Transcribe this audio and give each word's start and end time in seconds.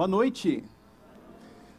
Boa 0.00 0.08
noite. 0.08 0.64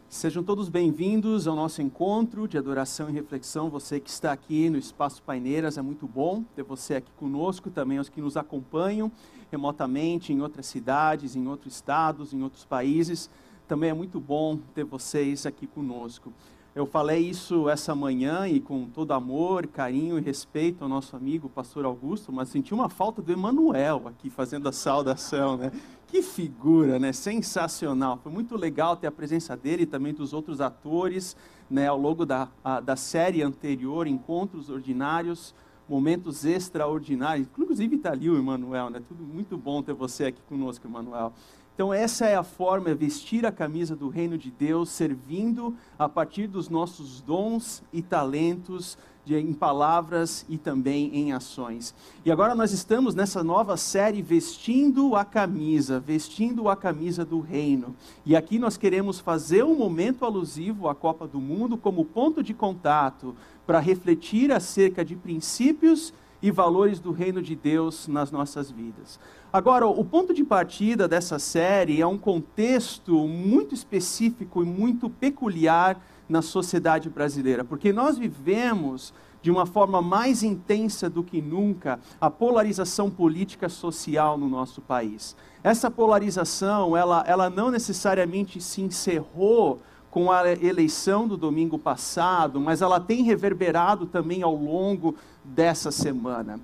Sejam 0.07 0.43
todos 0.43 0.69
bem-vindos 0.69 1.47
ao 1.47 1.55
nosso 1.55 1.81
encontro 1.81 2.47
de 2.47 2.55
adoração 2.55 3.09
e 3.09 3.13
reflexão. 3.13 3.67
Você 3.67 3.99
que 3.99 4.11
está 4.11 4.31
aqui 4.31 4.69
no 4.69 4.77
Espaço 4.77 5.23
Paineiras, 5.23 5.75
é 5.75 5.81
muito 5.81 6.07
bom 6.07 6.43
ter 6.55 6.61
você 6.61 6.93
aqui 6.93 7.09
conosco, 7.17 7.71
também 7.71 7.97
os 7.97 8.09
que 8.09 8.21
nos 8.21 8.37
acompanham 8.37 9.11
remotamente 9.49 10.31
em 10.31 10.39
outras 10.39 10.67
cidades, 10.67 11.35
em 11.35 11.47
outros 11.47 11.73
estados, 11.73 12.31
em 12.31 12.43
outros 12.43 12.63
países. 12.63 13.27
Também 13.67 13.89
é 13.89 13.93
muito 13.95 14.19
bom 14.19 14.55
ter 14.75 14.83
vocês 14.83 15.47
aqui 15.47 15.65
conosco. 15.65 16.31
Eu 16.75 16.85
falei 16.85 17.27
isso 17.27 17.67
essa 17.67 17.95
manhã 17.95 18.47
e 18.47 18.59
com 18.61 18.85
todo 18.85 19.13
amor, 19.13 19.65
carinho 19.65 20.19
e 20.19 20.21
respeito 20.21 20.83
ao 20.83 20.89
nosso 20.89 21.15
amigo 21.15 21.49
pastor 21.49 21.85
Augusto, 21.85 22.31
mas 22.31 22.49
senti 22.49 22.71
uma 22.71 22.87
falta 22.87 23.19
do 23.19 23.31
Emanuel 23.31 24.03
aqui 24.05 24.29
fazendo 24.29 24.69
a 24.69 24.71
saudação, 24.71 25.57
né? 25.57 25.71
Que 26.11 26.21
figura, 26.21 26.99
né? 26.99 27.13
Sensacional. 27.13 28.19
Foi 28.21 28.29
muito 28.29 28.57
legal 28.57 28.97
ter 28.97 29.07
a 29.07 29.11
presença 29.13 29.55
dele 29.55 29.83
e 29.83 29.85
também 29.85 30.13
dos 30.13 30.33
outros 30.33 30.59
atores, 30.59 31.37
né, 31.69 31.87
ao 31.87 31.97
longo 31.97 32.25
da, 32.25 32.49
a, 32.61 32.81
da 32.81 32.97
série 32.97 33.41
anterior, 33.41 34.05
Encontros 34.05 34.69
Ordinários, 34.69 35.55
Momentos 35.87 36.43
Extraordinários. 36.43 37.47
Inclusive 37.47 37.95
está 37.95 38.11
ali 38.11 38.29
o 38.29 38.37
Emanuel, 38.37 38.89
né? 38.89 39.01
Tudo 39.07 39.23
muito 39.23 39.57
bom 39.57 39.81
ter 39.81 39.93
você 39.93 40.25
aqui 40.25 40.41
conosco, 40.49 40.85
Emanuel. 40.85 41.31
Então, 41.73 41.93
essa 41.93 42.25
é 42.25 42.35
a 42.35 42.43
forma, 42.43 42.89
é 42.89 42.93
vestir 42.93 43.45
a 43.45 43.51
camisa 43.51 43.95
do 43.95 44.09
reino 44.09 44.37
de 44.37 44.51
Deus, 44.51 44.89
servindo 44.89 45.73
a 45.97 46.09
partir 46.09 46.45
dos 46.45 46.67
nossos 46.67 47.21
dons 47.21 47.81
e 47.93 48.01
talentos, 48.01 48.97
de, 49.25 49.35
em 49.37 49.53
palavras 49.53 50.45
e 50.49 50.57
também 50.57 51.15
em 51.15 51.33
ações. 51.33 51.93
E 52.25 52.31
agora 52.31 52.55
nós 52.55 52.71
estamos 52.71 53.13
nessa 53.15 53.43
nova 53.43 53.77
série 53.77 54.21
Vestindo 54.21 55.15
a 55.15 55.23
Camisa, 55.23 55.99
vestindo 55.99 56.69
a 56.69 56.75
camisa 56.75 57.23
do 57.23 57.39
reino. 57.39 57.95
E 58.25 58.35
aqui 58.35 58.57
nós 58.57 58.77
queremos 58.77 59.19
fazer 59.19 59.63
um 59.63 59.75
momento 59.75 60.25
alusivo 60.25 60.87
à 60.87 60.95
Copa 60.95 61.27
do 61.27 61.39
Mundo 61.39 61.77
como 61.77 62.05
ponto 62.05 62.41
de 62.41 62.53
contato 62.53 63.35
para 63.65 63.79
refletir 63.79 64.51
acerca 64.51 65.05
de 65.05 65.15
princípios 65.15 66.13
e 66.41 66.49
valores 66.49 66.99
do 66.99 67.11
reino 67.11 67.41
de 67.41 67.55
Deus 67.55 68.07
nas 68.07 68.31
nossas 68.31 68.71
vidas. 68.71 69.19
Agora, 69.53 69.85
o 69.85 70.03
ponto 70.03 70.33
de 70.33 70.43
partida 70.43 71.07
dessa 71.07 71.37
série 71.37 72.01
é 72.01 72.07
um 72.07 72.17
contexto 72.17 73.27
muito 73.27 73.75
específico 73.75 74.63
e 74.63 74.65
muito 74.65 75.09
peculiar 75.09 76.01
na 76.31 76.41
sociedade 76.41 77.09
brasileira, 77.09 77.63
porque 77.63 77.91
nós 77.91 78.17
vivemos 78.17 79.13
de 79.41 79.51
uma 79.51 79.65
forma 79.65 80.01
mais 80.01 80.43
intensa 80.43 81.09
do 81.09 81.23
que 81.23 81.41
nunca 81.41 81.99
a 82.21 82.29
polarização 82.29 83.09
política 83.09 83.67
social 83.67 84.37
no 84.37 84.47
nosso 84.47 84.81
país. 84.81 85.35
Essa 85.61 85.91
polarização, 85.91 86.95
ela, 86.95 87.23
ela 87.27 87.49
não 87.49 87.69
necessariamente 87.69 88.61
se 88.61 88.81
encerrou 88.81 89.81
com 90.09 90.31
a 90.31 90.49
eleição 90.51 91.27
do 91.27 91.35
domingo 91.35 91.77
passado, 91.77 92.59
mas 92.59 92.81
ela 92.81 92.99
tem 92.99 93.23
reverberado 93.23 94.05
também 94.05 94.41
ao 94.41 94.55
longo 94.55 95.15
dessa 95.43 95.91
semana. 95.91 96.59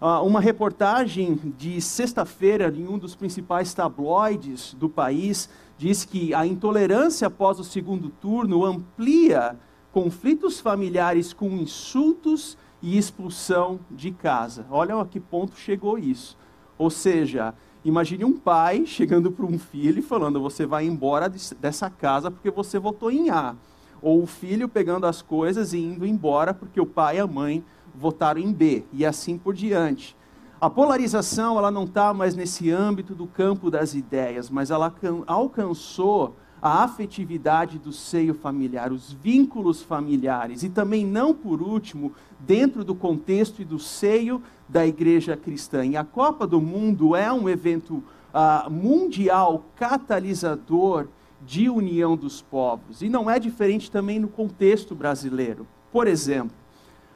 Uh, 0.00 0.26
uma 0.26 0.40
reportagem 0.40 1.38
de 1.56 1.80
sexta-feira 1.80 2.72
em 2.74 2.88
um 2.88 2.98
dos 2.98 3.14
principais 3.14 3.72
tabloides 3.72 4.74
do 4.74 4.88
país 4.88 5.48
diz 5.82 6.04
que 6.04 6.32
a 6.32 6.46
intolerância 6.46 7.26
após 7.26 7.58
o 7.58 7.64
segundo 7.64 8.08
turno 8.08 8.64
amplia 8.64 9.56
conflitos 9.90 10.60
familiares 10.60 11.32
com 11.32 11.50
insultos 11.56 12.56
e 12.80 12.96
expulsão 12.96 13.80
de 13.90 14.12
casa. 14.12 14.64
Olha 14.70 15.00
a 15.00 15.04
que 15.04 15.18
ponto 15.18 15.56
chegou 15.56 15.98
isso. 15.98 16.38
Ou 16.78 16.88
seja, 16.88 17.52
imagine 17.84 18.24
um 18.24 18.32
pai 18.32 18.86
chegando 18.86 19.32
para 19.32 19.44
um 19.44 19.58
filho 19.58 19.98
e 19.98 20.02
falando: 20.02 20.40
você 20.40 20.64
vai 20.64 20.86
embora 20.86 21.28
dessa 21.28 21.90
casa 21.90 22.30
porque 22.30 22.48
você 22.48 22.78
votou 22.78 23.10
em 23.10 23.30
A. 23.30 23.56
Ou 24.00 24.22
o 24.22 24.26
filho 24.26 24.68
pegando 24.68 25.04
as 25.04 25.20
coisas 25.20 25.72
e 25.72 25.78
indo 25.78 26.06
embora 26.06 26.54
porque 26.54 26.80
o 26.80 26.86
pai 26.86 27.16
e 27.16 27.20
a 27.20 27.26
mãe 27.26 27.64
votaram 27.92 28.40
em 28.40 28.52
B, 28.52 28.84
e 28.92 29.04
assim 29.04 29.36
por 29.36 29.52
diante. 29.52 30.16
A 30.62 30.70
polarização 30.70 31.58
ela 31.58 31.72
não 31.72 31.82
está 31.82 32.14
mais 32.14 32.36
nesse 32.36 32.70
âmbito 32.70 33.16
do 33.16 33.26
campo 33.26 33.68
das 33.68 33.94
ideias, 33.94 34.48
mas 34.48 34.70
ela 34.70 34.94
alcançou 35.26 36.36
a 36.62 36.84
afetividade 36.84 37.80
do 37.80 37.92
seio 37.92 38.32
familiar, 38.32 38.92
os 38.92 39.12
vínculos 39.12 39.82
familiares, 39.82 40.62
e 40.62 40.68
também, 40.68 41.04
não 41.04 41.34
por 41.34 41.60
último, 41.60 42.12
dentro 42.38 42.84
do 42.84 42.94
contexto 42.94 43.60
e 43.60 43.64
do 43.64 43.80
seio 43.80 44.40
da 44.68 44.86
igreja 44.86 45.36
cristã. 45.36 45.84
E 45.84 45.96
a 45.96 46.04
Copa 46.04 46.46
do 46.46 46.60
Mundo 46.60 47.16
é 47.16 47.32
um 47.32 47.48
evento 47.48 47.94
uh, 48.32 48.70
mundial 48.70 49.64
catalisador 49.74 51.08
de 51.44 51.68
união 51.68 52.16
dos 52.16 52.40
povos, 52.40 53.02
e 53.02 53.08
não 53.08 53.28
é 53.28 53.40
diferente 53.40 53.90
também 53.90 54.20
no 54.20 54.28
contexto 54.28 54.94
brasileiro. 54.94 55.66
Por 55.90 56.06
exemplo, 56.06 56.61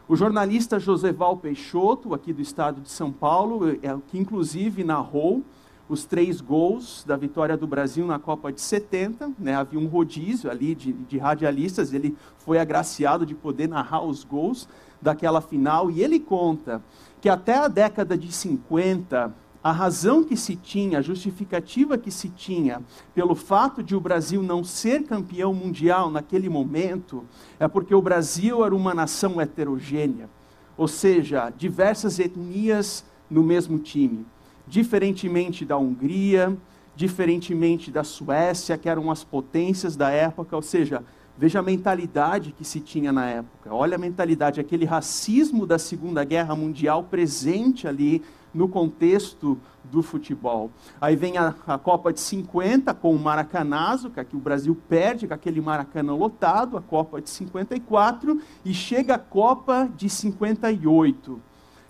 o 0.08 0.14
jornalista 0.14 0.78
Joseval 0.78 1.36
Peixoto, 1.36 2.14
aqui 2.14 2.32
do 2.32 2.40
estado 2.40 2.80
de 2.80 2.90
São 2.90 3.10
Paulo, 3.10 3.68
é, 3.68 3.96
que 4.06 4.16
inclusive 4.18 4.84
narrou 4.84 5.42
os 5.88 6.04
três 6.04 6.40
gols 6.40 7.04
da 7.04 7.16
vitória 7.16 7.56
do 7.56 7.66
Brasil 7.66 8.06
na 8.06 8.18
Copa 8.18 8.52
de 8.52 8.60
70. 8.60 9.32
Né? 9.38 9.54
Havia 9.54 9.80
um 9.80 9.86
rodízio 9.86 10.48
ali 10.50 10.74
de, 10.74 10.92
de 10.92 11.18
radialistas, 11.18 11.92
ele 11.92 12.16
foi 12.38 12.58
agraciado 12.58 13.26
de 13.26 13.34
poder 13.34 13.68
narrar 13.68 14.02
os 14.02 14.22
gols 14.22 14.68
daquela 15.02 15.40
final, 15.40 15.90
e 15.90 16.02
ele 16.02 16.20
conta 16.20 16.82
que 17.20 17.28
até 17.28 17.54
a 17.54 17.68
década 17.68 18.16
de 18.16 18.30
50, 18.30 19.34
a 19.66 19.72
razão 19.72 20.22
que 20.22 20.36
se 20.36 20.54
tinha, 20.54 21.00
a 21.00 21.02
justificativa 21.02 21.98
que 21.98 22.08
se 22.08 22.28
tinha 22.28 22.80
pelo 23.12 23.34
fato 23.34 23.82
de 23.82 23.96
o 23.96 24.00
Brasil 24.00 24.40
não 24.40 24.62
ser 24.62 25.02
campeão 25.02 25.52
mundial 25.52 26.08
naquele 26.08 26.48
momento, 26.48 27.24
é 27.58 27.66
porque 27.66 27.92
o 27.92 28.00
Brasil 28.00 28.64
era 28.64 28.72
uma 28.72 28.94
nação 28.94 29.40
heterogênea, 29.40 30.30
ou 30.76 30.86
seja, 30.86 31.50
diversas 31.50 32.20
etnias 32.20 33.04
no 33.28 33.42
mesmo 33.42 33.76
time. 33.80 34.24
Diferentemente 34.68 35.64
da 35.64 35.76
Hungria, 35.76 36.56
diferentemente 36.94 37.90
da 37.90 38.04
Suécia, 38.04 38.78
que 38.78 38.88
eram 38.88 39.10
as 39.10 39.24
potências 39.24 39.96
da 39.96 40.10
época, 40.10 40.54
ou 40.54 40.62
seja, 40.62 41.02
veja 41.36 41.58
a 41.58 41.62
mentalidade 41.62 42.54
que 42.56 42.64
se 42.64 42.78
tinha 42.78 43.10
na 43.10 43.26
época. 43.26 43.74
Olha 43.74 43.96
a 43.96 43.98
mentalidade, 43.98 44.60
aquele 44.60 44.84
racismo 44.84 45.66
da 45.66 45.76
Segunda 45.76 46.22
Guerra 46.22 46.54
Mundial 46.54 47.02
presente 47.02 47.88
ali 47.88 48.22
no 48.56 48.68
contexto 48.68 49.58
do 49.84 50.02
futebol. 50.02 50.70
Aí 51.00 51.14
vem 51.14 51.36
a, 51.36 51.54
a, 51.66 51.78
Copa 51.78 52.12
de 52.12 52.20
50 52.20 52.92
com 52.94 53.14
o 53.14 53.18
Maracanazo, 53.18 54.10
que 54.10 54.18
aqui 54.18 54.34
o 54.34 54.40
Brasil 54.40 54.76
perde 54.88 55.28
com 55.28 55.34
aquele 55.34 55.60
Maracanã 55.60 56.14
lotado, 56.14 56.76
a 56.76 56.82
Copa 56.82 57.20
de 57.20 57.28
54, 57.30 58.40
e 58.64 58.72
chega 58.72 59.14
a 59.14 59.18
Copa 59.18 59.88
de 59.94 60.08
58, 60.08 61.40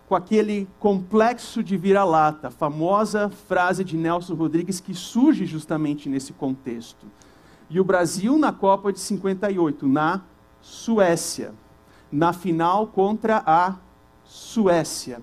com 0.09 0.15
aquele 0.15 0.69
complexo 0.79 1.63
de 1.63 1.77
vira-lata, 1.77 2.51
famosa 2.51 3.31
frase 3.31 3.83
de 3.83 3.97
Nelson 3.97 4.35
Rodrigues 4.35 4.81
que 4.81 4.95
surge 4.95 5.47
justamente 5.47 6.09
nesse 6.09 6.33
contexto. 6.33 7.07
E 7.71 7.81
o 7.81 7.85
Brasil 7.85 8.37
na 8.39 8.53
Copa 8.53 8.93
de 8.93 9.01
58, 9.01 9.87
na 9.87 10.21
Suécia, 10.61 11.55
na 12.11 12.33
final 12.33 12.89
contra 12.89 13.43
a 13.47 13.77
Suécia 14.25 15.21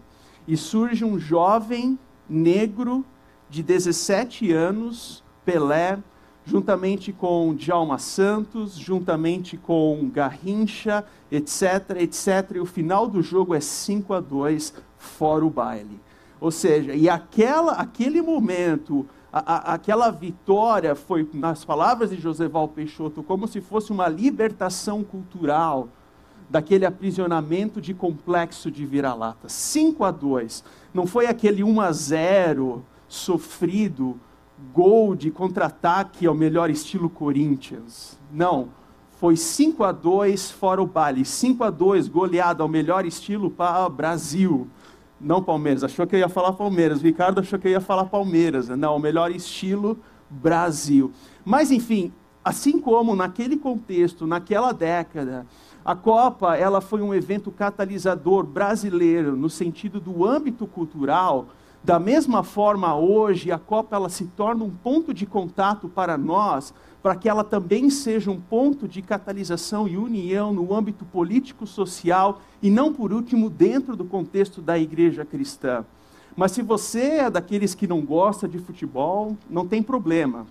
e 0.47 0.57
surge 0.57 1.05
um 1.05 1.19
jovem 1.19 1.97
negro 2.29 3.05
de 3.49 3.61
17 3.61 4.51
anos, 4.51 5.23
Pelé, 5.45 5.99
juntamente 6.45 7.13
com 7.13 7.53
Djalma 7.55 7.97
Santos, 7.97 8.75
juntamente 8.75 9.57
com 9.57 10.09
Garrincha, 10.11 11.05
etc, 11.31 11.97
etc. 11.99 12.55
E 12.55 12.59
o 12.59 12.65
final 12.65 13.07
do 13.07 13.21
jogo 13.21 13.53
é 13.53 13.59
5 13.59 14.13
a 14.13 14.19
2 14.19 14.73
fora 14.97 15.45
o 15.45 15.49
baile. 15.49 15.99
Ou 16.39 16.51
seja, 16.51 16.93
e 16.93 17.07
aquela, 17.07 17.73
aquele 17.73 18.21
momento, 18.21 19.05
a, 19.31 19.53
a, 19.53 19.73
aquela 19.75 20.09
vitória 20.11 20.93
foi, 20.95 21.27
nas 21.33 21.63
palavras 21.63 22.09
de 22.09 22.17
José 22.17 22.47
Val 22.47 22.67
Peixoto, 22.67 23.23
como 23.23 23.47
se 23.47 23.61
fosse 23.61 23.91
uma 23.91 24.09
libertação 24.09 25.03
cultural 25.03 25.87
daquele 26.53 26.85
aprisionamento 26.85 27.81
de 27.81 27.95
complexo 27.95 28.69
de 28.69 28.85
vira-lata. 28.85 29.49
5 29.49 30.03
a 30.03 30.11
2. 30.11 30.63
Não 30.93 31.07
foi 31.07 31.25
aquele 31.25 31.63
1 31.63 31.81
a 31.81 31.91
0 31.91 32.85
sofrido, 33.07 34.19
gol 34.71 35.15
de 35.15 35.31
contra-ataque 35.31 36.27
ao 36.27 36.35
melhor 36.35 36.69
estilo 36.69 37.09
Corinthians. 37.09 38.19
Não. 38.31 38.69
Foi 39.19 39.35
5 39.35 39.83
a 39.83 39.91
2 39.91 40.51
fora 40.51 40.79
o 40.79 40.85
baile. 40.85 41.25
5 41.25 41.63
a 41.63 41.71
2 41.71 42.07
goleada 42.07 42.61
ao 42.61 42.69
melhor 42.69 43.03
estilo 43.03 43.49
para 43.49 43.89
Brasil. 43.89 44.67
Não 45.19 45.41
Palmeiras. 45.41 45.83
Achou 45.83 46.05
que 46.05 46.15
eu 46.15 46.19
ia 46.19 46.29
falar 46.29 46.53
Palmeiras. 46.53 46.99
O 46.99 47.03
Ricardo 47.03 47.39
achou 47.39 47.57
que 47.57 47.67
eu 47.67 47.71
ia 47.71 47.81
falar 47.81 48.05
Palmeiras. 48.05 48.69
Não, 48.69 48.95
o 48.95 48.99
melhor 48.99 49.31
estilo 49.31 49.97
Brasil. 50.29 51.11
Mas 51.43 51.71
enfim, 51.71 52.13
assim 52.45 52.79
como 52.79 53.15
naquele 53.15 53.57
contexto, 53.57 54.27
naquela 54.27 54.71
década, 54.71 55.47
a 55.85 55.95
Copa, 55.95 56.55
ela 56.55 56.79
foi 56.79 57.01
um 57.01 57.13
evento 57.13 57.51
catalisador 57.51 58.45
brasileiro 58.45 59.35
no 59.35 59.49
sentido 59.49 59.99
do 59.99 60.25
âmbito 60.25 60.65
cultural. 60.65 61.47
Da 61.83 61.99
mesma 61.99 62.41
forma, 62.41 62.95
hoje, 62.95 63.51
a 63.51 63.59
Copa 63.59 63.97
ela 63.97 64.07
se 64.07 64.25
torna 64.27 64.63
um 64.63 64.69
ponto 64.69 65.13
de 65.13 65.25
contato 65.25 65.89
para 65.89 66.17
nós, 66.17 66.73
para 67.01 67.17
que 67.17 67.27
ela 67.27 67.43
também 67.43 67.89
seja 67.89 68.31
um 68.31 68.39
ponto 68.39 68.87
de 68.87 69.01
catalisação 69.01 69.85
e 69.85 69.97
união 69.97 70.53
no 70.53 70.73
âmbito 70.73 71.03
político, 71.03 71.67
social 71.67 72.39
e, 72.61 72.69
não 72.69 72.93
por 72.93 73.11
último, 73.11 73.49
dentro 73.49 73.97
do 73.97 74.05
contexto 74.05 74.61
da 74.61 74.79
igreja 74.79 75.25
cristã. 75.25 75.83
Mas 76.33 76.53
se 76.53 76.61
você 76.61 77.01
é 77.01 77.29
daqueles 77.29 77.75
que 77.75 77.87
não 77.87 77.99
gosta 77.99 78.47
de 78.47 78.57
futebol, 78.57 79.35
não 79.49 79.67
tem 79.67 79.83
problema. 79.83 80.47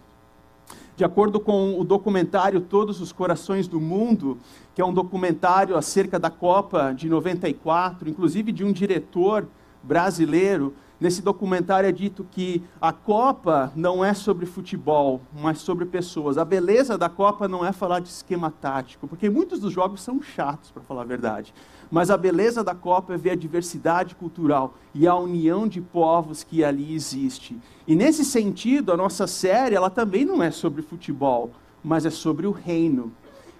De 0.94 1.04
acordo 1.04 1.40
com 1.40 1.80
o 1.80 1.84
documentário 1.84 2.60
Todos 2.60 3.00
os 3.00 3.12
Corações 3.12 3.66
do 3.66 3.80
Mundo, 3.80 4.36
que 4.74 4.82
é 4.82 4.84
um 4.84 4.92
documentário 4.92 5.74
acerca 5.74 6.18
da 6.18 6.28
Copa 6.28 6.92
de 6.92 7.08
94, 7.08 8.10
inclusive 8.10 8.52
de 8.52 8.62
um 8.62 8.72
diretor 8.72 9.48
brasileiro, 9.82 10.74
Nesse 11.02 11.20
documentário 11.20 11.88
é 11.88 11.90
dito 11.90 12.24
que 12.30 12.62
a 12.80 12.92
Copa 12.92 13.72
não 13.74 14.04
é 14.04 14.14
sobre 14.14 14.46
futebol, 14.46 15.20
mas 15.34 15.58
sobre 15.58 15.84
pessoas. 15.84 16.38
A 16.38 16.44
beleza 16.44 16.96
da 16.96 17.08
Copa 17.08 17.48
não 17.48 17.66
é 17.66 17.72
falar 17.72 17.98
de 17.98 18.08
esquema 18.08 18.52
tático, 18.52 19.08
porque 19.08 19.28
muitos 19.28 19.58
dos 19.58 19.72
jogos 19.72 20.00
são 20.00 20.22
chatos, 20.22 20.70
para 20.70 20.80
falar 20.80 21.02
a 21.02 21.04
verdade. 21.04 21.52
Mas 21.90 22.08
a 22.08 22.16
beleza 22.16 22.62
da 22.62 22.72
Copa 22.72 23.14
é 23.14 23.16
ver 23.16 23.30
a 23.30 23.34
diversidade 23.34 24.14
cultural 24.14 24.74
e 24.94 25.08
a 25.08 25.16
união 25.16 25.66
de 25.66 25.80
povos 25.80 26.44
que 26.44 26.62
ali 26.62 26.94
existe. 26.94 27.58
E 27.84 27.96
nesse 27.96 28.24
sentido, 28.24 28.92
a 28.92 28.96
nossa 28.96 29.26
série, 29.26 29.74
ela 29.74 29.90
também 29.90 30.24
não 30.24 30.40
é 30.40 30.52
sobre 30.52 30.82
futebol, 30.82 31.50
mas 31.82 32.06
é 32.06 32.10
sobre 32.10 32.46
o 32.46 32.52
reino. 32.52 33.12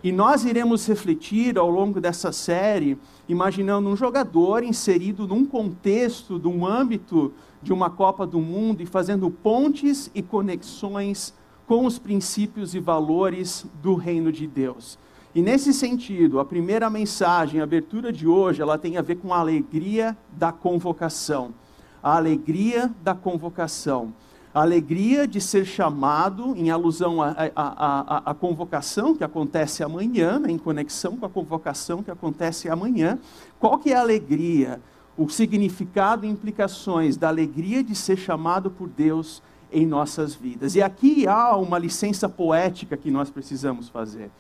E 0.04 0.10
nós 0.10 0.44
iremos 0.44 0.84
refletir 0.86 1.56
ao 1.56 1.70
longo 1.70 2.00
dessa 2.00 2.32
série, 2.32 2.98
imaginando 3.28 3.88
um 3.88 3.96
jogador 3.96 4.64
inserido 4.64 5.28
num 5.28 5.46
contexto, 5.46 6.40
num 6.40 6.66
âmbito 6.66 7.32
de 7.62 7.72
uma 7.72 7.88
Copa 7.88 8.26
do 8.26 8.40
Mundo 8.40 8.82
e 8.82 8.86
fazendo 8.86 9.30
pontes 9.30 10.10
e 10.12 10.20
conexões 10.20 11.32
com 11.68 11.86
os 11.86 12.00
princípios 12.00 12.74
e 12.74 12.80
valores 12.80 13.64
do 13.80 13.94
reino 13.94 14.32
de 14.32 14.44
Deus. 14.44 14.98
E 15.32 15.40
nesse 15.40 15.72
sentido, 15.72 16.40
a 16.40 16.44
primeira 16.44 16.90
mensagem, 16.90 17.60
a 17.60 17.64
abertura 17.64 18.12
de 18.12 18.26
hoje, 18.26 18.60
ela 18.60 18.76
tem 18.76 18.96
a 18.96 19.02
ver 19.02 19.16
com 19.16 19.32
a 19.32 19.38
alegria 19.38 20.16
da 20.32 20.50
convocação. 20.50 21.54
A 22.02 22.16
alegria 22.16 22.92
da 23.04 23.14
convocação 23.14 24.12
a 24.54 24.60
alegria 24.60 25.26
de 25.26 25.40
ser 25.40 25.64
chamado, 25.64 26.54
em 26.56 26.70
alusão 26.70 27.18
à 27.22 28.34
convocação 28.38 29.14
que 29.14 29.24
acontece 29.24 29.82
amanhã, 29.82 30.38
né, 30.38 30.50
em 30.50 30.58
conexão 30.58 31.16
com 31.16 31.24
a 31.24 31.28
convocação 31.28 32.02
que 32.02 32.10
acontece 32.10 32.68
amanhã. 32.68 33.18
Qual 33.58 33.78
que 33.78 33.92
é 33.92 33.96
a 33.96 34.00
alegria? 34.00 34.78
O 35.16 35.28
significado 35.28 36.26
e 36.26 36.28
implicações 36.28 37.16
da 37.16 37.28
alegria 37.28 37.82
de 37.82 37.94
ser 37.94 38.18
chamado 38.18 38.70
por 38.70 38.88
Deus 38.88 39.42
em 39.70 39.86
nossas 39.86 40.34
vidas. 40.34 40.74
E 40.74 40.82
aqui 40.82 41.26
há 41.26 41.56
uma 41.56 41.78
licença 41.78 42.28
poética 42.28 42.94
que 42.94 43.10
nós 43.10 43.30
precisamos 43.30 43.88
fazer. 43.88 44.30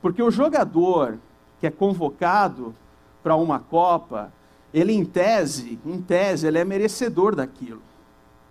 Porque 0.00 0.20
o 0.20 0.30
jogador 0.30 1.18
que 1.60 1.68
é 1.68 1.70
convocado 1.70 2.74
para 3.22 3.36
uma 3.36 3.60
Copa, 3.60 4.32
ele 4.74 4.92
em 4.92 5.04
tese, 5.04 5.78
em 5.86 6.00
tese, 6.00 6.48
ele 6.48 6.58
é 6.58 6.64
merecedor 6.64 7.36
daquilo 7.36 7.91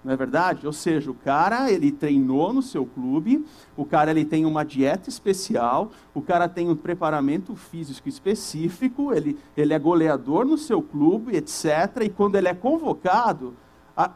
não 0.04 0.14
é 0.14 0.16
verdade? 0.16 0.66
Ou 0.66 0.74
seja, 0.74 1.12
o 1.12 1.14
cara 1.14 1.72
ele 1.72 1.92
treinou 1.92 2.52
no 2.52 2.62
seu 2.62 2.86
clube, 2.86 3.46
o 3.78 3.86
cara 3.86 4.12
ele 4.12 4.26
tem 4.26 4.46
uma 4.46 4.64
dieta 4.64 5.10
especial, 5.10 5.92
o 6.14 6.22
cara 6.22 6.50
tem 6.50 6.70
um 6.70 6.76
preparamento 6.76 7.56
físico 7.56 8.10
específico, 8.10 9.14
ele, 9.14 9.38
ele 9.56 9.74
é 9.74 9.80
goleador 9.80 10.46
no 10.46 10.58
seu 10.58 10.82
clube, 10.82 11.36
etc. 11.36 12.04
E 12.04 12.10
quando 12.10 12.36
ele 12.36 12.48
é 12.48 12.54
convocado, 12.54 13.54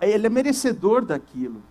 ele 0.02 0.26
é 0.26 0.30
merecedor 0.30 1.06
daquilo. 1.06 1.62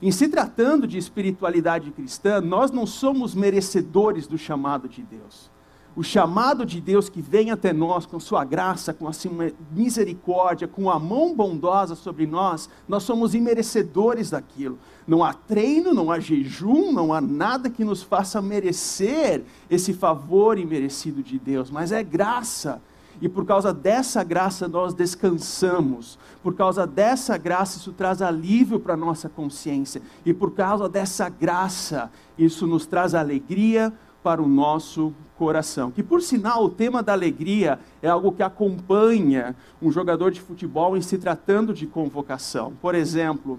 Em 0.00 0.10
se 0.10 0.28
tratando 0.28 0.86
de 0.86 0.98
espiritualidade 0.98 1.90
cristã, 1.92 2.40
nós 2.40 2.70
não 2.70 2.84
somos 2.84 3.34
merecedores 3.34 4.26
do 4.26 4.36
chamado 4.36 4.88
de 4.88 5.00
Deus 5.02 5.51
o 5.94 6.02
chamado 6.02 6.64
de 6.64 6.80
Deus 6.80 7.08
que 7.08 7.20
vem 7.20 7.50
até 7.50 7.72
nós 7.72 8.06
com 8.06 8.18
sua 8.18 8.44
graça, 8.44 8.94
com 8.94 9.06
a 9.06 9.12
sua 9.12 9.52
misericórdia, 9.70 10.66
com 10.66 10.90
a 10.90 10.98
mão 10.98 11.34
bondosa 11.34 11.94
sobre 11.94 12.26
nós, 12.26 12.68
nós 12.88 13.02
somos 13.02 13.34
imerecedores 13.34 14.30
daquilo. 14.30 14.78
Não 15.06 15.22
há 15.22 15.34
treino, 15.34 15.92
não 15.92 16.10
há 16.10 16.18
jejum, 16.18 16.92
não 16.92 17.12
há 17.12 17.20
nada 17.20 17.68
que 17.68 17.84
nos 17.84 18.02
faça 18.02 18.40
merecer 18.40 19.42
esse 19.68 19.92
favor 19.92 20.58
imerecido 20.58 21.22
de 21.22 21.38
Deus, 21.38 21.70
mas 21.70 21.92
é 21.92 22.02
graça. 22.02 22.80
E 23.20 23.28
por 23.28 23.44
causa 23.44 23.72
dessa 23.72 24.24
graça 24.24 24.66
nós 24.66 24.94
descansamos. 24.94 26.18
Por 26.42 26.54
causa 26.54 26.86
dessa 26.86 27.36
graça 27.36 27.78
isso 27.78 27.92
traz 27.92 28.22
alívio 28.22 28.80
para 28.80 28.94
a 28.94 28.96
nossa 28.96 29.28
consciência. 29.28 30.02
E 30.24 30.32
por 30.32 30.52
causa 30.52 30.88
dessa 30.88 31.28
graça 31.28 32.10
isso 32.36 32.66
nos 32.66 32.86
traz 32.86 33.14
alegria, 33.14 33.92
para 34.22 34.42
o 34.42 34.48
nosso 34.48 35.12
coração. 35.36 35.90
Que, 35.90 36.02
por 36.02 36.22
sinal, 36.22 36.64
o 36.64 36.70
tema 36.70 37.02
da 37.02 37.12
alegria 37.12 37.78
é 38.00 38.08
algo 38.08 38.32
que 38.32 38.42
acompanha 38.42 39.56
um 39.80 39.90
jogador 39.90 40.30
de 40.30 40.40
futebol 40.40 40.96
em 40.96 41.02
se 41.02 41.18
tratando 41.18 41.74
de 41.74 41.86
convocação. 41.86 42.72
Por 42.80 42.94
exemplo, 42.94 43.58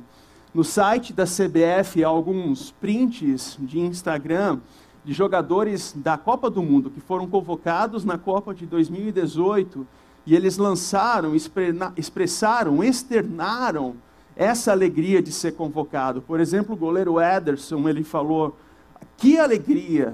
no 0.54 0.64
site 0.64 1.12
da 1.12 1.26
CBF 1.26 2.04
há 2.04 2.08
alguns 2.08 2.72
prints 2.72 3.58
de 3.60 3.80
Instagram 3.80 4.60
de 5.04 5.12
jogadores 5.12 5.94
da 5.98 6.18
Copa 6.18 6.50
do 6.50 6.64
Mundo 6.64 6.90
que 6.90 7.02
foram 7.02 7.28
convocados 7.28 8.06
na 8.06 8.18
Copa 8.18 8.54
de 8.54 8.66
2018 8.66 9.86
e 10.26 10.36
eles 10.36 10.58
lançaram, 10.58 11.34
expressaram, 11.98 12.82
externaram 12.82 13.96
essa 14.36 14.72
alegria 14.72 15.22
de 15.22 15.32
ser 15.32 15.52
convocado. 15.54 16.22
Por 16.22 16.40
exemplo, 16.40 16.76
o 16.76 16.78
goleiro 16.78 17.20
Ederson, 17.20 17.90
ele 17.90 18.04
falou: 18.04 18.58
"Que 19.18 19.38
alegria 19.38 20.14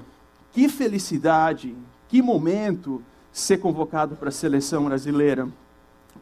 que 0.52 0.68
felicidade, 0.68 1.76
que 2.08 2.22
momento 2.22 3.02
ser 3.32 3.58
convocado 3.58 4.16
para 4.16 4.30
a 4.30 4.32
seleção 4.32 4.86
brasileira. 4.86 5.48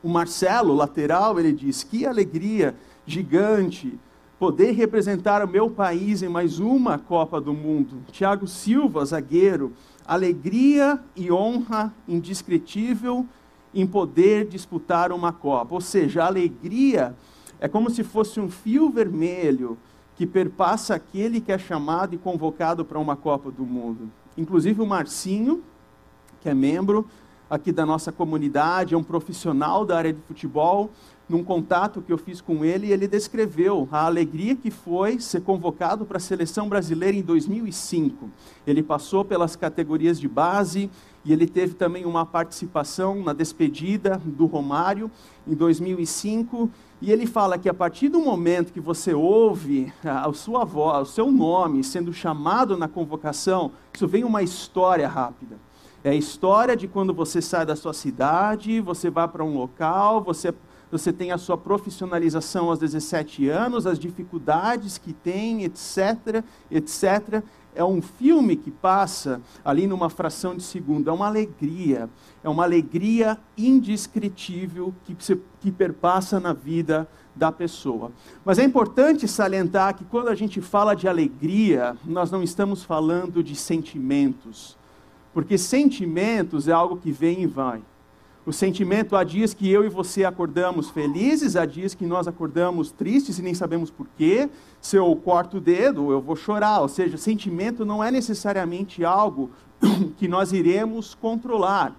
O 0.03 0.09
Marcelo, 0.09 0.73
lateral, 0.73 1.39
ele 1.39 1.51
diz: 1.51 1.83
que 1.83 2.05
alegria 2.05 2.75
gigante 3.05 3.97
poder 4.37 4.71
representar 4.71 5.43
o 5.43 5.47
meu 5.47 5.69
país 5.69 6.21
em 6.21 6.29
mais 6.29 6.59
uma 6.59 6.99
Copa 6.99 7.41
do 7.41 7.53
Mundo. 7.53 8.03
Tiago 8.11 8.47
Silva, 8.47 9.03
zagueiro, 9.03 9.73
alegria 10.05 10.99
e 11.15 11.31
honra 11.31 11.93
indescritível 12.07 13.25
em 13.73 13.87
poder 13.87 14.47
disputar 14.47 15.11
uma 15.11 15.33
Copa. 15.33 15.73
Ou 15.73 15.81
seja, 15.81 16.23
a 16.23 16.27
alegria 16.27 17.15
é 17.59 17.67
como 17.67 17.89
se 17.89 18.03
fosse 18.03 18.39
um 18.39 18.49
fio 18.49 18.89
vermelho 18.89 19.77
que 20.17 20.25
perpassa 20.25 20.95
aquele 20.95 21.39
que 21.39 21.51
é 21.51 21.57
chamado 21.59 22.15
e 22.15 22.17
convocado 22.17 22.83
para 22.83 22.97
uma 22.97 23.15
Copa 23.15 23.51
do 23.51 23.63
Mundo. 23.63 24.11
Inclusive 24.35 24.81
o 24.81 24.85
Marcinho, 24.85 25.63
que 26.41 26.49
é 26.49 26.55
membro 26.55 27.07
aqui 27.49 27.71
da 27.71 27.85
nossa 27.85 28.11
comunidade, 28.11 28.93
é 28.93 28.97
um 28.97 29.03
profissional 29.03 29.85
da 29.85 29.97
área 29.97 30.13
de 30.13 30.21
futebol. 30.21 30.89
Num 31.29 31.43
contato 31.43 32.01
que 32.01 32.11
eu 32.11 32.17
fiz 32.17 32.39
com 32.39 32.63
ele, 32.63 32.91
ele 32.91 33.05
descreveu 33.05 33.87
a 33.91 34.05
alegria 34.05 34.55
que 34.55 34.71
foi 34.71 35.19
ser 35.19 35.41
convocado 35.41 36.05
para 36.05 36.17
a 36.17 36.21
seleção 36.21 36.69
brasileira 36.69 37.17
em 37.17 37.21
2005. 37.21 38.29
Ele 38.65 38.81
passou 38.81 39.25
pelas 39.25 39.55
categorias 39.55 40.19
de 40.19 40.27
base 40.27 40.89
e 41.25 41.33
ele 41.33 41.45
teve 41.45 41.73
também 41.73 42.05
uma 42.05 42.25
participação 42.25 43.21
na 43.21 43.33
despedida 43.33 44.21
do 44.23 44.45
Romário 44.45 45.11
em 45.45 45.53
2005 45.53 46.69
e 47.01 47.11
ele 47.11 47.27
fala 47.27 47.57
que 47.57 47.67
a 47.67 47.73
partir 47.73 48.07
do 48.07 48.21
momento 48.21 48.71
que 48.71 48.79
você 48.79 49.13
ouve 49.13 49.91
a 50.03 50.31
sua 50.31 50.63
voz, 50.63 51.09
o 51.09 51.11
seu 51.11 51.31
nome 51.31 51.83
sendo 51.83 52.13
chamado 52.13 52.77
na 52.77 52.87
convocação, 52.87 53.71
isso 53.93 54.07
vem 54.07 54.23
uma 54.23 54.41
história 54.41 55.07
rápida. 55.09 55.66
É 56.07 56.11
a 56.11 56.15
história 56.15 56.73
de 56.73 56.87
quando 56.87 57.13
você 57.13 57.41
sai 57.41 57.65
da 57.65 57.75
sua 57.75 57.91
cidade, 57.91 58.79
você 58.79 59.09
vai 59.09 59.27
para 59.27 59.43
um 59.43 59.57
local, 59.57 60.23
você, 60.23 60.53
você 60.89 61.11
tem 61.11 61.33
a 61.33 61.37
sua 61.37 61.57
profissionalização 61.57 62.69
aos 62.69 62.79
17 62.79 63.49
anos, 63.49 63.85
as 63.85 63.99
dificuldades 63.99 64.97
que 64.97 65.11
tem, 65.11 65.65
etc, 65.65 66.45
etc 66.71 67.43
é 67.75 67.83
um 67.83 68.01
filme 68.01 68.55
que 68.55 68.71
passa 68.71 69.39
ali 69.63 69.85
numa 69.85 70.09
fração 70.09 70.55
de 70.55 70.63
segundo, 70.63 71.09
é 71.09 71.13
uma 71.13 71.27
alegria, 71.27 72.09
é 72.43 72.49
uma 72.49 72.63
alegria 72.63 73.37
indescritível 73.55 74.95
que, 75.03 75.15
se, 75.19 75.39
que 75.59 75.71
perpassa 75.71 76.39
na 76.39 76.53
vida 76.53 77.07
da 77.35 77.51
pessoa. 77.51 78.11
Mas 78.43 78.57
é 78.57 78.63
importante 78.63 79.27
salientar 79.27 79.93
que 79.93 80.05
quando 80.05 80.29
a 80.29 80.35
gente 80.35 80.59
fala 80.59 80.95
de 80.95 81.07
alegria, 81.07 81.95
nós 82.03 82.31
não 82.31 82.41
estamos 82.41 82.83
falando 82.83 83.43
de 83.43 83.55
sentimentos, 83.55 84.75
porque 85.33 85.57
sentimentos 85.57 86.67
é 86.67 86.71
algo 86.71 86.97
que 86.97 87.11
vem 87.11 87.43
e 87.43 87.47
vai. 87.47 87.81
O 88.47 88.53
sentimento, 88.53 89.17
há 89.17 89.25
dias 89.25 89.53
que 89.53 89.69
eu 89.69 89.83
e 89.83 89.89
você 89.89 90.23
acordamos 90.23 90.89
felizes, 90.89 91.57
há 91.57 91.65
dias 91.65 91.93
que 91.93 92.05
nós 92.05 92.29
acordamos 92.29 92.93
tristes 92.93 93.37
e 93.37 93.41
nem 93.41 93.53
sabemos 93.53 93.91
porquê. 93.91 94.49
Se 94.79 94.95
eu 94.95 95.13
corto 95.17 95.57
o 95.57 95.59
dedo, 95.59 96.13
eu 96.13 96.21
vou 96.21 96.35
chorar. 96.35 96.79
Ou 96.79 96.87
seja, 96.87 97.17
sentimento 97.17 97.85
não 97.85 98.01
é 98.01 98.09
necessariamente 98.09 99.03
algo 99.03 99.51
que 100.15 100.29
nós 100.29 100.53
iremos 100.53 101.13
controlar. 101.13 101.93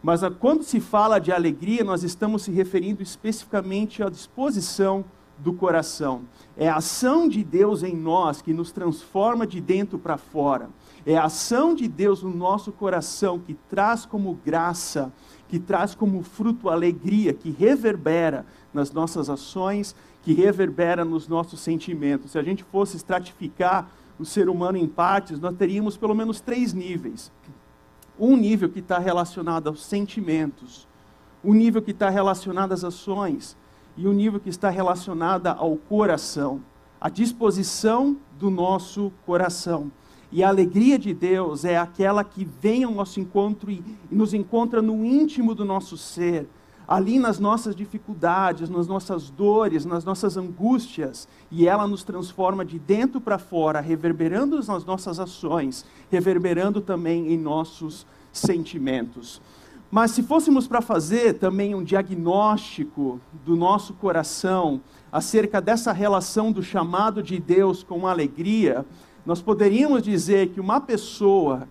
Mas 0.00 0.20
quando 0.38 0.62
se 0.62 0.78
fala 0.78 1.18
de 1.18 1.32
alegria, 1.32 1.82
nós 1.82 2.04
estamos 2.04 2.42
se 2.42 2.52
referindo 2.52 3.02
especificamente 3.02 4.04
à 4.04 4.08
disposição 4.08 5.04
do 5.36 5.52
coração. 5.52 6.22
É 6.56 6.68
a 6.68 6.76
ação 6.76 7.28
de 7.28 7.42
Deus 7.42 7.82
em 7.82 7.96
nós 7.96 8.40
que 8.40 8.54
nos 8.54 8.70
transforma 8.70 9.44
de 9.44 9.60
dentro 9.60 9.98
para 9.98 10.16
fora. 10.16 10.70
É 11.04 11.16
a 11.16 11.24
ação 11.24 11.74
de 11.74 11.88
Deus 11.88 12.22
no 12.22 12.30
nosso 12.30 12.70
coração 12.70 13.38
que 13.38 13.54
traz 13.68 14.06
como 14.06 14.38
graça, 14.44 15.12
que 15.48 15.58
traz 15.58 15.94
como 15.94 16.22
fruto 16.22 16.68
alegria, 16.68 17.32
que 17.34 17.50
reverbera 17.50 18.46
nas 18.72 18.92
nossas 18.92 19.28
ações, 19.28 19.96
que 20.22 20.32
reverbera 20.32 21.04
nos 21.04 21.26
nossos 21.26 21.60
sentimentos. 21.60 22.30
Se 22.30 22.38
a 22.38 22.42
gente 22.42 22.62
fosse 22.62 22.96
estratificar 22.96 23.90
o 24.18 24.24
ser 24.24 24.48
humano 24.48 24.78
em 24.78 24.86
partes, 24.86 25.40
nós 25.40 25.56
teríamos 25.56 25.96
pelo 25.96 26.14
menos 26.14 26.40
três 26.40 26.72
níveis. 26.72 27.32
Um 28.18 28.36
nível 28.36 28.68
que 28.68 28.78
está 28.78 28.98
relacionado 28.98 29.68
aos 29.68 29.84
sentimentos, 29.84 30.86
um 31.44 31.52
nível 31.52 31.82
que 31.82 31.90
está 31.90 32.08
relacionado 32.08 32.72
às 32.72 32.84
ações 32.84 33.56
e 33.96 34.06
um 34.06 34.12
nível 34.12 34.38
que 34.38 34.48
está 34.48 34.70
relacionado 34.70 35.48
ao 35.48 35.76
coração, 35.76 36.62
a 37.00 37.08
disposição 37.08 38.16
do 38.38 38.48
nosso 38.48 39.12
coração. 39.26 39.90
E 40.32 40.42
a 40.42 40.48
alegria 40.48 40.98
de 40.98 41.12
Deus 41.12 41.62
é 41.62 41.76
aquela 41.76 42.24
que 42.24 42.48
vem 42.58 42.84
ao 42.84 42.92
nosso 42.92 43.20
encontro 43.20 43.70
e, 43.70 43.84
e 44.10 44.14
nos 44.14 44.32
encontra 44.32 44.80
no 44.80 45.04
íntimo 45.04 45.54
do 45.54 45.62
nosso 45.62 45.98
ser, 45.98 46.48
ali 46.88 47.18
nas 47.18 47.38
nossas 47.38 47.76
dificuldades, 47.76 48.70
nas 48.70 48.86
nossas 48.86 49.28
dores, 49.28 49.84
nas 49.84 50.06
nossas 50.06 50.38
angústias, 50.38 51.28
e 51.50 51.68
ela 51.68 51.86
nos 51.86 52.02
transforma 52.02 52.64
de 52.64 52.78
dentro 52.78 53.20
para 53.20 53.38
fora, 53.38 53.78
reverberando 53.80 54.56
nas 54.56 54.86
nossas 54.86 55.20
ações, 55.20 55.84
reverberando 56.10 56.80
também 56.80 57.30
em 57.30 57.36
nossos 57.36 58.06
sentimentos. 58.32 59.40
Mas 59.90 60.12
se 60.12 60.22
fôssemos 60.22 60.66
para 60.66 60.80
fazer 60.80 61.34
também 61.34 61.74
um 61.74 61.84
diagnóstico 61.84 63.20
do 63.44 63.54
nosso 63.54 63.92
coração 63.92 64.80
acerca 65.12 65.60
dessa 65.60 65.92
relação 65.92 66.50
do 66.50 66.62
chamado 66.62 67.22
de 67.22 67.38
Deus 67.38 67.82
com 67.84 68.06
alegria, 68.06 68.86
nós 69.24 69.40
poderíamos 69.40 70.02
dizer 70.02 70.48
que 70.48 70.60
uma 70.60 70.80
pessoa 70.80 71.68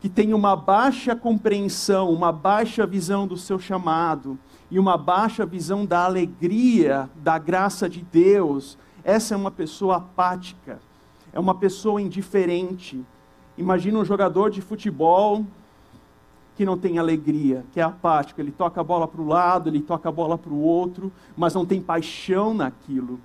que 0.00 0.08
tem 0.08 0.32
uma 0.32 0.54
baixa 0.54 1.14
compreensão, 1.14 2.10
uma 2.10 2.30
baixa 2.30 2.86
visão 2.86 3.26
do 3.26 3.36
seu 3.36 3.58
chamado 3.58 4.38
e 4.70 4.78
uma 4.78 4.96
baixa 4.96 5.44
visão 5.44 5.84
da 5.84 6.04
alegria, 6.04 7.08
da 7.16 7.38
graça 7.38 7.88
de 7.88 8.02
Deus, 8.02 8.78
essa 9.02 9.34
é 9.34 9.36
uma 9.36 9.50
pessoa 9.50 9.96
apática, 9.96 10.78
é 11.32 11.40
uma 11.40 11.54
pessoa 11.54 12.00
indiferente. 12.00 13.04
Imagina 13.56 13.98
um 13.98 14.04
jogador 14.04 14.50
de 14.50 14.60
futebol 14.60 15.44
que 16.56 16.64
não 16.64 16.76
tem 16.76 16.98
alegria, 16.98 17.64
que 17.72 17.80
é 17.80 17.82
apático. 17.82 18.40
Ele 18.40 18.50
toca 18.50 18.80
a 18.80 18.84
bola 18.84 19.06
para 19.06 19.20
o 19.20 19.26
lado, 19.26 19.68
ele 19.68 19.80
toca 19.80 20.08
a 20.08 20.12
bola 20.12 20.36
para 20.36 20.52
o 20.52 20.60
outro, 20.60 21.12
mas 21.36 21.54
não 21.54 21.64
tem 21.64 21.80
paixão 21.80 22.52
naquilo. 22.52 23.20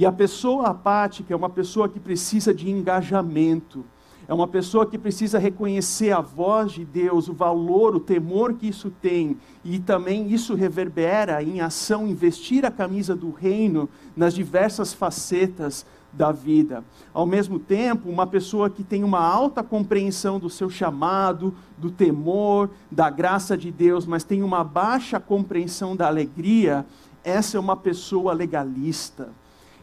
E 0.00 0.06
a 0.06 0.10
pessoa 0.10 0.68
apática 0.68 1.34
é 1.34 1.36
uma 1.36 1.50
pessoa 1.50 1.86
que 1.86 2.00
precisa 2.00 2.54
de 2.54 2.70
engajamento. 2.70 3.84
É 4.26 4.32
uma 4.32 4.48
pessoa 4.48 4.86
que 4.86 4.96
precisa 4.96 5.38
reconhecer 5.38 6.10
a 6.10 6.22
voz 6.22 6.72
de 6.72 6.86
Deus, 6.86 7.28
o 7.28 7.34
valor, 7.34 7.94
o 7.94 8.00
temor 8.00 8.54
que 8.54 8.66
isso 8.66 8.90
tem, 8.90 9.36
e 9.62 9.78
também 9.78 10.32
isso 10.32 10.54
reverbera 10.54 11.42
em 11.42 11.60
ação, 11.60 12.06
investir 12.08 12.64
a 12.64 12.70
camisa 12.70 13.14
do 13.14 13.30
reino 13.30 13.90
nas 14.16 14.32
diversas 14.32 14.94
facetas 14.94 15.84
da 16.10 16.32
vida. 16.32 16.82
Ao 17.12 17.26
mesmo 17.26 17.58
tempo, 17.58 18.08
uma 18.08 18.26
pessoa 18.26 18.70
que 18.70 18.82
tem 18.82 19.04
uma 19.04 19.20
alta 19.20 19.62
compreensão 19.62 20.38
do 20.38 20.48
seu 20.48 20.70
chamado, 20.70 21.54
do 21.76 21.90
temor, 21.90 22.70
da 22.90 23.10
graça 23.10 23.54
de 23.54 23.70
Deus, 23.70 24.06
mas 24.06 24.24
tem 24.24 24.42
uma 24.42 24.64
baixa 24.64 25.20
compreensão 25.20 25.94
da 25.94 26.06
alegria, 26.06 26.86
essa 27.22 27.58
é 27.58 27.60
uma 27.60 27.76
pessoa 27.76 28.32
legalista. 28.32 29.28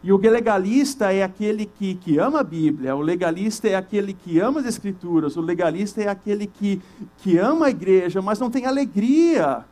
E 0.04 0.14
o 0.14 0.18
legalista 0.18 1.12
é 1.12 1.24
aquele 1.24 1.66
que, 1.66 1.96
que 1.96 2.18
ama 2.20 2.42
a 2.42 2.44
Bíblia, 2.44 2.96
o 2.96 3.02
legalista 3.02 3.68
é 3.68 3.76
aquele 3.76 4.14
que 4.14 4.40
ama 4.40 4.60
as 4.60 4.66
Escrituras, 4.66 5.36
o 5.36 5.42
legalista 5.42 6.02
é 6.02 6.08
aquele 6.08 6.46
que, 6.46 6.82
que 7.18 7.38
ama 7.38 7.66
a 7.66 7.70
igreja, 7.70 8.22
mas 8.22 8.40
não 8.40 8.50
tem 8.50 8.66
alegria. 8.66 9.66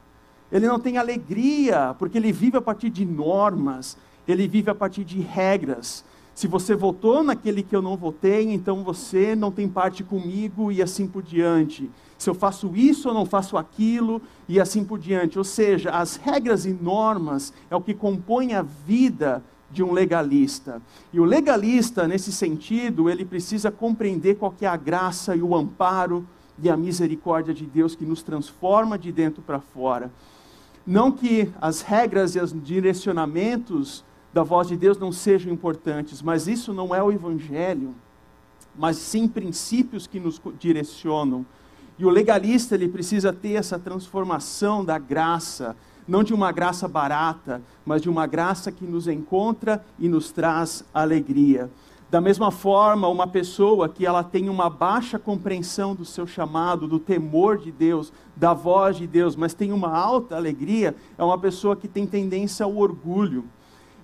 Ele 0.51 0.67
não 0.67 0.79
tem 0.79 0.98
alegria, 0.98 1.96
porque 1.98 2.17
ele 2.17 2.32
vive 2.32 2.58
a 2.58 2.62
partir 2.62 2.89
de 2.89 3.05
normas, 3.05 3.98
ele 4.27 4.48
vive 4.48 4.70
a 4.70 4.75
partir 4.75 5.03
de 5.03 5.20
regras. 5.20 6.03
Se 6.34 6.48
você 6.48 6.75
votou 6.75 7.24
naquele 7.24 7.63
que 7.63 7.75
eu 7.75 7.82
não 7.82 7.96
votei, 7.96 8.51
então 8.51 8.84
você 8.84 9.36
não 9.36 9.51
tem 9.51 9.70
parte 9.70 10.03
comigo 10.03 10.72
e 10.72 10.82
assim 10.82 11.08
por 11.08 11.24
diante. 11.24 11.89
Se 12.17 12.29
eu 12.29 12.34
faço 12.34 12.75
isso 12.75 13.08
ou 13.08 13.13
não 13.13 13.25
faço 13.25 13.58
aquilo 13.58 14.22
e 14.48 14.60
assim 14.60 14.84
por 14.84 15.00
diante. 15.00 15.38
Ou 15.38 15.46
seja, 15.46 15.91
as 15.91 16.17
regras 16.17 16.65
e 16.65 16.74
normas 16.74 17.53
é 17.70 17.75
o 17.75 17.82
que 17.82 17.94
compõe 17.94 18.53
a 18.53 18.62
vida 18.62 19.41
de 19.75 19.84
um 19.84 19.91
legalista. 19.91 20.82
E 21.12 21.20
o 21.20 21.25
legalista, 21.25 22.08
nesse 22.08 22.32
sentido, 22.32 23.10
ele 23.10 23.25
precisa 23.25 23.70
compreender 23.70 24.36
qual 24.36 24.55
é 24.62 24.65
a 24.65 24.77
graça 24.77 25.36
e 25.36 25.41
o 25.41 25.53
amparo 25.53 26.25
e 26.63 26.70
a 26.70 26.77
misericórdia 26.77 27.53
de 27.53 27.65
Deus 27.65 27.94
que 27.94 28.05
nos 28.05 28.24
transforma 28.24 28.98
de 28.98 29.12
dentro 29.12 29.41
para 29.41 29.60
fora. 29.60 30.10
Não 30.88 31.12
que 31.12 31.51
as 31.60 31.82
regras 31.82 32.36
e 32.36 32.39
os 32.39 32.53
direcionamentos 32.63 34.05
da 34.34 34.44
voz 34.44 34.70
de 34.70 34.77
Deus 34.77 34.98
não 34.98 35.12
sejam 35.12 35.51
importantes, 35.51 36.22
mas 36.22 36.48
isso 36.48 36.74
não 36.74 36.96
é 36.96 37.03
o 37.03 37.12
Evangelho, 37.12 37.94
mas 38.77 38.96
sim 38.96 39.27
princípios 39.27 40.08
que 40.08 40.22
nos 40.22 40.41
direcionam. 40.58 41.46
E 42.00 42.05
o 42.05 42.10
legalista 42.10 42.75
ele 42.75 42.88
precisa 42.88 43.34
ter 43.34 43.53
essa 43.53 43.77
transformação 43.77 44.86
da 44.86 44.98
graça, 44.98 45.75
não 46.07 46.24
de 46.24 46.33
uma 46.33 46.51
graça 46.51 46.88
barata, 46.88 47.62
mas 47.85 48.01
de 48.01 48.09
uma 48.09 48.27
graça 48.27 48.71
que 48.71 48.85
nos 48.85 49.07
encontra 49.07 49.83
e 49.97 50.07
nos 50.07 50.31
traz 50.31 50.83
alegria. 50.93 51.69
Da 52.09 52.21
mesma 52.21 52.51
forma, 52.51 53.07
uma 53.07 53.25
pessoa 53.27 53.89
que 53.89 54.05
ela 54.05 54.24
tem 54.24 54.47
uma 54.47 54.69
baixa 54.69 55.17
compreensão 55.17 55.95
do 55.95 56.05
seu 56.05 56.27
chamado, 56.27 56.88
do 56.88 57.00
temor 57.00 57.57
de 57.57 57.71
Deus, 57.71 58.13
da 58.35 58.53
voz 58.53 58.97
de 58.97 59.07
Deus, 59.07 59.35
mas 59.35 59.53
tem 59.53 59.74
uma 59.74 59.89
alta 59.89 60.35
alegria, 60.35 60.95
é 61.17 61.24
uma 61.24 61.38
pessoa 61.38 61.75
que 61.75 61.88
tem 61.88 62.05
tendência 62.05 62.63
ao 62.63 62.77
orgulho. 62.77 63.45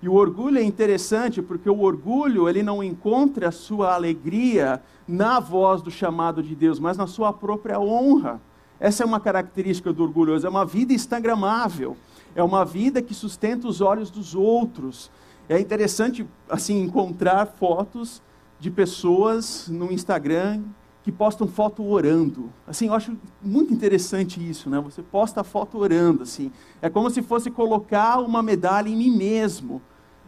E 0.02 0.10
o 0.10 0.14
orgulho 0.14 0.58
é 0.58 0.64
interessante 0.64 1.44
porque 1.44 1.70
o 1.70 1.82
orgulho, 1.82 2.50
ele 2.50 2.64
não 2.64 2.84
encontra 2.84 3.50
a 3.50 3.52
sua 3.52 3.94
alegria 3.94 4.82
na 5.08 5.40
voz 5.40 5.82
do 5.82 5.92
chamado 5.92 6.42
de 6.42 6.56
Deus, 6.56 6.80
mas 6.80 6.98
na 6.98 7.06
sua 7.06 7.32
própria 7.32 7.80
honra. 7.80 8.42
Essa 8.82 9.04
é 9.04 9.06
uma 9.06 9.20
característica 9.20 9.94
do 9.94 10.02
orgulhoso, 10.02 10.48
é 10.48 10.50
uma 10.50 10.66
vida 10.66 10.92
instagramável, 10.92 11.96
é 12.34 12.42
uma 12.42 12.66
vida 12.66 13.00
que 13.00 13.14
sustenta 13.14 13.68
os 13.68 13.80
olhos 13.80 14.10
dos 14.10 14.34
outros. 14.34 15.12
É 15.48 15.60
interessante 15.60 16.28
assim 16.50 16.82
encontrar 16.82 17.46
fotos 17.46 18.24
de 18.60 18.72
pessoas 18.72 19.68
no 19.68 19.92
Instagram 19.92 20.64
que 21.04 21.12
postam 21.12 21.48
foto 21.48 21.84
orando. 21.84 22.50
Assim, 22.66 22.88
eu 22.88 22.96
acho 22.96 23.16
muito 23.40 23.72
interessante 23.72 24.42
isso, 24.50 24.68
né? 24.68 24.80
Você 24.80 25.04
posta 25.04 25.42
a 25.42 25.44
foto 25.44 25.78
orando, 25.78 26.24
assim. 26.24 26.52
É 26.82 26.90
como 26.90 27.08
se 27.12 27.22
fosse 27.22 27.52
colocar 27.52 28.18
uma 28.20 28.42
medalha 28.42 28.90
em 28.90 28.96
mim 28.96 29.16
mesmo. 29.16 29.80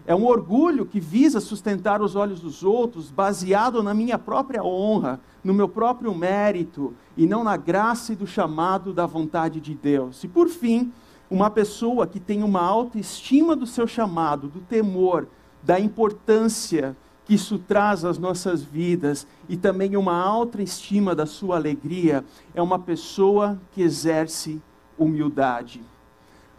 É 0.05 0.13
um 0.13 0.25
orgulho 0.25 0.85
que 0.85 0.99
visa 0.99 1.39
sustentar 1.39 2.01
os 2.01 2.15
olhos 2.15 2.41
dos 2.41 2.61
outros, 2.61 3.09
baseado 3.09 3.81
na 3.81 3.93
minha 3.93 4.19
própria 4.19 4.61
honra, 4.61 5.19
no 5.41 5.53
meu 5.53 5.69
próprio 5.69 6.13
mérito, 6.13 6.93
e 7.15 7.25
não 7.25 7.43
na 7.43 7.55
graça 7.55 8.11
e 8.11 8.15
do 8.15 8.27
chamado 8.27 8.93
da 8.93 9.05
vontade 9.05 9.61
de 9.61 9.73
Deus. 9.73 10.23
E 10.23 10.27
por 10.27 10.49
fim, 10.49 10.91
uma 11.29 11.49
pessoa 11.49 12.05
que 12.05 12.19
tem 12.19 12.43
uma 12.43 12.61
autoestima 12.61 13.55
do 13.55 13.65
seu 13.65 13.87
chamado, 13.87 14.49
do 14.49 14.59
temor, 14.59 15.27
da 15.63 15.79
importância 15.79 16.97
que 17.25 17.35
isso 17.35 17.57
traz 17.57 18.03
às 18.03 18.17
nossas 18.17 18.61
vidas 18.61 19.25
e 19.47 19.55
também 19.55 19.95
uma 19.95 20.17
autoestima 20.17 21.15
da 21.15 21.25
sua 21.25 21.55
alegria, 21.55 22.25
é 22.53 22.61
uma 22.61 22.77
pessoa 22.77 23.57
que 23.71 23.81
exerce 23.81 24.61
humildade. 24.97 25.81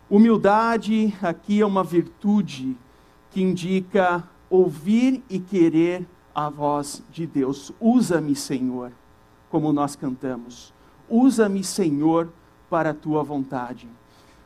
Humildade 0.08 1.14
aqui 1.22 1.60
é 1.60 1.66
uma 1.66 1.84
virtude 1.84 2.76
que 3.34 3.42
indica 3.42 4.22
ouvir 4.48 5.20
e 5.28 5.40
querer 5.40 6.06
a 6.32 6.48
voz 6.48 7.02
de 7.10 7.26
Deus. 7.26 7.72
Usa-me, 7.80 8.36
Senhor, 8.36 8.92
como 9.50 9.72
nós 9.72 9.96
cantamos. 9.96 10.72
Usa-me, 11.10 11.64
Senhor, 11.64 12.28
para 12.70 12.90
a 12.90 12.94
tua 12.94 13.24
vontade. 13.24 13.88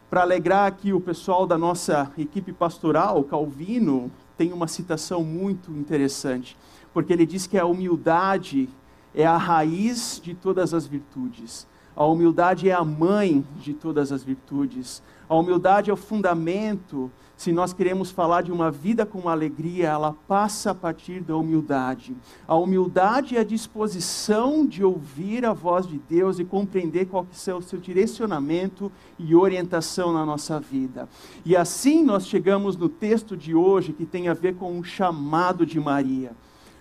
Para 0.08 0.22
alegrar 0.22 0.66
aqui 0.66 0.94
o 0.94 1.02
pessoal 1.02 1.46
da 1.46 1.58
nossa 1.58 2.10
equipe 2.16 2.50
pastoral, 2.50 3.22
Calvino 3.24 4.10
tem 4.38 4.54
uma 4.54 4.66
citação 4.66 5.22
muito 5.22 5.70
interessante, 5.72 6.56
porque 6.94 7.12
ele 7.12 7.26
diz 7.26 7.46
que 7.46 7.58
a 7.58 7.66
humildade 7.66 8.70
é 9.14 9.26
a 9.26 9.36
raiz 9.36 10.18
de 10.24 10.32
todas 10.32 10.72
as 10.72 10.86
virtudes. 10.86 11.66
A 11.94 12.06
humildade 12.06 12.70
é 12.70 12.72
a 12.72 12.84
mãe 12.84 13.44
de 13.60 13.74
todas 13.74 14.12
as 14.12 14.22
virtudes. 14.22 15.02
A 15.28 15.34
humildade 15.34 15.90
é 15.90 15.92
o 15.92 15.96
fundamento 15.96 17.10
se 17.38 17.52
nós 17.52 17.72
queremos 17.72 18.10
falar 18.10 18.42
de 18.42 18.50
uma 18.50 18.68
vida 18.68 19.06
com 19.06 19.28
alegria, 19.28 19.90
ela 19.90 20.12
passa 20.26 20.72
a 20.72 20.74
partir 20.74 21.20
da 21.20 21.36
humildade. 21.36 22.16
A 22.48 22.56
humildade 22.56 23.36
é 23.36 23.40
a 23.40 23.44
disposição 23.44 24.66
de 24.66 24.82
ouvir 24.82 25.46
a 25.46 25.52
voz 25.52 25.86
de 25.86 25.98
Deus 25.98 26.40
e 26.40 26.44
compreender 26.44 27.06
qual 27.06 27.24
que 27.24 27.48
é 27.48 27.54
o 27.54 27.62
seu 27.62 27.78
direcionamento 27.78 28.90
e 29.16 29.36
orientação 29.36 30.12
na 30.12 30.26
nossa 30.26 30.58
vida. 30.58 31.08
E 31.44 31.56
assim 31.56 32.02
nós 32.02 32.26
chegamos 32.26 32.76
no 32.76 32.88
texto 32.88 33.36
de 33.36 33.54
hoje 33.54 33.92
que 33.92 34.04
tem 34.04 34.26
a 34.26 34.34
ver 34.34 34.56
com 34.56 34.76
o 34.76 34.82
chamado 34.82 35.64
de 35.64 35.78
Maria. 35.78 36.32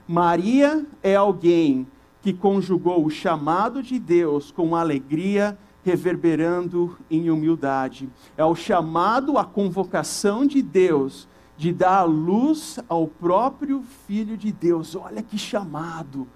Maria 0.08 0.84
é 1.04 1.16
alguém 1.16 1.86
que 2.24 2.34
conjugou 2.34 3.06
o 3.06 3.12
chamado 3.12 3.84
de 3.84 4.00
Deus 4.00 4.50
com 4.50 4.76
alegria 4.76 5.56
reverberando 5.88 6.98
em 7.10 7.30
humildade. 7.30 8.10
É 8.36 8.44
o 8.44 8.54
chamado, 8.54 9.38
a 9.38 9.46
convocação 9.46 10.46
de 10.46 10.62
Deus 10.62 11.30
de 11.56 11.72
dar 11.72 12.04
luz 12.04 12.78
ao 12.90 13.08
próprio 13.08 13.82
Filho 14.06 14.36
de 14.36 14.52
Deus. 14.52 14.98
Olha 14.98 15.24
que 15.24 15.38
chamado, 15.38 16.28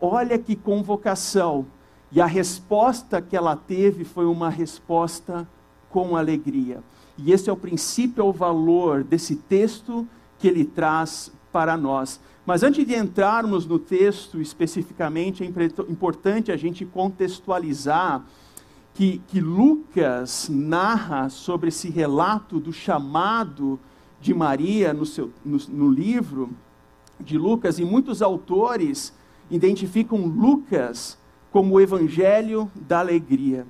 olha 0.00 0.38
que 0.38 0.54
convocação. 0.54 1.66
E 2.12 2.20
a 2.20 2.26
resposta 2.26 3.20
que 3.20 3.36
ela 3.36 3.56
teve 3.56 4.04
foi 4.04 4.24
uma 4.24 4.48
resposta 4.48 5.48
com 5.90 6.16
alegria. 6.16 6.80
E 7.18 7.32
esse 7.32 7.50
é 7.50 7.52
o 7.52 7.56
princípio, 7.56 8.22
é 8.22 8.24
o 8.24 8.32
valor 8.32 9.02
desse 9.02 9.34
texto 9.34 10.06
que 10.38 10.46
ele 10.46 10.64
traz 10.64 11.32
para 11.50 11.76
nós. 11.76 12.20
Mas 12.46 12.62
antes 12.62 12.86
de 12.86 12.94
entrarmos 12.94 13.66
no 13.66 13.80
texto 13.80 14.40
especificamente, 14.40 15.42
é 15.42 15.46
importante 15.88 16.52
a 16.52 16.56
gente 16.56 16.86
contextualizar 16.86 18.24
que, 18.96 19.20
que 19.28 19.40
Lucas 19.40 20.48
narra 20.50 21.28
sobre 21.28 21.68
esse 21.68 21.90
relato 21.90 22.58
do 22.58 22.72
chamado 22.72 23.78
de 24.22 24.32
Maria 24.32 24.94
no, 24.94 25.04
seu, 25.04 25.30
no, 25.44 25.58
no 25.68 25.90
livro 25.90 26.48
de 27.20 27.36
Lucas, 27.36 27.78
e 27.78 27.84
muitos 27.84 28.22
autores 28.22 29.12
identificam 29.50 30.24
Lucas 30.24 31.18
como 31.52 31.74
o 31.74 31.80
evangelho 31.80 32.70
da 32.74 33.00
alegria. 33.00 33.66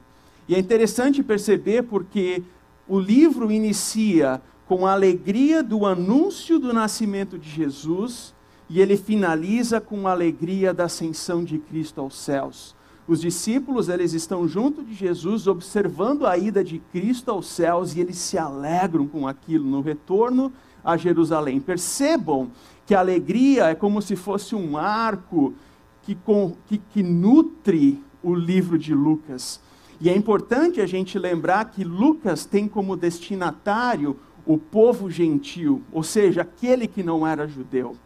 E 0.49 0.55
é 0.55 0.61
interessante 0.61 1.25
perceber 1.25 1.83
porque 1.83 2.45
o 2.87 3.01
livro 3.01 3.51
inicia 3.51 4.41
com 4.65 4.87
a 4.87 4.93
alegria 4.93 5.61
do 5.61 5.85
anúncio 5.85 6.57
do 6.57 6.73
nascimento 6.73 7.37
de 7.37 7.51
Jesus 7.51 8.33
e 8.71 8.81
ele 8.81 8.97
finaliza 8.97 9.81
com 9.81 10.07
a 10.07 10.13
alegria 10.13 10.73
da 10.73 10.85
ascensão 10.85 11.43
de 11.43 11.59
Cristo 11.59 12.01
aos 12.01 12.17
céus. 12.17 12.76
Os 13.09 13.21
discípulos, 13.21 13.89
eles 13.89 14.13
estão 14.13 14.49
junto 14.49 14.83
de 14.83 14.93
Jesus, 14.93 15.47
observando 15.47 16.27
a 16.27 16.37
ida 16.37 16.65
de 16.65 16.81
Cristo 16.91 17.31
aos 17.31 17.47
céus 17.47 17.95
e 17.95 18.01
eles 18.01 18.17
se 18.19 18.37
alegram 18.37 19.07
com 19.07 19.29
aquilo 19.29 19.65
no 19.65 19.81
retorno 19.81 20.53
a 20.85 20.97
Jerusalém. 20.97 21.61
Percebam 21.61 22.51
que 22.85 22.95
a 22.95 23.01
alegria 23.01 23.67
é 23.67 23.75
como 23.75 24.03
se 24.03 24.17
fosse 24.17 24.57
um 24.57 24.77
arco 24.77 25.55
que, 26.03 26.17
com, 26.17 26.57
que, 26.67 26.79
que 26.79 27.03
nutre 27.03 28.03
o 28.23 28.35
livro 28.35 28.77
de 28.77 28.93
Lucas. 28.93 29.61
E 30.01 30.11
é 30.11 30.17
importante 30.17 30.81
a 30.81 30.87
gente 30.87 31.19
lembrar 31.19 31.71
que 31.71 31.85
Lucas 31.85 32.45
tem 32.45 32.67
como 32.67 32.97
destinatário 32.97 34.17
o 34.45 34.59
povo 34.59 35.11
gentil, 35.11 35.83
ou 35.93 36.03
seja, 36.03 36.43
aquele 36.43 36.87
que 36.87 37.03
não 37.03 37.27
era 37.27 37.49
judeu. 37.49 37.97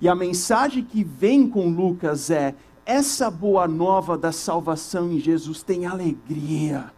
E 0.00 0.08
a 0.08 0.14
mensagem 0.14 0.84
que 0.84 1.02
vem 1.02 1.48
com 1.48 1.68
Lucas 1.70 2.30
é: 2.30 2.54
essa 2.86 3.30
boa 3.30 3.66
nova 3.66 4.16
da 4.16 4.30
salvação 4.30 5.10
em 5.10 5.18
Jesus 5.18 5.62
tem 5.62 5.86
alegria. 5.86 6.92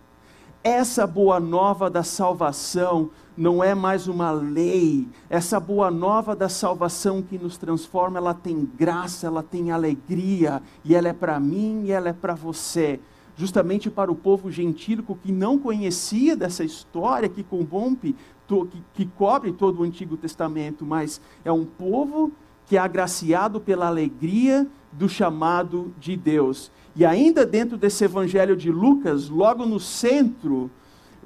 Essa 0.62 1.06
boa 1.06 1.38
nova 1.38 1.88
da 1.88 2.02
salvação 2.02 3.10
não 3.36 3.62
é 3.62 3.72
mais 3.72 4.08
uma 4.08 4.32
lei. 4.32 5.06
Essa 5.30 5.60
boa 5.60 5.88
nova 5.88 6.34
da 6.34 6.48
salvação 6.48 7.22
que 7.22 7.38
nos 7.38 7.56
transforma, 7.56 8.18
ela 8.18 8.34
tem 8.34 8.68
graça, 8.76 9.28
ela 9.28 9.44
tem 9.44 9.70
alegria, 9.70 10.60
e 10.84 10.92
ela 10.92 11.06
é 11.08 11.12
para 11.12 11.38
mim 11.38 11.84
e 11.84 11.92
ela 11.92 12.08
é 12.08 12.12
para 12.12 12.34
você. 12.34 12.98
Justamente 13.36 13.88
para 13.88 14.10
o 14.10 14.16
povo 14.16 14.50
gentílico 14.50 15.16
que 15.22 15.30
não 15.30 15.56
conhecia 15.56 16.34
dessa 16.34 16.64
história 16.64 17.28
que 17.28 17.44
corrompe, 17.44 18.16
que, 18.48 18.82
que 18.92 19.06
cobre 19.06 19.52
todo 19.52 19.80
o 19.80 19.84
Antigo 19.84 20.16
Testamento, 20.16 20.84
mas 20.84 21.20
é 21.44 21.52
um 21.52 21.64
povo 21.64 22.32
que 22.66 22.76
é 22.76 22.80
agraciado 22.80 23.60
pela 23.60 23.86
alegria 23.86 24.66
do 24.92 25.08
chamado 25.08 25.94
de 25.98 26.16
Deus. 26.16 26.70
E 26.94 27.04
ainda 27.04 27.44
dentro 27.44 27.76
desse 27.76 28.04
evangelho 28.04 28.56
de 28.56 28.70
Lucas, 28.70 29.28
logo 29.28 29.66
no 29.66 29.78
centro, 29.78 30.70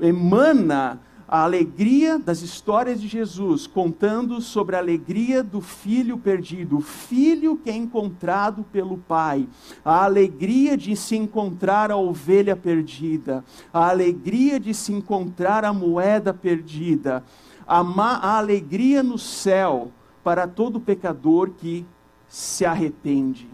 emana 0.00 1.00
a 1.30 1.44
alegria 1.44 2.18
das 2.18 2.42
histórias 2.42 3.00
de 3.00 3.06
Jesus, 3.06 3.64
contando 3.64 4.40
sobre 4.40 4.74
a 4.74 4.80
alegria 4.80 5.44
do 5.44 5.60
filho 5.60 6.18
perdido, 6.18 6.78
o 6.78 6.80
filho 6.80 7.56
que 7.56 7.70
é 7.70 7.76
encontrado 7.76 8.64
pelo 8.72 8.98
pai, 8.98 9.48
a 9.84 10.04
alegria 10.04 10.76
de 10.76 10.96
se 10.96 11.14
encontrar 11.14 11.92
a 11.92 11.96
ovelha 11.96 12.56
perdida, 12.56 13.44
a 13.72 13.90
alegria 13.90 14.58
de 14.58 14.74
se 14.74 14.92
encontrar 14.92 15.64
a 15.64 15.72
moeda 15.72 16.34
perdida, 16.34 17.22
a, 17.64 17.78
a 17.78 18.38
alegria 18.38 19.00
no 19.00 19.16
céu 19.16 19.92
para 20.22 20.46
todo 20.46 20.80
pecador 20.80 21.50
que 21.50 21.86
se 22.28 22.64
arrepende 22.64 23.48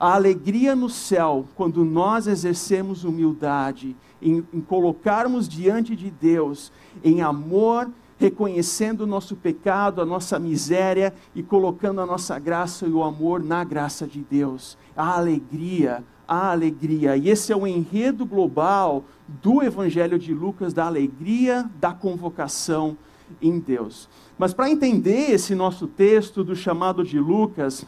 a 0.00 0.14
alegria 0.14 0.74
no 0.74 0.88
céu, 0.88 1.44
quando 1.54 1.84
nós 1.84 2.26
exercemos 2.26 3.04
humildade, 3.04 3.94
em, 4.22 4.42
em 4.50 4.60
colocarmos 4.62 5.46
diante 5.46 5.94
de 5.94 6.10
Deus, 6.10 6.72
em 7.04 7.20
amor, 7.20 7.90
reconhecendo 8.18 9.02
o 9.02 9.06
nosso 9.06 9.36
pecado, 9.36 10.00
a 10.00 10.06
nossa 10.06 10.38
miséria 10.38 11.12
e 11.34 11.42
colocando 11.42 12.00
a 12.00 12.06
nossa 12.06 12.38
graça 12.38 12.86
e 12.86 12.90
o 12.90 13.02
amor 13.02 13.44
na 13.44 13.62
graça 13.62 14.06
de 14.06 14.20
Deus. 14.20 14.78
A 14.96 15.18
alegria, 15.18 16.02
a 16.26 16.50
alegria. 16.50 17.18
E 17.18 17.28
esse 17.28 17.52
é 17.52 17.56
o 17.56 17.66
enredo 17.66 18.24
global 18.24 19.04
do 19.28 19.62
Evangelho 19.62 20.18
de 20.18 20.32
Lucas, 20.32 20.72
da 20.72 20.86
alegria 20.86 21.68
da 21.78 21.92
convocação 21.92 22.96
em 23.40 23.58
Deus. 23.58 24.08
Mas 24.38 24.54
para 24.54 24.70
entender 24.70 25.30
esse 25.30 25.54
nosso 25.54 25.86
texto 25.86 26.42
do 26.42 26.56
chamado 26.56 27.04
de 27.04 27.18
Lucas, 27.18 27.84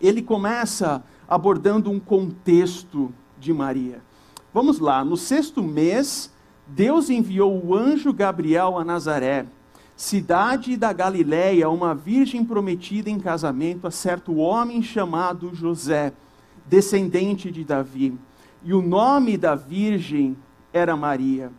ele 0.00 0.22
começa 0.22 1.02
abordando 1.28 1.90
um 1.90 1.98
contexto 1.98 3.12
de 3.38 3.52
Maria. 3.52 4.00
Vamos 4.52 4.78
lá, 4.78 5.04
no 5.04 5.16
sexto 5.16 5.62
mês, 5.62 6.32
Deus 6.66 7.10
enviou 7.10 7.64
o 7.64 7.74
anjo 7.74 8.12
Gabriel 8.12 8.78
a 8.78 8.84
Nazaré, 8.84 9.46
cidade 9.96 10.76
da 10.76 10.92
Galiléia, 10.92 11.68
uma 11.68 11.94
virgem 11.94 12.44
prometida 12.44 13.08
em 13.08 13.18
casamento 13.18 13.86
a 13.86 13.90
certo 13.90 14.36
homem 14.36 14.82
chamado 14.82 15.54
José, 15.54 16.12
descendente 16.66 17.50
de 17.50 17.64
Davi. 17.64 18.18
E 18.64 18.74
o 18.74 18.82
nome 18.82 19.36
da 19.36 19.54
virgem 19.54 20.36
era 20.72 20.96
Maria. 20.96 21.50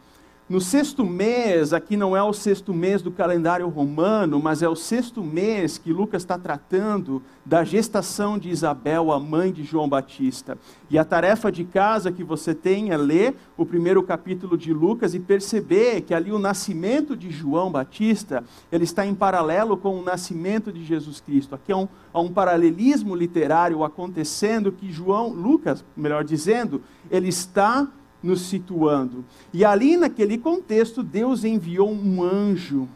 No 0.50 0.62
sexto 0.62 1.06
mês, 1.06 1.74
aqui 1.74 1.98
não 1.98 2.16
é 2.16 2.24
o 2.24 2.32
sexto 2.32 2.74
mês 2.74 3.02
do 3.02 3.12
calendário 3.12 3.68
romano, 3.68 4.40
mas 4.42 4.64
é 4.64 4.70
o 4.70 4.78
sexto 4.78 5.22
mês 5.22 5.78
que 5.78 5.92
Lucas 5.92 6.22
está 6.22 6.38
tratando 6.38 7.22
da 7.46 7.66
gestação 7.66 8.38
de 8.38 8.48
Isabel, 8.48 9.12
a 9.12 9.20
mãe 9.20 9.52
de 9.52 9.66
João 9.66 9.90
Batista. 9.90 10.58
E 10.90 10.98
a 10.98 11.04
tarefa 11.04 11.52
de 11.52 11.66
casa 11.66 12.14
que 12.14 12.24
você 12.24 12.56
tem 12.56 12.92
é 12.92 12.98
ler 12.98 13.36
o 13.58 13.66
primeiro 13.66 14.02
capítulo 14.02 14.58
de 14.58 14.72
Lucas 14.72 15.14
e 15.14 15.20
perceber 15.20 16.00
que 16.00 16.14
ali 16.14 16.32
o 16.32 16.40
nascimento 16.40 17.14
de 17.14 17.30
João 17.30 17.70
Batista, 17.70 18.42
ele 18.72 18.86
está 18.86 19.06
em 19.06 19.14
paralelo 19.14 19.76
com 19.76 20.00
o 20.00 20.02
nascimento 20.02 20.72
de 20.72 20.82
Jesus 20.86 21.20
Cristo. 21.20 21.56
Aqui 21.56 21.74
há 21.74 21.78
um, 21.78 21.90
um 22.16 22.32
paralelismo 22.32 23.14
literário 23.14 23.84
acontecendo 23.84 24.72
que 24.72 24.94
João, 24.94 25.28
Lucas, 25.28 25.84
melhor 25.94 26.24
dizendo, 26.24 26.82
ele 27.12 27.28
está 27.28 27.86
nos 28.22 28.42
situando. 28.42 29.24
E 29.54 29.64
ali 29.64 29.98
naquele 29.98 30.38
contexto, 30.38 31.04
Deus 31.04 31.44
enviou 31.44 31.92
um 31.92 32.24
anjo, 32.24 32.88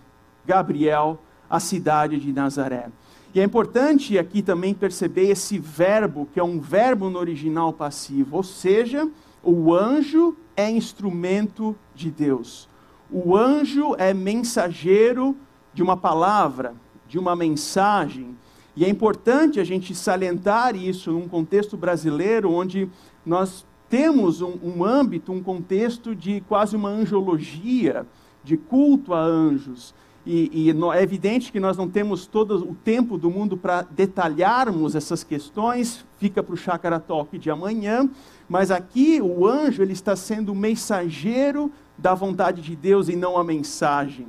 Gabriel, 0.45 1.21
à 1.49 1.59
cidade 1.59 2.19
de 2.19 2.31
Nazaré. 2.31 2.89
E 3.33 3.39
é 3.39 3.43
importante 3.43 4.17
aqui 4.17 4.41
também 4.41 4.73
perceber 4.73 5.29
esse 5.29 5.57
verbo, 5.57 6.27
que 6.33 6.39
é 6.39 6.43
um 6.43 6.59
verbo 6.59 7.09
no 7.09 7.17
original 7.17 7.71
passivo, 7.71 8.37
ou 8.37 8.43
seja, 8.43 9.09
o 9.41 9.73
anjo 9.73 10.35
é 10.55 10.69
instrumento 10.69 11.75
de 11.95 12.11
Deus. 12.11 12.67
O 13.09 13.35
anjo 13.35 13.95
é 13.97 14.13
mensageiro 14.13 15.35
de 15.73 15.81
uma 15.81 15.95
palavra, 15.95 16.73
de 17.07 17.17
uma 17.17 17.35
mensagem. 17.35 18.35
E 18.75 18.85
é 18.85 18.89
importante 18.89 19.59
a 19.59 19.63
gente 19.63 19.93
salientar 19.95 20.75
isso 20.75 21.11
num 21.11 21.27
contexto 21.27 21.75
brasileiro 21.75 22.51
onde 22.51 22.89
nós 23.25 23.65
temos 23.91 24.41
um, 24.41 24.57
um 24.63 24.85
âmbito, 24.85 25.33
um 25.33 25.43
contexto 25.43 26.15
de 26.15 26.39
quase 26.47 26.77
uma 26.77 26.87
angiologia, 26.87 28.07
de 28.41 28.55
culto 28.55 29.13
a 29.13 29.21
anjos. 29.21 29.93
E, 30.25 30.69
e, 30.69 30.95
é 30.95 31.03
evidente 31.03 31.51
que 31.51 31.59
nós 31.59 31.75
não 31.75 31.89
temos 31.89 32.25
todo 32.25 32.55
o 32.55 32.73
tempo 32.73 33.17
do 33.17 33.29
mundo 33.29 33.57
para 33.57 33.81
detalharmos 33.81 34.95
essas 34.95 35.25
questões, 35.25 36.05
fica 36.17 36.41
para 36.41 36.53
o 36.53 36.57
Chakra 36.57 37.01
Talk 37.01 37.37
de 37.37 37.49
amanhã, 37.51 38.09
mas 38.47 38.71
aqui 38.71 39.19
o 39.21 39.45
anjo 39.45 39.81
ele 39.81 39.93
está 39.93 40.15
sendo 40.15 40.55
mensageiro 40.55 41.69
da 41.97 42.13
vontade 42.13 42.61
de 42.61 42.75
Deus 42.77 43.09
e 43.09 43.15
não 43.15 43.37
a 43.37 43.43
mensagem. 43.43 44.27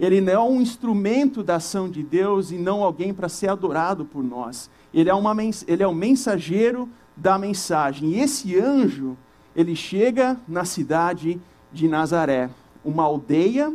Ele 0.00 0.20
não 0.20 0.32
é 0.32 0.40
um 0.40 0.60
instrumento 0.60 1.44
da 1.44 1.56
ação 1.56 1.88
de 1.88 2.02
Deus 2.02 2.50
e 2.50 2.56
não 2.56 2.82
alguém 2.82 3.14
para 3.14 3.28
ser 3.28 3.48
adorado 3.48 4.04
por 4.04 4.24
nós. 4.24 4.68
Ele 4.92 5.08
é, 5.08 5.14
uma, 5.14 5.36
ele 5.68 5.82
é 5.84 5.86
o 5.86 5.94
mensageiro 5.94 6.88
da 7.16 7.38
mensagem. 7.38 8.10
E 8.10 8.20
esse 8.20 8.58
anjo, 8.58 9.16
ele 9.54 9.76
chega 9.76 10.36
na 10.48 10.64
cidade 10.64 11.40
de 11.72 11.88
Nazaré, 11.88 12.50
uma 12.84 13.04
aldeia, 13.04 13.72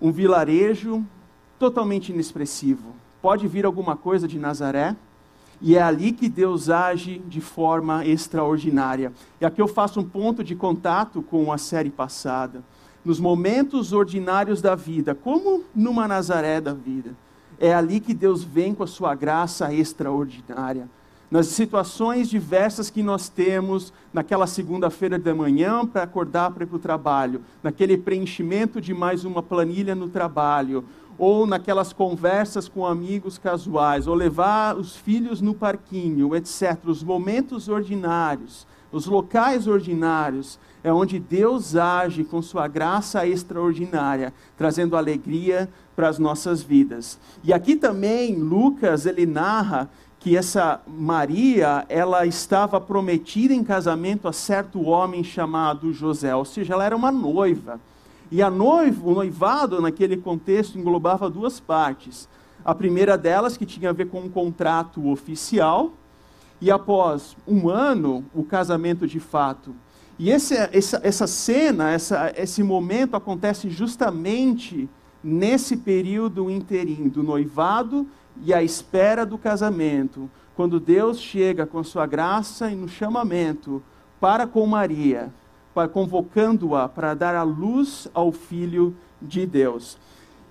um 0.00 0.10
vilarejo 0.10 1.04
totalmente 1.58 2.10
inexpressivo. 2.12 2.94
Pode 3.20 3.46
vir 3.46 3.66
alguma 3.66 3.96
coisa 3.96 4.26
de 4.26 4.38
Nazaré? 4.38 4.96
E 5.60 5.76
é 5.76 5.82
ali 5.82 6.12
que 6.12 6.28
Deus 6.28 6.70
age 6.70 7.18
de 7.18 7.40
forma 7.40 8.06
extraordinária. 8.06 9.12
E 9.38 9.44
aqui 9.44 9.60
eu 9.60 9.68
faço 9.68 10.00
um 10.00 10.04
ponto 10.04 10.42
de 10.42 10.56
contato 10.56 11.20
com 11.20 11.52
a 11.52 11.58
série 11.58 11.90
passada. 11.90 12.62
Nos 13.04 13.20
momentos 13.20 13.92
ordinários 13.92 14.62
da 14.62 14.74
vida, 14.74 15.14
como 15.14 15.64
numa 15.74 16.08
Nazaré 16.08 16.60
da 16.60 16.72
vida, 16.72 17.14
é 17.58 17.74
ali 17.74 18.00
que 18.00 18.14
Deus 18.14 18.42
vem 18.42 18.74
com 18.74 18.82
a 18.82 18.86
sua 18.86 19.14
graça 19.14 19.72
extraordinária. 19.72 20.88
Nas 21.30 21.46
situações 21.46 22.28
diversas 22.28 22.90
que 22.90 23.04
nós 23.04 23.28
temos, 23.28 23.92
naquela 24.12 24.48
segunda-feira 24.48 25.16
de 25.16 25.32
manhã 25.32 25.86
para 25.86 26.02
acordar 26.02 26.50
para 26.50 26.64
ir 26.64 26.66
para 26.66 26.76
o 26.76 26.80
trabalho, 26.80 27.42
naquele 27.62 27.96
preenchimento 27.96 28.80
de 28.80 28.92
mais 28.92 29.24
uma 29.24 29.40
planilha 29.40 29.94
no 29.94 30.08
trabalho, 30.08 30.84
ou 31.16 31.46
naquelas 31.46 31.92
conversas 31.92 32.68
com 32.68 32.84
amigos 32.84 33.38
casuais, 33.38 34.08
ou 34.08 34.14
levar 34.14 34.76
os 34.76 34.96
filhos 34.96 35.40
no 35.40 35.54
parquinho, 35.54 36.34
etc. 36.34 36.76
Os 36.86 37.04
momentos 37.04 37.68
ordinários, 37.68 38.66
os 38.90 39.06
locais 39.06 39.68
ordinários, 39.68 40.58
é 40.82 40.92
onde 40.92 41.20
Deus 41.20 41.76
age 41.76 42.24
com 42.24 42.42
sua 42.42 42.66
graça 42.66 43.24
extraordinária, 43.24 44.32
trazendo 44.56 44.96
alegria 44.96 45.68
para 45.94 46.08
as 46.08 46.18
nossas 46.18 46.60
vidas. 46.60 47.20
E 47.44 47.52
aqui 47.52 47.76
também 47.76 48.34
Lucas 48.34 49.06
ele 49.06 49.26
narra 49.26 49.88
que 50.20 50.36
essa 50.36 50.82
Maria, 50.86 51.86
ela 51.88 52.26
estava 52.26 52.78
prometida 52.78 53.54
em 53.54 53.64
casamento 53.64 54.28
a 54.28 54.32
certo 54.34 54.82
homem 54.82 55.24
chamado 55.24 55.94
José, 55.94 56.36
ou 56.36 56.44
seja, 56.44 56.74
ela 56.74 56.84
era 56.84 56.94
uma 56.94 57.10
noiva. 57.10 57.80
E 58.30 58.42
a 58.42 58.50
noivo, 58.50 59.10
o 59.10 59.14
noivado, 59.14 59.80
naquele 59.80 60.18
contexto, 60.18 60.78
englobava 60.78 61.30
duas 61.30 61.58
partes. 61.58 62.28
A 62.62 62.74
primeira 62.74 63.16
delas, 63.16 63.56
que 63.56 63.64
tinha 63.64 63.88
a 63.88 63.94
ver 63.94 64.08
com 64.08 64.20
um 64.20 64.28
contrato 64.28 65.08
oficial, 65.08 65.94
e 66.60 66.70
após 66.70 67.34
um 67.48 67.70
ano, 67.70 68.22
o 68.34 68.44
casamento 68.44 69.06
de 69.06 69.18
fato. 69.18 69.74
E 70.18 70.30
esse, 70.30 70.54
essa, 70.54 71.00
essa 71.02 71.26
cena, 71.26 71.90
essa, 71.92 72.30
esse 72.36 72.62
momento 72.62 73.16
acontece 73.16 73.70
justamente 73.70 74.86
nesse 75.24 75.78
período 75.78 76.50
interim 76.50 77.08
do 77.08 77.22
noivado 77.22 78.06
e 78.44 78.52
a 78.54 78.62
espera 78.62 79.24
do 79.26 79.38
casamento, 79.38 80.30
quando 80.54 80.80
Deus 80.80 81.18
chega 81.18 81.66
com 81.66 81.82
sua 81.82 82.06
graça 82.06 82.70
e 82.70 82.74
no 82.74 82.88
chamamento 82.88 83.82
para 84.20 84.46
com 84.46 84.66
Maria 84.66 85.32
convocando-a 85.88 86.88
para 86.88 87.14
dar 87.14 87.34
a 87.34 87.42
luz 87.42 88.08
ao 88.12 88.32
Filho 88.32 88.94
de 89.20 89.46
Deus. 89.46 89.98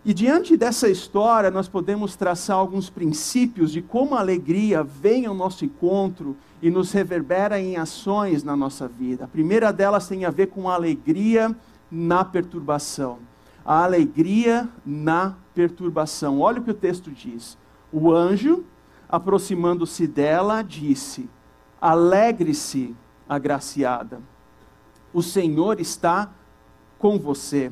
E 0.06 0.14
diante 0.14 0.56
dessa 0.56 0.90
história, 0.90 1.52
nós 1.52 1.68
podemos 1.68 2.16
traçar 2.16 2.56
alguns 2.56 2.90
princípios 2.90 3.72
de 3.72 3.82
como 3.82 4.16
a 4.16 4.20
alegria 4.20 4.82
vem 4.82 5.26
ao 5.26 5.36
nosso 5.36 5.66
encontro 5.66 6.38
e 6.62 6.70
nos 6.70 6.92
reverbera 6.92 7.60
em 7.60 7.76
ações 7.76 8.44
na 8.44 8.56
nossa 8.56 8.88
vida. 8.88 9.26
A 9.26 9.28
primeira 9.28 9.74
delas 9.74 10.08
tem 10.08 10.24
a 10.24 10.30
ver 10.30 10.48
com 10.48 10.70
a 10.70 10.76
alegria 10.76 11.54
na 11.92 12.24
perturbação. 12.24 13.20
A 13.66 13.84
alegria 13.84 14.70
na 14.86 15.36
perturbação. 15.54 16.40
Olha 16.40 16.62
o 16.62 16.64
que 16.64 16.72
o 16.72 16.76
texto 16.76 17.12
diz. 17.12 17.58
O 17.92 18.12
anjo, 18.12 18.64
aproximando-se 19.08 20.08
dela, 20.08 20.62
disse: 20.62 21.30
Alegre-se, 21.82 22.96
agraciada 23.28 24.22
o 25.14 25.22
Senhor 25.22 25.80
está 25.80 26.30
com 26.98 27.18
você. 27.18 27.72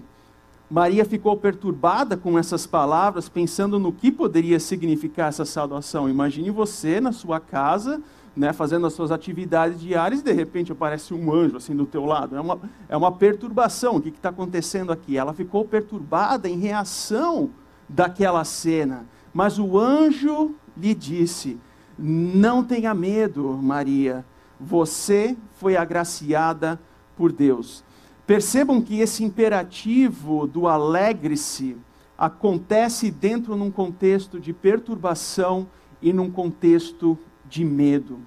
Maria 0.70 1.06
ficou 1.06 1.38
perturbada 1.38 2.18
com 2.18 2.38
essas 2.38 2.68
palavras, 2.68 3.30
pensando 3.30 3.80
no 3.80 3.92
que 3.92 4.12
poderia 4.12 4.60
significar 4.60 5.30
essa 5.30 5.46
saudação. 5.46 6.10
Imagine 6.10 6.50
você 6.50 7.00
na 7.00 7.14
sua 7.14 7.40
casa, 7.40 8.02
né, 8.36 8.52
fazendo 8.52 8.86
as 8.86 8.94
suas 8.94 9.12
atividades 9.12 9.80
diárias, 9.80 10.20
e 10.20 10.24
de 10.24 10.34
repente 10.34 10.72
aparece 10.72 11.14
um 11.14 11.34
anjo 11.34 11.56
assim 11.56 11.76
do 11.76 11.86
teu 11.86 12.06
lado. 12.06 12.36
É 12.36 12.42
uma, 12.42 12.60
é 12.90 12.98
uma 12.98 13.12
perturbação. 13.12 13.96
O 13.96 14.02
que 14.02 14.10
está 14.10 14.30
acontecendo 14.30 14.92
aqui? 14.92 15.18
Ela 15.18 15.34
ficou 15.34 15.64
perturbada 15.64 16.50
em 16.50 16.60
reação 16.60 17.50
daquela 17.88 18.44
cena. 18.44 19.06
Mas 19.38 19.60
o 19.60 19.78
anjo 19.78 20.56
lhe 20.76 20.96
disse: 20.96 21.60
Não 21.96 22.64
tenha 22.64 22.92
medo, 22.96 23.50
Maria. 23.62 24.26
Você 24.60 25.38
foi 25.58 25.78
agraciada 25.78 26.82
por 27.16 27.32
Deus. 27.32 27.84
Percebam 28.26 28.82
que 28.82 29.00
esse 29.00 29.24
imperativo 29.24 30.48
do 30.48 30.68
alegre-se 30.68 31.78
acontece 32.18 33.12
dentro 33.12 33.56
num 33.56 33.70
contexto 33.70 34.40
de 34.40 34.54
perturbação 34.54 35.68
e 36.02 36.12
num 36.12 36.32
contexto 36.32 37.16
de 37.48 37.64
medo. 37.64 38.18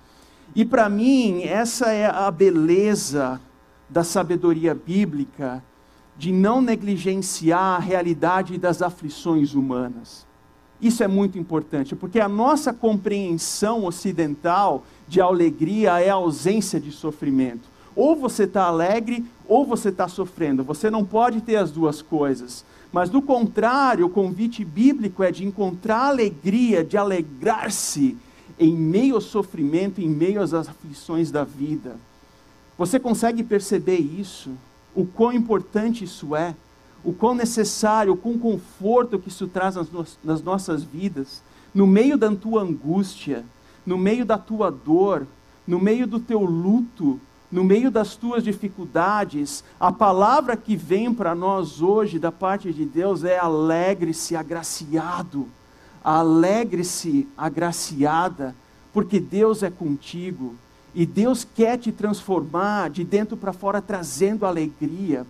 E 0.55 0.65
para 0.65 0.89
mim, 0.89 1.43
essa 1.43 1.91
é 1.91 2.07
a 2.07 2.31
beleza 2.31 3.41
da 3.89 4.05
sabedoria 4.05 4.77
bíblica 4.77 5.61
de 6.17 6.31
não 6.31 6.61
negligenciar 6.61 7.79
a 7.79 7.79
realidade 7.81 8.57
das 8.57 8.81
aflições 8.81 9.55
humanas. 9.55 10.30
Isso 10.81 11.03
é 11.03 11.09
muito 11.09 11.39
importante, 11.39 11.95
porque 11.95 12.19
a 12.19 12.29
nossa 12.29 12.73
compreensão 12.73 13.85
ocidental 13.85 14.85
de 15.07 15.21
alegria 15.21 16.01
é 16.01 16.09
a 16.09 16.15
ausência 16.15 16.81
de 16.81 16.91
sofrimento. 16.91 17.69
Ou 17.95 18.17
você 18.17 18.45
está 18.45 18.65
alegre, 18.65 19.25
ou 19.47 19.67
você 19.67 19.91
está 19.91 20.09
sofrendo. 20.09 20.65
Você 20.65 20.89
não 20.89 21.05
pode 21.05 21.41
ter 21.41 21.57
as 21.57 21.71
duas 21.71 22.01
coisas. 22.01 22.65
Mas, 22.93 23.11
do 23.11 23.21
contrário, 23.21 24.07
o 24.07 24.11
convite 24.11 24.65
bíblico 24.65 25.23
é 25.23 25.31
de 25.31 25.45
encontrar 25.45 26.07
alegria, 26.07 26.83
de 26.83 26.97
alegrar-se 26.97 28.17
em 28.59 28.75
meio 28.75 29.17
ao 29.17 29.21
sofrimento, 29.21 30.01
em 30.01 30.09
meio 30.09 30.41
às 30.41 30.55
aflições 30.55 31.31
da 31.31 31.45
vida. 31.45 31.97
Você 32.79 32.99
consegue 32.99 33.43
perceber 33.43 33.99
isso? 33.99 34.51
O 34.95 35.05
quão 35.05 35.33
importante 35.33 36.05
isso 36.05 36.35
é? 36.35 36.55
O 37.05 37.13
quão 37.13 37.35
necessário, 37.35 38.13
o 38.13 38.17
quão 38.17 38.39
conforto 38.39 39.19
que 39.19 39.29
isso 39.29 39.47
traz 39.47 39.75
nas, 39.75 39.91
no 39.91 40.07
nas 40.23 40.43
nossas 40.43 40.83
vidas? 40.83 41.43
No 41.75 41.87
meio 41.87 42.19
da 42.19 42.31
tua 42.31 42.63
angústia, 42.63 43.45
no 43.87 43.97
meio 43.97 44.25
da 44.25 44.37
tua 44.37 44.71
dor, 44.71 45.27
no 45.67 45.79
meio 45.79 46.07
do 46.07 46.19
teu 46.19 46.41
luto, 46.41 47.21
no 47.51 47.65
meio 47.65 47.91
das 47.91 48.15
tuas 48.15 48.45
dificuldades, 48.45 49.65
a 49.79 49.91
palavra 49.91 50.57
que 50.57 50.77
vem 50.77 51.13
para 51.13 51.35
nós 51.35 51.83
hoje 51.83 52.19
da 52.19 52.31
parte 52.31 52.73
de 52.73 52.85
Deus 52.85 53.25
é 53.25 53.39
alegre-se, 53.39 54.37
agraciado. 54.37 55.49
Alegre-se, 56.03 57.29
agraciada, 57.37 58.55
porque 58.93 59.21
Deus 59.21 59.63
é 59.63 59.71
contigo 59.71 60.55
e 60.95 61.05
Deus 61.05 61.45
quer 61.45 61.79
te 61.79 61.93
transformar 61.93 62.91
de 62.91 63.05
dentro 63.05 63.37
para 63.37 63.53
fora, 63.53 63.83
trazendo 63.83 64.47
alegria. 64.47 65.27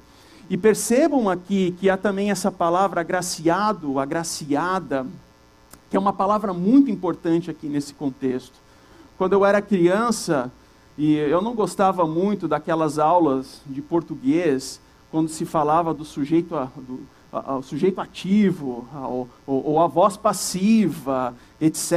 E 0.50 0.58
percebam 0.58 1.30
aqui 1.30 1.76
que 1.78 1.88
há 1.88 1.96
também 1.96 2.32
essa 2.32 2.50
palavra 2.50 3.02
agraciado, 3.02 4.00
agraciada, 4.00 5.06
que 5.88 5.96
é 5.96 6.00
uma 6.00 6.12
palavra 6.12 6.52
muito 6.52 6.90
importante 6.90 7.48
aqui 7.48 7.68
nesse 7.68 7.94
contexto. 7.94 8.54
Quando 9.16 9.32
eu 9.34 9.46
era 9.46 9.62
criança, 9.62 10.50
e 10.98 11.14
eu 11.14 11.40
não 11.40 11.54
gostava 11.54 12.04
muito 12.04 12.48
daquelas 12.48 12.98
aulas 12.98 13.60
de 13.64 13.80
português, 13.80 14.80
quando 15.08 15.28
se 15.28 15.44
falava 15.44 15.94
do 15.94 16.04
sujeito, 16.04 16.48
do, 16.76 17.00
a, 17.32 17.62
sujeito 17.62 18.00
ativo, 18.00 18.88
ou, 18.92 19.28
ou, 19.46 19.80
a 19.80 19.86
voz 19.86 20.16
passiva, 20.16 21.32
etc. 21.60 21.92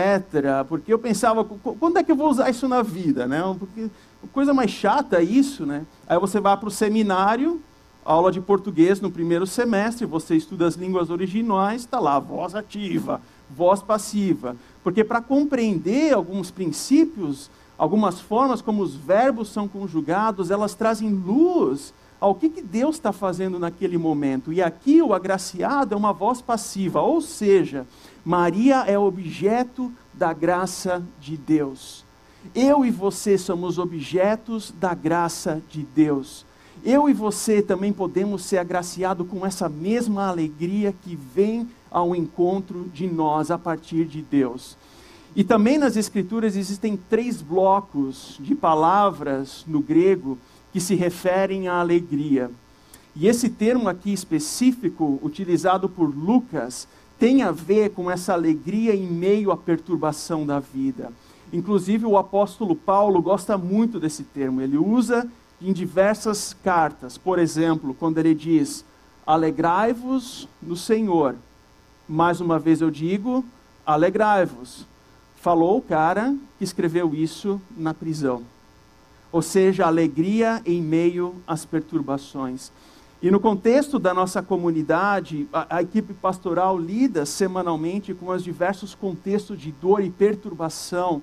Porque 0.69 0.93
eu 0.93 0.99
pensava, 0.99 1.43
quando 1.43 1.97
é 1.97 2.03
que 2.03 2.11
eu 2.11 2.15
vou 2.15 2.29
usar 2.29 2.51
isso 2.51 2.67
na 2.67 2.83
vida? 2.83 3.25
Né? 3.25 3.41
Porque 3.57 3.89
coisa 4.31 4.53
mais 4.53 4.69
chata 4.69 5.17
é 5.17 5.23
isso, 5.23 5.65
né? 5.65 5.87
Aí 6.07 6.19
você 6.19 6.39
vai 6.39 6.55
para 6.55 6.67
o 6.67 6.71
seminário, 6.71 7.59
aula 8.05 8.31
de 8.31 8.41
português 8.41 8.99
no 8.99 9.11
primeiro 9.11 9.45
semestre, 9.47 10.05
você 10.05 10.35
estuda 10.35 10.67
as 10.67 10.75
línguas 10.75 11.09
originais, 11.09 11.81
está 11.81 11.99
lá, 11.99 12.19
voz 12.19 12.55
ativa, 12.55 13.21
voz 13.49 13.81
passiva. 13.81 14.55
Porque 14.83 15.03
para 15.03 15.21
compreender 15.21 16.13
alguns 16.13 16.51
princípios 16.51 17.49
Algumas 17.77 18.21
formas 18.21 18.61
como 18.61 18.83
os 18.83 18.95
verbos 18.95 19.49
são 19.49 19.67
conjugados, 19.67 20.51
elas 20.51 20.75
trazem 20.75 21.09
luz 21.09 21.93
ao 22.19 22.35
que, 22.35 22.49
que 22.49 22.61
Deus 22.61 22.95
está 22.95 23.11
fazendo 23.11 23.59
naquele 23.59 23.97
momento. 23.97 24.53
E 24.53 24.61
aqui 24.61 25.01
o 25.01 25.13
agraciado 25.13 25.93
é 25.93 25.97
uma 25.97 26.13
voz 26.13 26.41
passiva, 26.41 27.01
ou 27.01 27.19
seja, 27.19 27.85
Maria 28.23 28.85
é 28.87 28.97
objeto 28.97 29.91
da 30.13 30.31
graça 30.31 31.03
de 31.19 31.35
Deus. 31.35 32.05
Eu 32.53 32.85
e 32.85 32.91
você 32.91 33.37
somos 33.37 33.77
objetos 33.77 34.73
da 34.79 34.93
graça 34.93 35.61
de 35.69 35.83
Deus. 35.83 36.45
Eu 36.85 37.09
e 37.09 37.13
você 37.13 37.61
também 37.61 37.93
podemos 37.93 38.43
ser 38.43 38.57
agraciados 38.57 39.27
com 39.27 39.45
essa 39.45 39.69
mesma 39.69 40.27
alegria 40.27 40.93
que 41.03 41.15
vem 41.15 41.67
ao 41.89 42.15
encontro 42.15 42.89
de 42.93 43.07
nós 43.07 43.49
a 43.49 43.57
partir 43.57 44.05
de 44.05 44.21
Deus. 44.21 44.75
E 45.35 45.43
também 45.43 45.77
nas 45.77 45.95
Escrituras 45.95 46.55
existem 46.55 46.97
três 46.97 47.41
blocos 47.41 48.37
de 48.39 48.53
palavras 48.53 49.63
no 49.67 49.79
grego 49.79 50.37
que 50.71 50.79
se 50.79 50.93
referem 50.93 51.67
à 51.67 51.75
alegria. 51.79 52.51
E 53.15 53.27
esse 53.27 53.49
termo 53.49 53.87
aqui 53.87 54.11
específico, 54.11 55.19
utilizado 55.23 55.87
por 55.87 56.13
Lucas, 56.13 56.87
tem 57.17 57.43
a 57.43 57.51
ver 57.51 57.91
com 57.91 58.11
essa 58.11 58.33
alegria 58.33 58.95
em 58.95 59.07
meio 59.07 59.51
à 59.51 59.57
perturbação 59.57 60.45
da 60.45 60.59
vida. 60.59 61.11
Inclusive, 61.51 62.05
o 62.05 62.17
apóstolo 62.17 62.75
Paulo 62.75 63.21
gosta 63.21 63.57
muito 63.57 63.99
desse 63.99 64.23
termo. 64.23 64.59
Ele 64.59 64.77
usa 64.77 65.29
em 65.61 65.71
diversas 65.73 66.55
cartas. 66.63 67.17
Por 67.17 67.39
exemplo, 67.39 67.93
quando 67.93 68.17
ele 68.17 68.35
diz: 68.35 68.83
Alegrai-vos 69.25 70.47
no 70.61 70.75
Senhor. 70.75 71.35
Mais 72.07 72.41
uma 72.41 72.59
vez 72.59 72.81
eu 72.81 72.91
digo: 72.91 73.43
alegrai-vos. 73.85 74.85
Falou 75.37 75.77
o 75.77 75.81
cara 75.81 76.35
que 76.57 76.63
escreveu 76.63 77.13
isso 77.13 77.61
na 77.77 77.93
prisão. 77.93 78.43
Ou 79.31 79.41
seja, 79.41 79.85
alegria 79.85 80.61
em 80.65 80.81
meio 80.81 81.35
às 81.47 81.65
perturbações. 81.65 82.71
E 83.21 83.31
no 83.31 83.39
contexto 83.39 83.97
da 83.97 84.13
nossa 84.13 84.41
comunidade, 84.41 85.47
a, 85.53 85.77
a, 85.77 85.81
equipe 85.81 86.13
pastoral 86.13 86.77
lida 86.77 87.25
semanalmente 87.25 88.13
com 88.13 88.27
os 88.27 88.43
diversos 88.43 88.93
contextos 88.93 89.57
de 89.57 89.71
dor 89.71 90.03
e 90.03 90.09
perturbação 90.09 91.21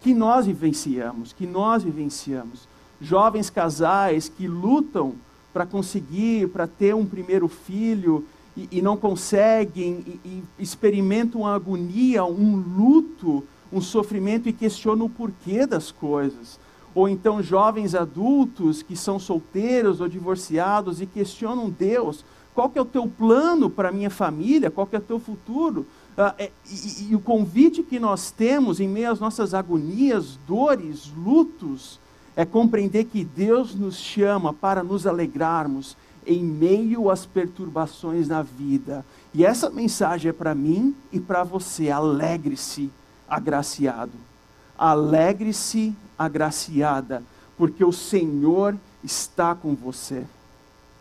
que 0.00 0.14
nós 0.14 0.46
vivenciamos, 0.46 1.34
que 1.34 1.46
nós 1.46 1.82
vivenciamos. 1.82 2.66
Jovens 3.02 3.50
casais 3.50 4.28
que 4.28 4.46
lutam 4.46 5.14
para 5.52 5.66
conseguir, 5.66 6.48
para 6.48 6.66
ter 6.66 6.94
um 6.94 7.04
primeiro 7.04 7.48
filho 7.48 8.24
e, 8.56 8.68
e 8.70 8.82
não 8.82 8.96
conseguem, 8.96 10.02
e, 10.06 10.20
e 10.24 10.44
experimentam 10.58 11.42
uma 11.42 11.54
agonia, 11.54 12.24
um 12.24 12.56
luto, 12.56 13.44
um 13.70 13.80
sofrimento 13.80 14.48
e 14.48 14.52
questionam 14.52 15.06
o 15.06 15.10
porquê 15.10 15.66
das 15.66 15.90
coisas 15.90 16.58
ou 16.94 17.08
então 17.08 17.42
jovens 17.42 17.94
adultos 17.94 18.82
que 18.82 18.96
são 18.96 19.18
solteiros 19.18 20.00
ou 20.00 20.08
divorciados 20.08 21.00
e 21.00 21.06
questionam 21.06 21.70
Deus, 21.70 22.24
qual 22.54 22.68
que 22.68 22.78
é 22.78 22.82
o 22.82 22.86
teu 22.86 23.08
plano 23.08 23.70
para 23.70 23.88
a 23.88 23.92
minha 23.92 24.10
família, 24.10 24.70
qual 24.70 24.86
que 24.86 24.94
é 24.94 24.98
o 24.98 25.02
teu 25.02 25.18
futuro? 25.18 25.86
Ah, 26.16 26.34
é, 26.38 26.50
e, 26.70 27.10
e, 27.10 27.14
o 27.14 27.20
convite 27.20 27.82
que 27.82 27.98
nós 27.98 28.30
temos 28.30 28.78
em 28.78 28.88
meio 28.88 29.10
às 29.10 29.18
nossas 29.18 29.54
agonias, 29.54 30.38
dores, 30.46 31.10
lutos, 31.16 31.98
é 32.36 32.44
compreender 32.44 33.04
que 33.04 33.24
Deus 33.24 33.74
nos 33.74 33.96
chama 33.96 34.52
para 34.52 34.82
nos 34.82 35.06
alegrarmos 35.06 35.96
em 36.26 36.42
meio 36.42 37.10
às 37.10 37.26
perturbações 37.26 38.28
na 38.28 38.42
vida. 38.42 39.04
E 39.34 39.44
essa 39.44 39.68
mensagem 39.68 40.30
é 40.30 40.32
para 40.32 40.54
mim 40.54 40.94
e 41.12 41.20
para 41.20 41.44
você. 41.44 41.90
Alegre-se, 41.90 42.90
agraciado. 43.28 44.12
Alegre-se, 44.78 45.94
agraciada, 46.18 47.22
porque 47.56 47.84
o 47.84 47.92
Senhor 47.92 48.76
está 49.02 49.54
com 49.54 49.74
você. 49.74 50.24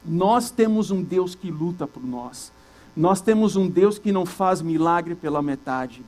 Nós 0.03 0.49
temos 0.49 0.91
um 0.91 1.01
Deus 1.01 1.35
que 1.35 1.51
luta 1.51 1.85
por 1.87 2.03
nós. 2.03 2.51
Nós 2.95 3.21
temos 3.21 3.55
um 3.55 3.67
Deus 3.69 3.97
que 3.97 4.11
não 4.11 4.25
faz 4.25 4.61
milagre 4.61 5.15
pela 5.15 5.41
metade. 5.41 6.03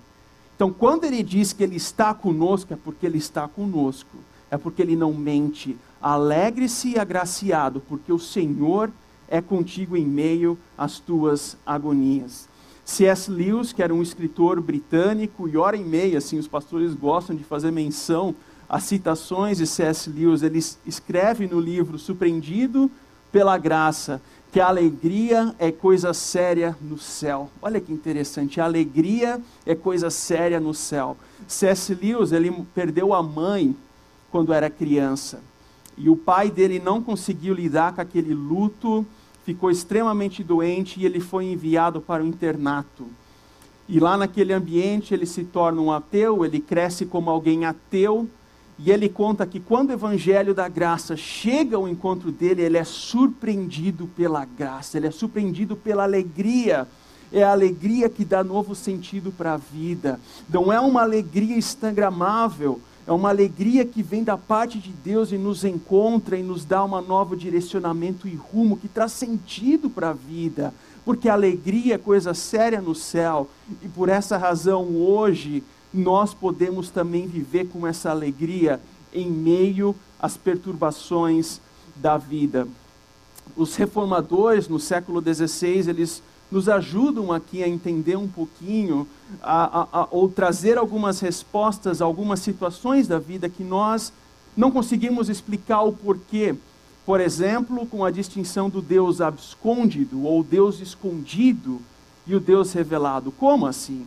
Então, 0.55 0.71
quando 0.71 1.05
ele 1.05 1.23
diz 1.23 1.53
que 1.53 1.63
ele 1.63 1.75
está 1.75 2.13
conosco, 2.13 2.73
é 2.73 2.77
porque 2.77 3.05
ele 3.05 3.17
está 3.17 3.47
conosco. 3.47 4.17
É 4.53 4.57
porque 4.57 4.83
ele 4.83 4.95
não 4.95 5.11
mente. 5.11 5.75
Alegre-se 5.99 6.89
e 6.89 6.99
agraciado, 6.99 7.81
porque 7.81 8.13
o 8.13 8.19
Senhor 8.19 8.91
é 9.27 9.41
contigo 9.41 9.97
em 9.97 10.05
meio 10.05 10.55
às 10.77 10.99
tuas 10.99 11.57
agonias. 11.65 12.47
C.S. 12.85 13.31
Lewis, 13.31 13.73
que 13.73 13.81
era 13.81 13.91
um 13.91 14.01
escritor 14.01 14.61
britânico, 14.61 15.49
e 15.49 15.57
hora 15.57 15.75
e 15.75 15.83
meia, 15.83 16.19
assim, 16.19 16.37
os 16.37 16.47
pastores 16.47 16.93
gostam 16.93 17.35
de 17.35 17.43
fazer 17.43 17.71
menção 17.71 18.35
as 18.69 18.83
citações 18.83 19.57
de 19.57 19.65
C.S. 19.65 20.09
Lewis, 20.09 20.43
ele 20.43 20.59
escreve 20.85 21.47
no 21.47 21.59
livro 21.59 21.97
Surpreendido 21.97 22.89
pela 23.31 23.57
Graça, 23.57 24.21
que 24.51 24.59
a 24.59 24.67
alegria 24.67 25.53
é 25.57 25.71
coisa 25.71 26.13
séria 26.13 26.77
no 26.79 26.97
céu. 26.97 27.49
Olha 27.59 27.81
que 27.81 27.91
interessante, 27.91 28.61
a 28.61 28.65
alegria 28.65 29.41
é 29.65 29.73
coisa 29.73 30.11
séria 30.11 30.59
no 30.59 30.73
céu. 30.73 31.17
C.S. 31.47 31.93
Lewis, 31.95 32.31
ele 32.31 32.51
perdeu 32.73 33.13
a 33.13 33.23
mãe 33.23 33.75
quando 34.33 34.51
era 34.51 34.67
criança. 34.67 35.41
E 35.95 36.09
o 36.09 36.15
pai 36.15 36.49
dele 36.49 36.81
não 36.83 36.99
conseguiu 37.03 37.53
lidar 37.53 37.93
com 37.93 38.01
aquele 38.01 38.33
luto, 38.33 39.05
ficou 39.45 39.69
extremamente 39.69 40.43
doente 40.43 40.99
e 40.99 41.05
ele 41.05 41.19
foi 41.19 41.45
enviado 41.45 42.01
para 42.01 42.23
o 42.23 42.25
internato. 42.25 43.05
E 43.87 43.99
lá 43.99 44.17
naquele 44.17 44.51
ambiente 44.51 45.13
ele 45.13 45.27
se 45.27 45.43
torna 45.43 45.79
um 45.79 45.91
ateu, 45.91 46.43
ele 46.43 46.59
cresce 46.59 47.05
como 47.05 47.29
alguém 47.29 47.63
ateu, 47.63 48.27
e 48.79 48.89
ele 48.89 49.07
conta 49.07 49.45
que 49.45 49.59
quando 49.59 49.91
o 49.91 49.93
evangelho 49.93 50.55
da 50.55 50.67
graça 50.67 51.15
chega 51.15 51.77
ao 51.77 51.87
encontro 51.87 52.31
dele, 52.31 52.63
ele 52.63 52.79
é 52.79 52.83
surpreendido 52.83 54.07
pela 54.17 54.45
graça, 54.45 54.97
ele 54.97 55.05
é 55.05 55.11
surpreendido 55.11 55.75
pela 55.75 56.01
alegria. 56.01 56.87
É 57.31 57.43
a 57.43 57.51
alegria 57.51 58.09
que 58.09 58.25
dá 58.25 58.43
novo 58.43 58.75
sentido 58.75 59.31
para 59.31 59.53
a 59.53 59.57
vida. 59.57 60.19
Não 60.49 60.71
é 60.71 60.79
uma 60.79 61.01
alegria 61.01 61.57
instagramável, 61.57 62.79
é 63.05 63.11
uma 63.11 63.29
alegria 63.29 63.85
que 63.85 64.01
vem 64.01 64.23
da 64.23 64.37
parte 64.37 64.79
de 64.79 64.91
Deus 64.91 65.31
e 65.31 65.37
nos 65.37 65.65
encontra 65.65 66.37
e 66.37 66.43
nos 66.43 66.63
dá 66.63 66.83
um 66.85 67.01
novo 67.01 67.35
direcionamento 67.35 68.27
e 68.27 68.35
rumo 68.35 68.77
que 68.77 68.87
traz 68.87 69.11
sentido 69.11 69.89
para 69.89 70.11
a 70.11 70.13
vida. 70.13 70.73
Porque 71.03 71.27
a 71.27 71.33
alegria 71.33 71.95
é 71.95 71.97
coisa 71.97 72.33
séria 72.33 72.81
no 72.81 72.95
céu. 72.95 73.49
E 73.81 73.89
por 73.89 74.07
essa 74.07 74.37
razão, 74.37 74.95
hoje, 74.95 75.61
nós 75.93 76.33
podemos 76.33 76.89
também 76.89 77.27
viver 77.27 77.67
com 77.67 77.85
essa 77.85 78.09
alegria 78.09 78.79
em 79.13 79.29
meio 79.29 79.93
às 80.17 80.37
perturbações 80.37 81.59
da 81.97 82.17
vida. 82.17 82.65
Os 83.57 83.75
reformadores 83.75 84.69
no 84.69 84.79
século 84.79 85.21
XVI, 85.21 85.89
eles 85.89 86.23
nos 86.53 86.69
ajudam 86.69 87.31
aqui 87.31 87.63
a 87.63 87.67
entender 87.67 88.15
um 88.15 88.27
pouquinho, 88.27 89.07
a, 89.41 89.79
a, 89.81 90.01
a, 90.01 90.07
ou 90.11 90.29
trazer 90.29 90.77
algumas 90.77 91.19
respostas 91.19 91.99
a 91.99 92.05
algumas 92.05 92.41
situações 92.41 93.07
da 93.07 93.17
vida 93.17 93.49
que 93.49 93.63
nós 93.63 94.13
não 94.55 94.69
conseguimos 94.69 95.29
explicar 95.29 95.81
o 95.81 95.91
porquê. 95.91 96.53
Por 97.07 97.19
exemplo, 97.19 97.87
com 97.87 98.05
a 98.05 98.11
distinção 98.11 98.69
do 98.69 98.83
Deus 98.83 99.19
abscôndido 99.19 100.23
ou 100.23 100.43
Deus 100.43 100.79
escondido 100.79 101.81
e 102.27 102.35
o 102.35 102.39
Deus 102.39 102.71
revelado. 102.71 103.31
Como 103.31 103.65
assim? 103.65 104.05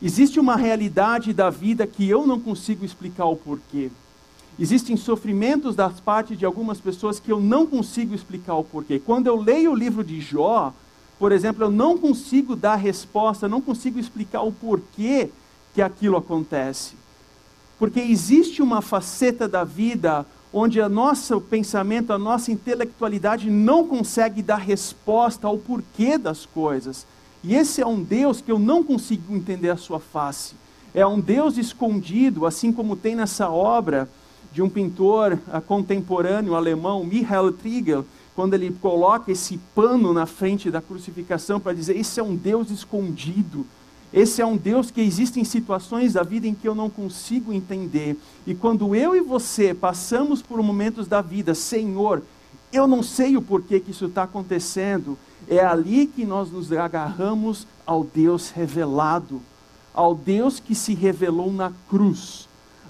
Existe 0.00 0.38
uma 0.38 0.56
realidade 0.56 1.32
da 1.32 1.48
vida 1.48 1.86
que 1.86 2.06
eu 2.06 2.26
não 2.26 2.38
consigo 2.38 2.84
explicar 2.84 3.24
o 3.24 3.34
porquê. 3.34 3.90
Existem 4.58 4.94
sofrimentos 4.94 5.74
das 5.74 6.00
partes 6.00 6.38
de 6.38 6.44
algumas 6.44 6.78
pessoas 6.82 7.18
que 7.18 7.32
eu 7.32 7.40
não 7.40 7.66
consigo 7.66 8.14
explicar 8.14 8.56
o 8.56 8.64
porquê. 8.64 8.98
Quando 8.98 9.26
eu 9.26 9.40
leio 9.40 9.72
o 9.72 9.74
livro 9.74 10.04
de 10.04 10.20
Jó, 10.20 10.74
por 11.18 11.32
exemplo, 11.32 11.64
eu 11.64 11.70
não 11.70 11.98
consigo 11.98 12.54
dar 12.54 12.76
resposta, 12.76 13.48
não 13.48 13.60
consigo 13.60 13.98
explicar 13.98 14.42
o 14.42 14.52
porquê 14.52 15.30
que 15.74 15.82
aquilo 15.82 16.16
acontece. 16.16 16.94
Porque 17.78 18.00
existe 18.00 18.62
uma 18.62 18.80
faceta 18.80 19.48
da 19.48 19.64
vida 19.64 20.24
onde 20.52 20.80
o 20.80 20.88
nosso 20.88 21.40
pensamento, 21.40 22.12
a 22.12 22.18
nossa 22.18 22.50
intelectualidade 22.50 23.50
não 23.50 23.86
consegue 23.86 24.42
dar 24.42 24.56
resposta 24.56 25.46
ao 25.46 25.58
porquê 25.58 26.16
das 26.16 26.46
coisas. 26.46 27.06
E 27.44 27.54
esse 27.54 27.80
é 27.80 27.86
um 27.86 28.02
Deus 28.02 28.40
que 28.40 28.50
eu 28.50 28.58
não 28.58 28.82
consigo 28.82 29.34
entender 29.34 29.70
a 29.70 29.76
sua 29.76 30.00
face. 30.00 30.54
É 30.94 31.06
um 31.06 31.20
Deus 31.20 31.58
escondido, 31.58 32.46
assim 32.46 32.72
como 32.72 32.96
tem 32.96 33.14
nessa 33.14 33.50
obra 33.50 34.08
de 34.52 34.62
um 34.62 34.68
pintor 34.68 35.34
uh, 35.34 35.60
contemporâneo 35.60 36.54
alemão, 36.54 37.04
Michael 37.04 37.52
Triegel, 37.52 38.04
quando 38.38 38.54
ele 38.54 38.70
coloca 38.80 39.32
esse 39.32 39.58
pano 39.74 40.12
na 40.12 40.24
frente 40.24 40.70
da 40.70 40.80
crucificação 40.80 41.58
para 41.58 41.72
dizer: 41.72 41.96
esse 41.96 42.20
é 42.20 42.22
um 42.22 42.36
Deus 42.36 42.70
escondido. 42.70 43.66
Esse 44.12 44.40
é 44.40 44.46
um 44.46 44.56
Deus 44.56 44.92
que 44.92 45.00
existe 45.00 45.40
em 45.40 45.44
situações 45.44 46.12
da 46.12 46.22
vida 46.22 46.46
em 46.46 46.54
que 46.54 46.68
eu 46.68 46.72
não 46.72 46.88
consigo 46.88 47.52
entender. 47.52 48.16
E 48.46 48.54
quando 48.54 48.94
eu 48.94 49.16
e 49.16 49.20
você 49.20 49.74
passamos 49.74 50.40
por 50.40 50.62
momentos 50.62 51.08
da 51.08 51.20
vida, 51.20 51.52
Senhor, 51.52 52.22
eu 52.72 52.86
não 52.86 53.02
sei 53.02 53.36
o 53.36 53.42
porquê 53.42 53.80
que 53.80 53.90
isso 53.90 54.04
está 54.04 54.22
acontecendo, 54.22 55.18
é 55.48 55.58
ali 55.58 56.06
que 56.06 56.24
nós 56.24 56.48
nos 56.48 56.72
agarramos 56.72 57.66
ao 57.84 58.04
Deus 58.04 58.50
revelado, 58.50 59.42
ao 59.92 60.14
Deus 60.14 60.60
que 60.60 60.76
se 60.76 60.94
revelou 60.94 61.52
na 61.52 61.72
cruz, 61.90 62.47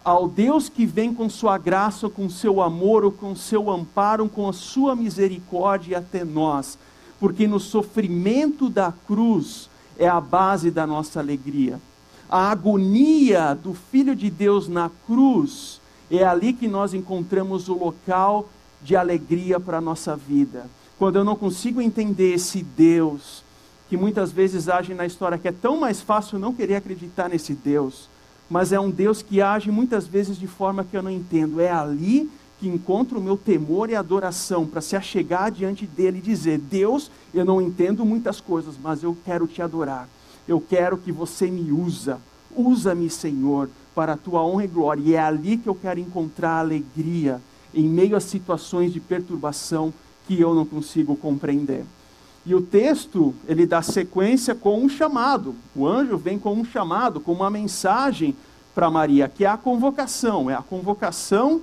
ao 0.08 0.26
Deus 0.26 0.70
que 0.70 0.86
vem 0.86 1.12
com 1.12 1.28
sua 1.28 1.58
graça, 1.58 2.08
com 2.08 2.30
seu 2.30 2.62
amor, 2.62 3.04
ou 3.04 3.12
com 3.12 3.36
seu 3.36 3.70
amparo, 3.70 4.26
com 4.26 4.48
a 4.48 4.54
sua 4.54 4.96
misericórdia 4.96 5.98
até 5.98 6.24
nós, 6.24 6.78
porque 7.20 7.46
no 7.46 7.60
sofrimento 7.60 8.70
da 8.70 8.90
cruz 9.06 9.68
é 9.98 10.08
a 10.08 10.18
base 10.18 10.70
da 10.70 10.86
nossa 10.86 11.20
alegria. 11.20 11.78
A 12.26 12.50
agonia 12.50 13.54
do 13.54 13.74
Filho 13.74 14.16
de 14.16 14.30
Deus 14.30 14.66
na 14.66 14.90
cruz 15.06 15.78
é 16.10 16.24
ali 16.24 16.54
que 16.54 16.66
nós 16.66 16.94
encontramos 16.94 17.68
o 17.68 17.74
local 17.74 18.48
de 18.80 18.96
alegria 18.96 19.60
para 19.60 19.76
a 19.76 19.82
nossa 19.82 20.16
vida. 20.16 20.70
Quando 20.98 21.16
eu 21.16 21.24
não 21.24 21.36
consigo 21.36 21.82
entender 21.82 22.32
esse 22.32 22.62
Deus 22.62 23.44
que 23.90 23.96
muitas 23.96 24.32
vezes 24.32 24.70
age 24.70 24.94
na 24.94 25.04
história, 25.04 25.36
que 25.36 25.48
é 25.48 25.52
tão 25.52 25.78
mais 25.78 26.00
fácil 26.00 26.38
não 26.38 26.54
querer 26.54 26.76
acreditar 26.76 27.28
nesse 27.28 27.52
Deus, 27.52 28.08
mas 28.48 28.72
é 28.72 28.80
um 28.80 28.90
Deus 28.90 29.22
que 29.22 29.40
age 29.40 29.70
muitas 29.70 30.06
vezes 30.06 30.38
de 30.38 30.46
forma 30.46 30.84
que 30.84 30.96
eu 30.96 31.02
não 31.02 31.10
entendo. 31.10 31.60
É 31.60 31.70
ali 31.70 32.30
que 32.58 32.68
encontro 32.68 33.18
o 33.18 33.22
meu 33.22 33.36
temor 33.36 33.90
e 33.90 33.94
adoração 33.94 34.66
para 34.66 34.80
se 34.80 34.96
achegar 34.96 35.50
diante 35.50 35.86
dele 35.86 36.18
e 36.18 36.22
dizer: 36.22 36.58
Deus, 36.58 37.10
eu 37.32 37.44
não 37.44 37.60
entendo 37.60 38.04
muitas 38.04 38.40
coisas, 38.40 38.74
mas 38.82 39.02
eu 39.02 39.16
quero 39.24 39.46
te 39.46 39.62
adorar. 39.62 40.08
Eu 40.46 40.60
quero 40.60 40.96
que 40.96 41.12
você 41.12 41.46
me 41.46 41.70
usa. 41.70 42.18
Usa-me, 42.56 43.10
Senhor, 43.10 43.68
para 43.94 44.14
a 44.14 44.16
tua 44.16 44.42
honra 44.42 44.64
e 44.64 44.68
glória. 44.68 45.02
E 45.04 45.14
é 45.14 45.20
ali 45.20 45.58
que 45.58 45.68
eu 45.68 45.74
quero 45.74 46.00
encontrar 46.00 46.58
alegria 46.58 47.40
em 47.74 47.86
meio 47.86 48.16
a 48.16 48.20
situações 48.20 48.92
de 48.92 48.98
perturbação 48.98 49.92
que 50.26 50.40
eu 50.40 50.54
não 50.54 50.64
consigo 50.64 51.14
compreender. 51.14 51.84
E 52.46 52.54
o 52.54 52.62
texto, 52.62 53.34
ele 53.46 53.66
dá 53.66 53.82
sequência 53.82 54.54
com 54.54 54.82
um 54.82 54.88
chamado. 54.88 55.54
O 55.76 55.86
anjo 55.86 56.16
vem 56.16 56.38
com 56.38 56.54
um 56.54 56.64
chamado, 56.64 57.20
com 57.20 57.32
uma 57.32 57.50
mensagem 57.50 58.34
para 58.74 58.90
Maria, 58.90 59.28
que 59.28 59.44
é 59.44 59.48
a 59.48 59.56
convocação. 59.56 60.48
É 60.48 60.54
a 60.54 60.62
convocação, 60.62 61.60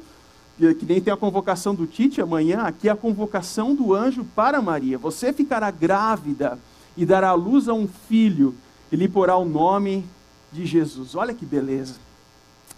que 0.58 0.86
nem 0.86 1.02
tem 1.02 1.14
a 1.14 1.18
convocação 1.18 1.74
do 1.74 1.88
Tite 1.88 2.22
amanhã, 2.22 2.62
aqui 2.62 2.88
é 2.88 2.92
a 2.92 2.96
convocação 2.96 3.74
do 3.74 3.94
anjo 3.94 4.26
para 4.36 4.62
Maria. 4.62 4.98
Você 4.98 5.34
ficará 5.34 5.72
grávida 5.72 6.60
e 6.96 7.06
dará 7.06 7.34
luz 7.34 7.68
a 7.68 7.74
um 7.74 7.88
filho, 7.88 8.56
e 8.92 8.96
lhe 8.96 9.08
porá 9.08 9.36
o 9.36 9.46
nome 9.46 10.06
de 10.54 10.66
Jesus. 10.66 11.16
Olha 11.16 11.34
que 11.34 11.46
beleza. 11.46 11.96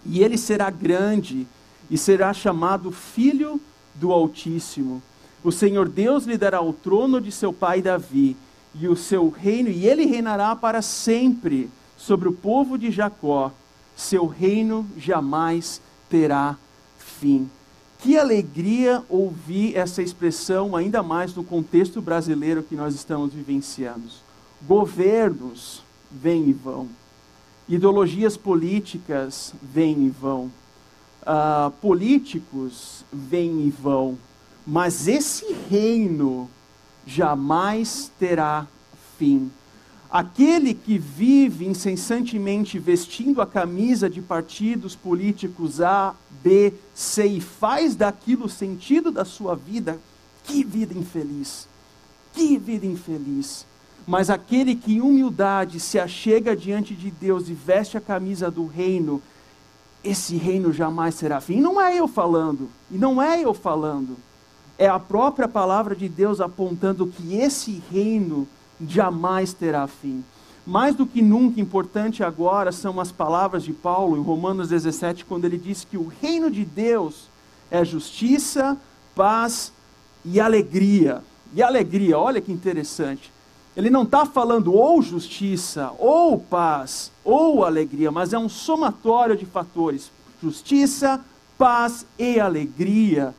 E 0.06 0.22
ele 0.22 0.38
será 0.38 0.70
grande 0.70 1.46
e 1.90 1.98
será 1.98 2.32
chamado 2.32 2.90
Filho 2.90 3.60
do 3.94 4.12
Altíssimo. 4.12 5.02
O 5.42 5.52
Senhor 5.52 5.88
Deus 5.88 6.24
lhe 6.24 6.36
dará 6.36 6.60
o 6.60 6.72
trono 6.72 7.20
de 7.20 7.30
seu 7.30 7.52
pai 7.52 7.80
Davi 7.80 8.36
e 8.74 8.88
o 8.88 8.96
seu 8.96 9.28
reino, 9.28 9.68
e 9.68 9.86
ele 9.86 10.04
reinará 10.04 10.54
para 10.54 10.82
sempre 10.82 11.70
sobre 11.96 12.28
o 12.28 12.32
povo 12.32 12.76
de 12.76 12.90
Jacó. 12.90 13.52
Seu 13.96 14.26
reino 14.26 14.86
jamais 14.96 15.80
terá 16.08 16.56
fim. 16.98 17.48
Que 18.00 18.16
alegria 18.16 19.02
ouvir 19.08 19.76
essa 19.76 20.00
expressão, 20.00 20.76
ainda 20.76 21.02
mais 21.02 21.34
no 21.34 21.42
contexto 21.42 22.00
brasileiro 22.00 22.62
que 22.62 22.76
nós 22.76 22.94
estamos 22.94 23.32
vivenciando. 23.32 24.08
Governos 24.62 25.82
vêm 26.10 26.48
e 26.48 26.52
vão, 26.52 26.88
ideologias 27.68 28.36
políticas 28.36 29.52
vêm 29.62 30.06
e 30.06 30.10
vão, 30.10 30.50
uh, 31.22 31.70
políticos 31.82 33.04
vêm 33.12 33.66
e 33.66 33.70
vão, 33.70 34.16
mas 34.70 35.08
esse 35.08 35.56
reino 35.70 36.46
jamais 37.06 38.12
terá 38.18 38.66
fim. 39.18 39.50
Aquele 40.10 40.74
que 40.74 40.98
vive 40.98 41.66
incessantemente 41.66 42.78
vestindo 42.78 43.40
a 43.40 43.46
camisa 43.46 44.10
de 44.10 44.20
partidos 44.20 44.94
políticos 44.94 45.80
A, 45.80 46.14
B, 46.44 46.74
C 46.94 47.24
e 47.26 47.40
faz 47.40 47.96
daquilo 47.96 48.44
o 48.44 48.48
sentido 48.48 49.10
da 49.10 49.24
sua 49.24 49.56
vida, 49.56 49.98
que 50.44 50.62
vida 50.62 50.92
infeliz! 50.92 51.66
Que 52.34 52.58
vida 52.58 52.84
infeliz! 52.84 53.64
Mas 54.06 54.28
aquele 54.28 54.74
que 54.74 54.96
em 54.96 55.00
humildade 55.00 55.80
se 55.80 55.98
achega 55.98 56.54
diante 56.54 56.94
de 56.94 57.10
Deus 57.10 57.48
e 57.48 57.54
veste 57.54 57.96
a 57.96 58.02
camisa 58.02 58.50
do 58.50 58.66
reino, 58.66 59.22
esse 60.04 60.36
reino 60.36 60.74
jamais 60.74 61.14
será 61.14 61.40
fim. 61.40 61.58
não 61.58 61.80
é 61.80 61.96
eu 61.96 62.06
falando, 62.06 62.68
e 62.90 62.98
não 62.98 63.20
é 63.20 63.40
eu 63.42 63.54
falando 63.54 64.27
é 64.78 64.86
a 64.86 64.98
própria 64.98 65.48
palavra 65.48 65.94
de 65.96 66.08
Deus 66.08 66.40
apontando 66.40 67.08
que 67.08 67.34
esse 67.34 67.82
reino 67.90 68.46
jamais 68.80 69.52
terá 69.52 69.88
fim. 69.88 70.24
Mais 70.64 70.94
do 70.94 71.04
que 71.04 71.20
nunca 71.20 71.60
importante 71.60 72.22
agora 72.22 72.70
são 72.70 73.00
as 73.00 73.10
palavras 73.10 73.64
de 73.64 73.72
Paulo 73.72 74.16
em 74.16 74.22
Romanos 74.22 74.68
17, 74.68 75.24
quando 75.24 75.46
ele 75.46 75.58
diz 75.58 75.84
que 75.84 75.96
o 75.96 76.06
reino 76.06 76.48
de 76.48 76.64
Deus 76.64 77.28
é 77.70 77.84
justiça, 77.84 78.76
paz 79.16 79.72
e 80.24 80.38
alegria. 80.38 81.22
E 81.54 81.62
alegria, 81.62 82.16
olha 82.16 82.40
que 82.40 82.52
interessante. 82.52 83.32
Ele 83.76 83.90
não 83.90 84.02
está 84.02 84.26
falando 84.26 84.74
ou 84.74 85.00
justiça, 85.02 85.90
ou 85.98 86.38
paz, 86.38 87.10
ou 87.24 87.64
alegria, 87.64 88.10
mas 88.10 88.32
é 88.32 88.38
um 88.38 88.48
somatório 88.48 89.36
de 89.36 89.46
fatores: 89.46 90.10
justiça, 90.40 91.24
paz 91.56 92.06
e 92.18 92.38
alegria 92.38 93.34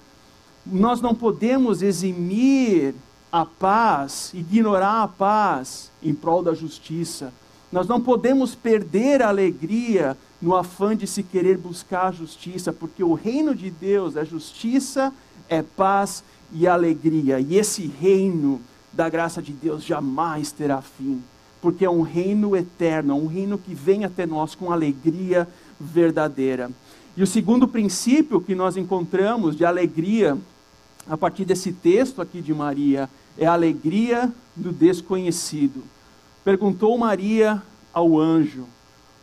nós 0.66 1.02
não 1.02 1.16
podemos 1.16 1.82
eximir 1.82 2.94
a 3.32 3.46
paz, 3.46 4.32
ignorar 4.34 5.04
a 5.04 5.08
paz 5.08 5.92
em 6.02 6.14
prol 6.14 6.42
da 6.42 6.54
justiça. 6.54 7.32
Nós 7.72 7.88
não 7.88 8.02
podemos 8.02 8.56
perder 8.56 9.22
a 9.22 9.30
alegria 9.30 10.18
no 10.42 10.56
afã 10.56 10.96
de 10.96 11.06
se 11.06 11.22
querer 11.22 11.58
buscar 11.58 12.08
a 12.08 12.12
justiça, 12.12 12.74
porque 12.74 13.04
o 13.04 13.14
reino 13.14 13.54
de 13.54 13.70
Deus 13.70 14.16
é 14.16 14.26
justiça, 14.26 15.14
é 15.48 15.62
paz 15.62 16.24
e 16.52 16.68
alegria. 16.68 17.40
E 17.40 17.56
esse 17.56 17.86
reino 17.86 18.60
da 18.92 19.08
graça 19.10 19.42
de 19.42 19.52
Deus 19.52 19.84
jamais 19.84 20.52
terá 20.52 20.82
fim, 20.82 21.22
porque 21.62 21.86
é 21.86 21.90
um 21.90 22.02
reino 22.02 22.56
eterno, 22.56 23.16
um 23.16 23.28
reino 23.28 23.58
que 23.58 23.76
vem 23.76 24.04
até 24.04 24.26
nós 24.26 24.56
com 24.56 24.72
alegria 24.72 25.48
verdadeira. 25.80 26.72
E 27.20 27.24
o 27.24 27.28
segundo 27.28 27.68
princípio 27.68 28.40
que 28.40 28.56
nós 28.56 28.78
encontramos 28.78 29.54
de 29.54 29.66
alegria 29.66 30.38
a 31.06 31.18
partir 31.18 31.44
desse 31.44 31.74
texto 31.74 32.22
aqui 32.22 32.42
de 32.42 32.54
Maria 32.54 33.10
é 33.38 33.46
a 33.46 33.52
alegria 33.52 34.32
do 34.56 34.72
desconhecido. 34.72 35.84
Perguntou 36.46 36.98
Maria 36.98 37.62
ao 37.92 38.18
anjo: 38.18 38.64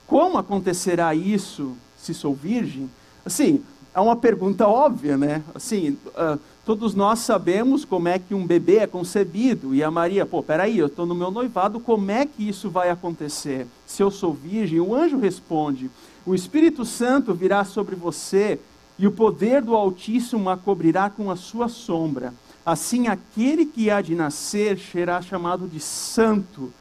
Como 0.06 0.36
acontecerá 0.36 1.14
isso 1.14 1.74
se 1.96 2.12
sou 2.12 2.34
virgem? 2.34 2.90
Assim, 3.24 3.62
é 3.94 4.00
uma 4.00 4.14
pergunta 4.14 4.68
óbvia, 4.68 5.16
né? 5.16 5.42
Assim, 5.54 5.96
uh, 6.08 6.38
todos 6.66 6.94
nós 6.94 7.20
sabemos 7.20 7.82
como 7.82 8.08
é 8.08 8.18
que 8.18 8.34
um 8.34 8.46
bebê 8.46 8.80
é 8.80 8.86
concebido. 8.86 9.74
E 9.74 9.82
a 9.82 9.90
Maria, 9.90 10.26
pô, 10.26 10.42
peraí, 10.42 10.76
eu 10.76 10.88
estou 10.88 11.06
no 11.06 11.14
meu 11.14 11.30
noivado, 11.30 11.80
como 11.80 12.10
é 12.10 12.26
que 12.26 12.46
isso 12.46 12.68
vai 12.68 12.90
acontecer? 12.90 13.66
Se 13.86 14.02
eu 14.02 14.10
sou 14.10 14.34
virgem? 14.34 14.80
O 14.80 14.94
anjo 14.94 15.16
responde: 15.16 15.90
O 16.26 16.34
Espírito 16.34 16.84
Santo 16.84 17.32
virá 17.32 17.64
sobre 17.64 17.94
você 17.94 18.58
e 18.98 19.06
o 19.06 19.12
poder 19.12 19.62
do 19.62 19.76
Altíssimo 19.76 20.50
a 20.50 20.56
cobrirá 20.56 21.08
com 21.08 21.30
a 21.30 21.36
sua 21.36 21.68
sombra. 21.68 22.34
Assim, 22.64 23.06
aquele 23.06 23.64
que 23.64 23.90
há 23.90 24.00
de 24.00 24.16
nascer 24.16 24.76
será 24.76 25.22
chamado 25.22 25.68
de 25.68 25.78
Santo, 25.78 26.72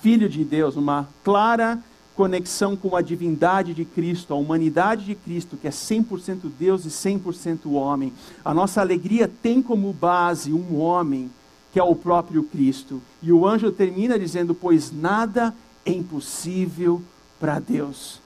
Filho 0.00 0.28
de 0.28 0.44
Deus, 0.44 0.76
uma 0.76 1.08
clara 1.24 1.82
conexão 2.14 2.76
com 2.76 2.94
a 2.94 3.02
divindade 3.02 3.74
de 3.74 3.84
Cristo, 3.84 4.32
a 4.32 4.36
humanidade 4.36 5.04
de 5.04 5.16
Cristo, 5.16 5.56
que 5.56 5.66
é 5.66 5.72
100% 5.72 6.42
Deus 6.56 6.84
e 6.84 6.88
100% 6.88 7.72
homem. 7.72 8.12
A 8.44 8.54
nossa 8.54 8.80
alegria 8.80 9.26
tem 9.26 9.60
como 9.60 9.92
base 9.92 10.52
um 10.52 10.78
homem, 10.78 11.28
que 11.72 11.80
é 11.80 11.82
o 11.82 11.96
próprio 11.96 12.44
Cristo. 12.44 13.02
E 13.20 13.32
o 13.32 13.44
anjo 13.44 13.72
termina 13.72 14.16
dizendo: 14.16 14.54
Pois 14.54 14.92
nada 14.92 15.52
é 15.84 15.90
impossível 15.90 17.02
para 17.40 17.58
Deus. 17.58 18.22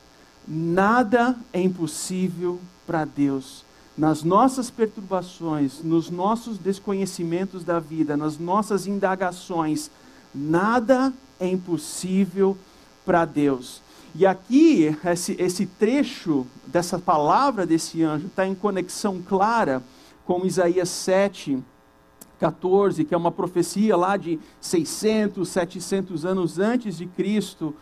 Nada 0.51 1.37
é 1.53 1.61
impossível 1.61 2.59
para 2.87 3.05
Deus. 3.05 3.67
Nas 3.97 4.23
nossas 4.23 4.71
perturbações, 4.71 5.83
nos 5.83 6.09
nossos 6.09 6.57
desconhecimentos 6.57 7.63
da 7.63 7.79
vida, 7.79 8.17
nas 8.17 8.39
nossas 8.39 8.87
indagações, 8.87 9.91
nada 10.35 11.13
é 11.39 11.47
impossível 11.47 12.57
para 13.05 13.27
Deus. 13.27 13.83
E 14.15 14.25
aqui, 14.25 14.97
esse, 15.05 15.37
esse 15.39 15.67
trecho 15.67 16.47
dessa 16.67 16.99
palavra 16.99 17.67
desse 17.67 18.03
anjo 18.03 18.29
está 18.29 18.47
em 18.47 18.55
conexão 18.55 19.21
clara 19.21 19.83
com 20.25 20.47
Isaías 20.47 20.89
7, 20.89 21.63
14, 22.39 23.05
que 23.05 23.15
é 23.15 23.19
uma 23.19 23.33
profecia 23.33 23.97
lá 23.97 24.17
de 24.17 24.39
600, 24.61 25.47
700 25.47 26.25
anos 26.25 26.59
antes 26.59 26.97
de 26.97 27.07
Cristo, 27.07 27.75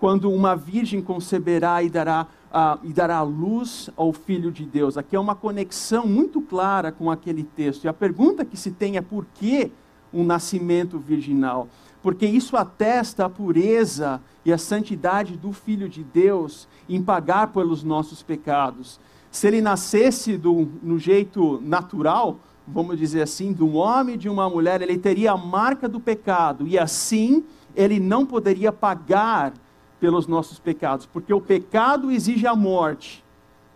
quando 0.00 0.32
uma 0.32 0.56
virgem 0.56 1.02
conceberá 1.02 1.82
e 1.82 1.90
dará 1.90 2.26
ah, 2.52 2.78
e 2.82 2.92
dará 2.92 3.22
luz 3.22 3.90
ao 3.96 4.12
Filho 4.12 4.50
de 4.50 4.64
Deus. 4.64 4.98
Aqui 4.98 5.14
é 5.14 5.20
uma 5.20 5.36
conexão 5.36 6.06
muito 6.06 6.40
clara 6.40 6.90
com 6.90 7.10
aquele 7.10 7.44
texto. 7.44 7.84
E 7.84 7.88
a 7.88 7.92
pergunta 7.92 8.44
que 8.44 8.56
se 8.56 8.72
tem 8.72 8.96
é 8.96 9.00
por 9.00 9.24
que 9.34 9.70
um 10.12 10.24
nascimento 10.24 10.98
virginal? 10.98 11.68
Porque 12.02 12.26
isso 12.26 12.56
atesta 12.56 13.26
a 13.26 13.30
pureza 13.30 14.20
e 14.44 14.52
a 14.52 14.58
santidade 14.58 15.36
do 15.36 15.52
Filho 15.52 15.88
de 15.88 16.02
Deus 16.02 16.66
em 16.88 17.00
pagar 17.00 17.48
pelos 17.48 17.84
nossos 17.84 18.22
pecados. 18.22 18.98
Se 19.30 19.46
ele 19.46 19.60
nascesse 19.60 20.36
do, 20.36 20.68
no 20.82 20.98
jeito 20.98 21.60
natural, 21.62 22.40
vamos 22.66 22.98
dizer 22.98 23.22
assim, 23.22 23.52
de 23.52 23.62
um 23.62 23.76
homem 23.76 24.16
e 24.16 24.18
de 24.18 24.28
uma 24.28 24.50
mulher, 24.50 24.82
ele 24.82 24.98
teria 24.98 25.32
a 25.32 25.36
marca 25.36 25.88
do 25.88 26.00
pecado 26.00 26.66
e 26.66 26.76
assim 26.76 27.44
ele 27.76 28.00
não 28.00 28.26
poderia 28.26 28.72
pagar 28.72 29.52
pelos 30.00 30.26
nossos 30.26 30.58
pecados, 30.58 31.06
porque 31.06 31.32
o 31.32 31.40
pecado 31.40 32.10
exige 32.10 32.46
a 32.46 32.56
morte. 32.56 33.22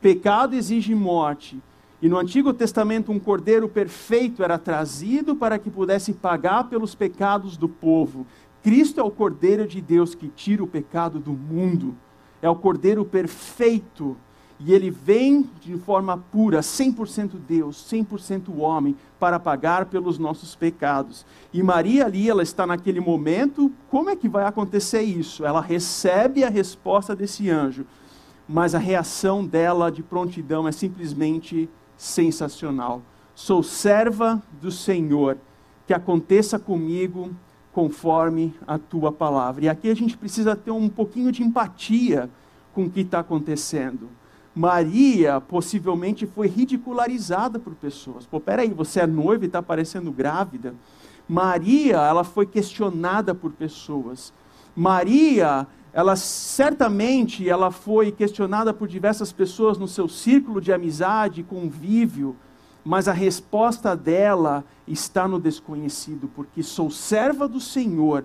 Pecado 0.01 0.55
exige 0.55 0.95
morte. 0.95 1.61
E 2.01 2.09
no 2.09 2.19
Antigo 2.19 2.53
Testamento, 2.53 3.13
um 3.13 3.19
cordeiro 3.19 3.69
perfeito 3.69 4.43
era 4.43 4.59
trazido 4.59 5.37
para 5.37 5.59
que 5.59 5.71
pudesse 5.71 6.13
pagar 6.13 6.65
pelos 6.65 6.95
pecados 6.95 7.57
do 7.57 7.69
povo. 7.69 8.27
Cristo 8.63 9.01
é 9.01 9.03
o 9.03 9.11
cordeiro 9.11 9.67
de 9.67 9.81
Deus 9.81 10.15
que 10.15 10.29
tira 10.29 10.63
o 10.63 10.67
pecado 10.67 11.19
do 11.19 11.33
mundo. 11.33 11.95
É 12.43 12.49
o 12.49 12.57
cordeiro 12.57 13.05
perfeito. 13.05 14.17
E 14.61 14.73
ele 14.73 14.91
vem 14.91 15.51
de 15.61 15.77
forma 15.79 16.17
pura, 16.17 16.61
100% 16.61 17.33
Deus, 17.47 17.85
100% 17.91 18.57
homem, 18.59 18.97
para 19.19 19.41
pagar 19.41 19.87
pelos 19.87 20.19
nossos 20.19 20.55
pecados. 20.55 21.27
E 21.53 21.63
Maria 21.63 22.07
ali, 22.07 22.31
ela 22.31 22.43
está 22.43 22.67
naquele 22.67 23.01
momento, 23.01 23.71
como 23.91 24.11
é 24.11 24.17
que 24.17 24.29
vai 24.29 24.47
acontecer 24.47 25.03
isso? 25.03 25.45
Ela 25.45 25.61
recebe 25.61 26.45
a 26.45 26.49
resposta 26.49 27.17
desse 27.17 27.51
anjo, 27.51 27.85
mas 28.49 28.75
a 28.75 28.79
reação 28.79 29.45
dela 29.45 29.91
de 29.91 30.03
prontidão 30.03 30.69
é 30.69 30.73
simplesmente 30.73 31.69
sensacional. 31.97 33.03
Sou 33.35 33.63
serva 33.63 34.41
do 34.61 34.71
Senhor, 34.71 35.37
que 35.87 35.93
aconteça 35.93 36.59
comigo 36.59 37.35
conforme 37.73 38.55
a 38.67 38.79
tua 38.79 39.11
palavra. 39.11 39.65
E 39.65 39.69
aqui 39.69 39.91
a 39.91 39.95
gente 39.95 40.17
precisa 40.17 40.55
ter 40.55 40.71
um 40.71 40.89
pouquinho 40.89 41.33
de 41.33 41.43
empatia 41.43 42.31
com 42.73 42.85
o 42.85 42.91
que 42.91 43.01
está 43.01 43.19
acontecendo. 43.19 44.09
Maria 44.55 45.41
possivelmente 45.41 46.27
foi 46.27 46.47
ridicularizada 46.47 47.59
por 47.59 47.75
pessoas. 47.75 48.25
Pô, 48.25 48.39
peraí, 48.39 48.71
você 48.71 49.01
é 49.01 49.07
noiva 49.07 49.45
e 49.45 49.47
está 49.49 49.63
parecendo 49.63 50.13
grávida. 50.13 50.75
Maria, 51.29 51.97
ela 51.97 52.23
foi 52.23 52.47
questionada 52.47 53.35
por 53.35 53.51
pessoas. 53.51 54.33
Maria, 54.77 55.67
ela 55.93 56.15
certamente 56.15 57.49
ela 57.49 57.71
foi 57.71 58.13
questionada 58.13 58.73
por 58.73 58.87
diversas 58.87 59.33
pessoas 59.33 59.77
no 59.79 59.89
seu 59.89 60.09
círculo 60.09 60.61
de 60.61 60.73
amizade, 60.73 61.43
convívio, 61.43 62.37
mas 62.85 63.09
a 63.09 63.13
resposta 63.13 63.97
dela 63.97 64.65
está 64.87 65.27
no 65.27 65.41
desconhecido, 65.41 66.31
porque 66.35 66.63
sou 66.63 66.91
serva 66.91 67.49
do 67.49 67.61
Senhor 67.61 68.25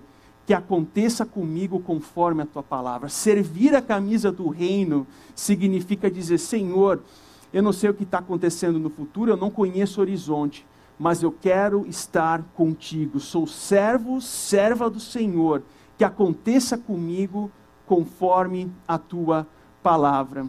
que 0.50 0.54
aconteça 0.56 1.28
comigo 1.28 1.80
conforme 1.80 2.42
a 2.42 2.46
tua 2.48 2.64
palavra. 2.64 3.08
Servir 3.08 3.76
a 3.76 3.84
camisa 3.84 4.32
do 4.32 4.50
reino 4.50 5.06
significa 5.36 6.10
dizer: 6.10 6.40
Senhor, 6.40 7.04
eu 7.54 7.62
não 7.62 7.72
sei 7.72 7.92
o 7.92 7.94
que 7.94 8.02
está 8.02 8.18
acontecendo 8.18 8.80
no 8.80 8.90
futuro, 8.90 9.30
eu 9.30 9.38
não 9.38 9.52
conheço 9.52 10.00
o 10.00 10.02
horizonte, 10.02 10.66
mas 10.98 11.22
eu 11.22 11.32
quero 11.32 11.86
estar 11.86 12.42
contigo. 12.56 13.20
Sou 13.20 13.46
servo, 13.46 14.20
serva 14.20 14.90
do 14.90 15.00
Senhor, 15.00 15.62
que 15.96 16.04
aconteça 16.04 16.80
comigo 16.80 17.52
conforme 17.86 18.72
a 18.88 18.98
tua 18.98 19.46
palavra. 19.84 20.48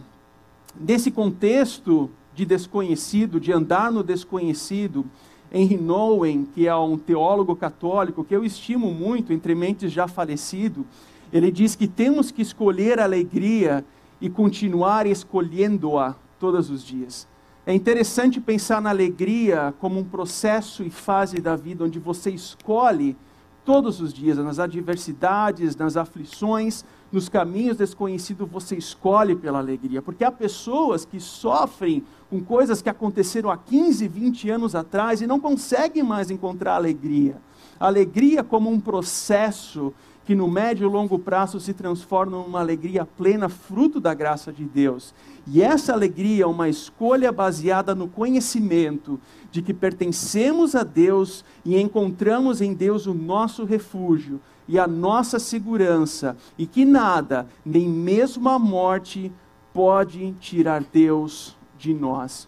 Nesse 0.75 1.11
contexto 1.11 2.09
de 2.33 2.43
desconhecido, 2.43 3.39
de 3.39 3.53
andar 3.53 3.91
no 3.91 4.01
desconhecido, 4.01 5.05
Henry 5.51 5.77
Nouwen, 5.77 6.45
que 6.45 6.67
é 6.67 6.75
um 6.75 6.97
teólogo 6.97 7.55
católico 7.55 8.23
que 8.23 8.35
eu 8.35 8.45
estimo 8.45 8.91
muito, 8.91 9.33
entre 9.33 9.53
mentes 9.53 9.91
já 9.91 10.07
falecido, 10.07 10.85
ele 11.31 11.51
diz 11.51 11.75
que 11.75 11.87
temos 11.87 12.31
que 12.31 12.41
escolher 12.41 12.99
a 12.99 13.03
alegria 13.03 13.83
e 14.19 14.29
continuar 14.29 15.05
escolhendo-a 15.05 16.15
todos 16.39 16.69
os 16.69 16.83
dias. 16.83 17.27
É 17.65 17.73
interessante 17.73 18.39
pensar 18.39 18.81
na 18.81 18.89
alegria 18.89 19.73
como 19.79 19.99
um 19.99 20.03
processo 20.03 20.83
e 20.83 20.89
fase 20.89 21.39
da 21.39 21.55
vida 21.55 21.83
onde 21.83 21.99
você 21.99 22.31
escolhe 22.31 23.15
todos 23.63 24.01
os 24.01 24.13
dias, 24.13 24.37
nas 24.37 24.57
adversidades, 24.57 25.75
nas 25.75 25.95
aflições, 25.95 26.83
nos 27.11 27.27
caminhos 27.27 27.77
desconhecidos, 27.77 28.49
você 28.49 28.75
escolhe 28.75 29.35
pela 29.35 29.59
alegria. 29.59 30.01
Porque 30.01 30.23
há 30.23 30.31
pessoas 30.31 31.03
que 31.03 31.19
sofrem 31.19 32.03
com 32.29 32.41
coisas 32.41 32.81
que 32.81 32.89
aconteceram 32.89 33.51
há 33.51 33.57
15, 33.57 34.07
20 34.07 34.49
anos 34.49 34.75
atrás 34.75 35.21
e 35.21 35.27
não 35.27 35.39
conseguem 35.39 36.03
mais 36.03 36.31
encontrar 36.31 36.75
alegria. 36.75 37.35
Alegria 37.79 38.43
como 38.43 38.69
um 38.69 38.79
processo 38.79 39.93
que 40.23 40.35
no 40.35 40.47
médio 40.47 40.87
e 40.87 40.91
longo 40.91 41.17
prazo 41.17 41.59
se 41.59 41.73
transforma 41.73 42.37
numa 42.37 42.59
alegria 42.59 43.05
plena, 43.05 43.49
fruto 43.49 43.99
da 43.99 44.13
graça 44.13 44.53
de 44.53 44.63
Deus. 44.63 45.13
E 45.47 45.61
essa 45.61 45.91
alegria 45.91 46.43
é 46.43 46.47
uma 46.47 46.69
escolha 46.69 47.31
baseada 47.31 47.95
no 47.95 48.07
conhecimento 48.07 49.19
de 49.51 49.61
que 49.61 49.73
pertencemos 49.73 50.75
a 50.75 50.83
Deus 50.83 51.43
e 51.65 51.77
encontramos 51.77 52.61
em 52.61 52.73
Deus 52.73 53.07
o 53.07 53.13
nosso 53.13 53.65
refúgio 53.65 54.39
e 54.67 54.79
a 54.79 54.87
nossa 54.87 55.39
segurança, 55.39 56.37
e 56.57 56.65
que 56.65 56.85
nada, 56.85 57.47
nem 57.65 57.87
mesmo 57.87 58.47
a 58.49 58.57
morte, 58.57 59.31
pode 59.73 60.31
tirar 60.33 60.83
Deus 60.83 61.55
de 61.77 61.93
nós. 61.93 62.47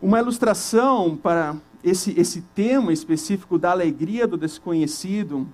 Uma 0.00 0.18
ilustração 0.18 1.16
para 1.16 1.56
esse, 1.82 2.18
esse 2.18 2.42
tema 2.42 2.92
específico 2.92 3.58
da 3.58 3.70
alegria 3.70 4.26
do 4.26 4.36
desconhecido 4.36 5.46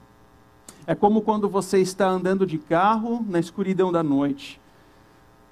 é 0.86 0.94
como 0.94 1.20
quando 1.20 1.48
você 1.48 1.78
está 1.78 2.08
andando 2.08 2.46
de 2.46 2.58
carro 2.58 3.24
na 3.28 3.40
escuridão 3.40 3.90
da 3.90 4.02
noite. 4.02 4.60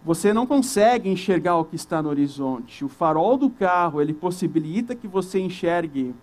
Você 0.04 0.32
não 0.32 0.46
consegue 0.46 1.08
enxergar 1.08 1.56
o 1.56 1.64
que 1.64 1.76
está 1.76 2.02
no 2.02 2.10
horizonte. 2.10 2.84
O 2.84 2.88
farol 2.88 3.36
do 3.36 3.50
carro, 3.50 4.00
ele 4.00 4.12
possibilita 4.12 4.94
que 4.94 5.08
você 5.08 5.40
enxergue 5.40 6.14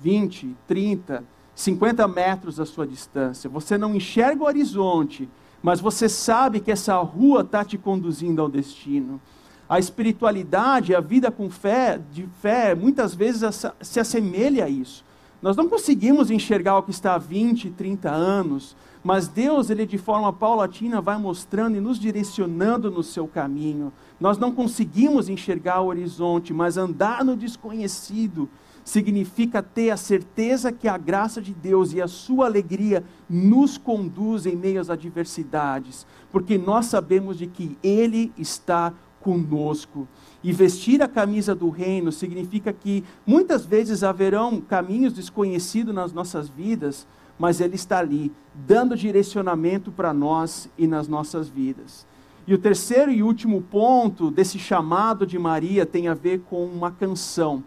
20, 0.00 0.54
30, 0.66 1.24
50 1.54 2.06
metros 2.08 2.56
da 2.56 2.66
sua 2.66 2.86
distância. 2.86 3.48
Você 3.50 3.78
não 3.78 3.94
enxerga 3.94 4.42
o 4.42 4.46
horizonte, 4.46 5.28
mas 5.62 5.80
você 5.80 6.08
sabe 6.08 6.60
que 6.60 6.72
essa 6.72 6.96
rua 6.96 7.42
está 7.42 7.64
te 7.64 7.78
conduzindo 7.78 8.42
ao 8.42 8.48
destino. 8.48 9.20
A 9.68 9.78
espiritualidade, 9.78 10.94
a 10.94 11.00
vida 11.00 11.30
com 11.30 11.48
fé, 11.48 12.00
de 12.12 12.26
fé, 12.42 12.74
muitas 12.74 13.14
vezes 13.14 13.64
se 13.80 13.98
assemelha 13.98 14.66
a 14.66 14.68
isso. 14.68 15.04
Nós 15.40 15.56
não 15.56 15.68
conseguimos 15.68 16.30
enxergar 16.30 16.78
o 16.78 16.82
que 16.82 16.90
está 16.90 17.14
há 17.14 17.18
20, 17.18 17.70
30 17.70 18.10
anos, 18.10 18.76
mas 19.02 19.28
Deus, 19.28 19.68
ele 19.68 19.84
de 19.84 19.98
forma 19.98 20.32
paulatina 20.32 21.02
vai 21.02 21.18
mostrando 21.18 21.76
e 21.76 21.80
nos 21.80 21.98
direcionando 21.98 22.90
no 22.90 23.02
seu 23.02 23.28
caminho. 23.28 23.92
Nós 24.18 24.38
não 24.38 24.50
conseguimos 24.52 25.28
enxergar 25.28 25.82
o 25.82 25.88
horizonte, 25.88 26.54
mas 26.54 26.78
andar 26.78 27.22
no 27.22 27.36
desconhecido 27.36 28.48
significa 28.84 29.62
ter 29.62 29.90
a 29.90 29.96
certeza 29.96 30.70
que 30.70 30.86
a 30.86 30.98
graça 30.98 31.40
de 31.40 31.54
Deus 31.54 31.92
e 31.94 32.02
a 32.02 32.06
sua 32.06 32.46
alegria 32.46 33.02
nos 33.28 33.78
conduzem 33.78 34.52
em 34.52 34.56
meio 34.56 34.80
às 34.80 34.90
adversidades, 34.90 36.06
porque 36.30 36.58
nós 36.58 36.86
sabemos 36.86 37.38
de 37.38 37.46
que 37.46 37.78
Ele 37.82 38.30
está 38.36 38.92
conosco. 39.20 40.06
E 40.42 40.52
vestir 40.52 41.02
a 41.02 41.08
camisa 41.08 41.54
do 41.54 41.70
reino 41.70 42.12
significa 42.12 42.74
que 42.74 43.02
muitas 43.26 43.64
vezes 43.64 44.04
haverão 44.04 44.60
caminhos 44.60 45.14
desconhecidos 45.14 45.94
nas 45.94 46.12
nossas 46.12 46.46
vidas, 46.46 47.06
mas 47.38 47.60
Ele 47.60 47.74
está 47.74 47.98
ali, 47.98 48.30
dando 48.54 48.94
direcionamento 48.94 49.90
para 49.90 50.12
nós 50.12 50.68
e 50.76 50.86
nas 50.86 51.08
nossas 51.08 51.48
vidas. 51.48 52.06
E 52.46 52.52
o 52.52 52.58
terceiro 52.58 53.10
e 53.10 53.22
último 53.22 53.62
ponto 53.62 54.30
desse 54.30 54.58
chamado 54.58 55.26
de 55.26 55.38
Maria 55.38 55.86
tem 55.86 56.08
a 56.08 56.14
ver 56.14 56.40
com 56.40 56.66
uma 56.66 56.90
canção, 56.90 57.64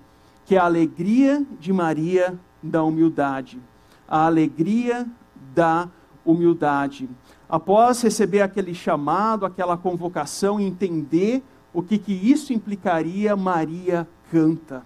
que 0.48 0.56
é 0.56 0.60
a 0.60 0.64
alegria 0.64 1.46
de 1.60 1.74
Maria 1.74 2.40
da 2.64 2.82
humildade. 2.82 3.62
A 4.08 4.26
alegria 4.26 5.06
da 5.54 5.90
humildade. 6.24 7.10
Após 7.50 8.02
receber 8.02 8.40
aquele 8.40 8.74
chamado, 8.74 9.46
aquela 9.46 9.76
convocação, 9.78 10.58
entender 10.58 11.44
o 11.74 11.84
que, 11.84 11.98
que 11.98 12.14
isso 12.14 12.54
implicaria, 12.54 13.36
Maria 13.36 14.08
canta, 14.32 14.84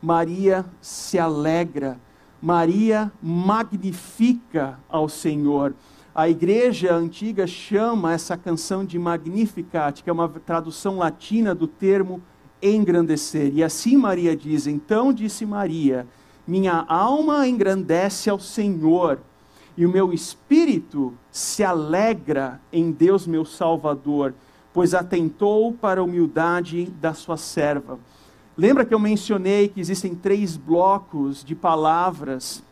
Maria 0.00 0.64
se 0.80 1.18
alegra, 1.18 2.00
Maria 2.40 3.12
magnifica 3.22 4.78
ao 4.88 5.10
Senhor. 5.10 5.74
A 6.14 6.26
igreja 6.26 6.94
antiga 6.94 7.46
chama 7.46 8.14
essa 8.14 8.34
canção 8.34 8.82
de 8.82 8.98
Magnificat, 8.98 10.02
que 10.02 10.08
é 10.08 10.12
uma 10.12 10.28
tradução 10.28 10.96
latina 10.96 11.54
do 11.54 11.66
termo 11.66 12.22
engrandecer. 12.62 13.52
E 13.54 13.64
assim 13.64 13.96
Maria 13.96 14.36
diz: 14.36 14.66
Então 14.66 15.12
disse 15.12 15.44
Maria: 15.44 16.06
Minha 16.46 16.84
alma 16.88 17.46
engrandece 17.48 18.30
ao 18.30 18.38
Senhor, 18.38 19.18
e 19.76 19.84
o 19.84 19.90
meu 19.90 20.12
espírito 20.12 21.12
se 21.30 21.64
alegra 21.64 22.60
em 22.72 22.90
Deus, 22.90 23.26
meu 23.26 23.44
Salvador 23.44 24.34
pois 24.72 24.94
atentou 24.94 25.72
para 25.72 26.00
a 26.00 26.04
humildade 26.04 26.86
da 27.00 27.12
sua 27.12 27.36
serva. 27.36 27.98
Lembra 28.56 28.84
que 28.84 28.94
eu 28.94 28.98
mencionei 28.98 29.68
que 29.68 29.80
existem 29.80 30.14
três 30.14 30.56
blocos 30.56 31.44
de 31.44 31.54
palavras 31.54 32.62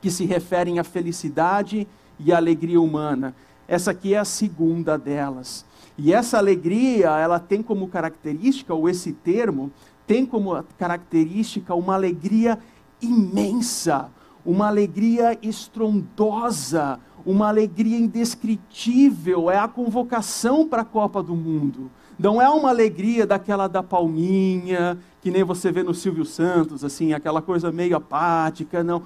que 0.00 0.10
se 0.10 0.24
referem 0.24 0.78
à 0.78 0.84
felicidade 0.84 1.86
e 2.18 2.32
à 2.32 2.36
alegria 2.36 2.80
humana. 2.80 3.34
Essa 3.66 3.90
aqui 3.90 4.14
é 4.14 4.18
a 4.18 4.24
segunda 4.24 4.96
delas. 4.96 5.64
E 5.98 6.12
essa 6.12 6.38
alegria, 6.38 7.10
ela 7.18 7.40
tem 7.40 7.60
como 7.60 7.88
característica, 7.88 8.72
ou 8.72 8.88
esse 8.88 9.12
termo, 9.12 9.72
tem 10.06 10.24
como 10.24 10.62
característica 10.78 11.74
uma 11.74 11.94
alegria 11.94 12.56
imensa, 13.02 14.08
uma 14.46 14.68
alegria 14.68 15.36
estrondosa, 15.42 17.00
uma 17.26 17.48
alegria 17.48 17.98
indescritível, 17.98 19.50
é 19.50 19.58
a 19.58 19.66
convocação 19.66 20.66
para 20.66 20.82
a 20.82 20.84
Copa 20.84 21.20
do 21.20 21.34
Mundo. 21.34 21.90
Não 22.16 22.40
é 22.40 22.48
uma 22.48 22.68
alegria 22.68 23.26
daquela 23.26 23.66
da 23.66 23.82
palminha, 23.82 24.98
que 25.20 25.32
nem 25.32 25.42
você 25.42 25.70
vê 25.72 25.82
no 25.82 25.92
Silvio 25.92 26.24
Santos, 26.24 26.84
assim, 26.84 27.12
aquela 27.12 27.42
coisa 27.42 27.72
meio 27.72 27.96
apática, 27.96 28.84
não. 28.84 29.02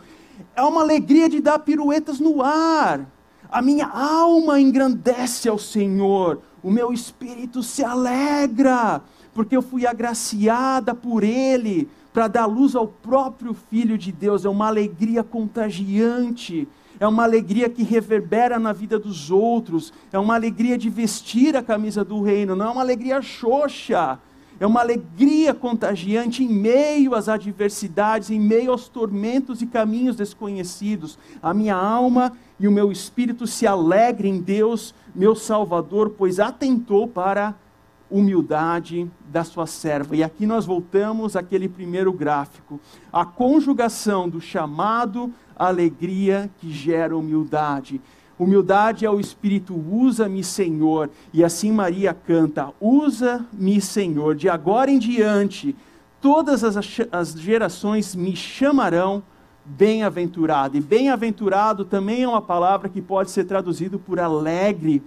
É 0.55 0.62
uma 0.62 0.82
alegria 0.82 1.28
de 1.28 1.40
dar 1.40 1.59
piruetas 1.59 2.20
no 2.20 2.43
ar. 2.43 3.07
A 3.51 3.61
minha 3.61 3.86
alma 3.86 4.61
engrandece 4.61 5.49
ao 5.49 5.59
Senhor, 5.59 6.40
o 6.63 6.71
meu 6.71 6.93
espírito 6.93 7.63
se 7.63 7.85
alegra, 7.85 9.03
porque 9.35 9.57
eu 9.57 9.63
fui 9.63 9.87
agraciada 9.87 10.95
por 10.95 11.25
Ele 11.25 11.89
para 12.13 12.29
dar 12.29 12.47
luz 12.47 12.77
ao 12.77 12.87
próprio 12.87 13.55
Filho 13.55 13.97
de 13.97 14.13
Deus. 14.13 14.45
É 14.45 14.49
uma 14.49 14.67
alegria 14.67 15.23
contagiante 15.23 16.69
é 17.03 17.09
uma 17.09 17.25
alegria 17.25 17.69
que 17.69 17.83
reverbera 17.83 18.61
na 18.61 18.73
vida 18.73 18.97
dos 18.97 19.29
outros, 19.29 19.93
é 20.13 20.19
uma 20.21 20.37
alegria 20.37 20.79
de 20.79 20.89
vestir 20.89 21.57
a 21.57 21.63
camisa 21.63 22.05
do 22.05 22.23
reino, 22.23 22.55
não 22.55 22.67
é 22.67 22.71
uma 22.71 22.81
alegria 22.81 23.21
xoxa, 23.21 24.21
é 24.63 24.67
uma 24.67 24.79
alegria 24.79 25.53
contagiante 25.53 26.45
em 26.45 26.49
meio 26.49 27.17
às 27.17 27.29
adversidades, 27.29 28.31
em 28.31 28.39
meio 28.39 28.71
aos 28.71 28.87
tormentos 28.87 29.61
e 29.61 29.67
caminhos 29.67 30.15
desconhecidos. 30.15 31.19
A 31.43 31.53
minha 31.53 31.75
alma 31.75 32.33
e 32.61 32.69
o 32.69 32.71
meu 32.71 32.93
espírito 32.93 33.45
se 33.45 33.67
alegrem 33.67 34.37
em 34.37 34.41
Deus, 34.41 34.95
meu 35.13 35.35
Salvador, 35.35 36.15
pois 36.17 36.39
atentou 36.39 37.09
para 37.09 37.49
a 37.49 37.55
humildade 38.09 39.11
da 39.33 39.43
sua 39.43 39.67
serva. 39.67 40.15
E 40.15 40.23
aqui 40.23 40.47
nós 40.47 40.65
voltamos 40.65 41.35
àquele 41.35 41.69
primeiro 41.69 42.13
gráfico. 42.13 42.79
A 43.13 43.25
conjugação 43.25 44.29
do 44.29 44.41
chamado 44.41 45.35
alegria 45.57 46.49
que 46.61 46.71
gera 46.71 47.17
humildade. 47.17 48.01
Humildade 48.43 49.07
é 49.07 49.11
o 49.11 49.20
Espírito, 49.20 49.74
usa-me, 49.74 50.43
Senhor. 50.43 51.11
E 51.32 51.45
assim 51.45 51.70
Maria 51.70 52.12
canta: 52.12 52.72
Usa-me, 52.80 53.80
Senhor. 53.80 54.34
De 54.34 54.49
agora 54.49 54.90
em 54.90 54.99
diante, 54.99 55.76
todas 56.20 56.64
as, 56.64 56.76
as 57.11 57.32
gerações 57.32 58.14
me 58.14 58.34
chamarão 58.34 59.22
bem-aventurado. 59.64 60.76
E 60.76 60.80
bem-aventurado 60.80 61.84
também 61.84 62.22
é 62.22 62.28
uma 62.28 62.43
palavra 62.43 62.88
que 62.88 63.01
pode 63.01 63.30
ser 63.30 63.45
traduzido 63.45 63.99
por 63.99 64.18
alegre, 64.18 65.03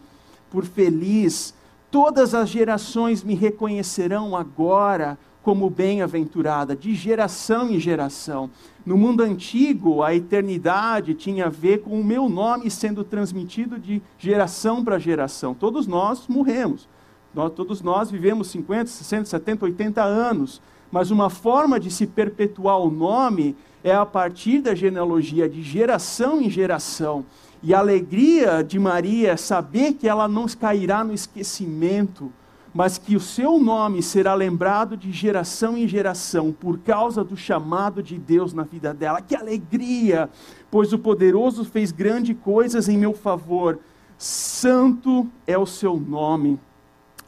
por 0.50 0.66
feliz. 0.66 1.54
Todas 1.92 2.34
as 2.34 2.50
gerações 2.50 3.24
me 3.24 3.36
reconhecerão 3.36 4.36
agora 4.36 5.18
como 5.46 5.70
bem-aventurada, 5.70 6.76
de 6.76 6.96
geração 6.96 7.70
em 7.70 7.80
geração. 7.80 8.50
No 8.84 8.98
mundo 8.98 9.22
antigo, 9.22 10.02
a 10.02 10.16
eternidade 10.16 11.14
tinha 11.14 11.46
a 11.46 11.50
ver 11.50 11.84
com 11.84 12.02
o 12.02 12.04
meu 12.04 12.28
nome 12.28 12.72
sendo 12.72 13.04
transmitido 13.04 13.78
de 13.78 14.02
geração 14.18 14.84
para 14.84 14.98
geração. 14.98 15.54
Todos 15.54 15.86
nós 15.86 16.28
morremos. 16.28 16.90
Nós, 17.32 17.54
todos 17.54 17.84
nós 17.84 18.10
vivemos 18.10 18.48
50, 18.48 18.88
60, 18.88 19.26
70, 19.26 19.66
80 19.66 20.04
anos. 20.04 20.60
Mas 20.92 21.12
uma 21.12 21.30
forma 21.30 21.80
de 21.80 21.92
se 21.92 22.08
perpetuar 22.08 22.80
o 22.80 22.90
nome 22.90 23.56
é 23.84 23.94
a 23.94 24.06
partir 24.06 24.62
da 24.62 24.74
genealogia, 24.74 25.48
de 25.48 25.62
geração 25.62 26.42
em 26.42 26.50
geração. 26.50 27.24
E 27.62 27.72
a 27.72 27.78
alegria 27.78 28.64
de 28.64 28.80
Maria 28.80 29.34
é 29.34 29.38
saber 29.38 29.94
que 29.94 30.10
ela 30.10 30.28
não 30.28 30.48
cairá 30.48 31.04
no 31.04 31.14
esquecimento 31.14 32.34
mas 32.76 32.98
que 32.98 33.16
o 33.16 33.22
seu 33.22 33.58
nome 33.58 34.04
será 34.04 34.34
lembrado 34.34 34.98
de 34.98 35.10
geração 35.10 35.78
em 35.78 35.88
geração 35.88 36.52
por 36.52 36.78
causa 36.80 37.24
do 37.24 37.38
chamado 37.38 38.04
de 38.04 38.18
Deus 38.18 38.52
na 38.52 38.64
vida 38.64 38.94
dela. 38.94 39.22
Que 39.22 39.34
alegria! 39.34 40.30
Pois 40.70 40.92
o 40.92 41.00
poderoso 41.00 41.64
fez 41.64 41.94
grandes 41.94 42.36
coisas 42.38 42.90
em 42.90 42.98
meu 42.98 43.14
favor. 43.14 43.80
Santo 44.18 45.26
é 45.48 45.58
o 45.58 45.66
seu 45.66 45.98
nome. 45.98 46.60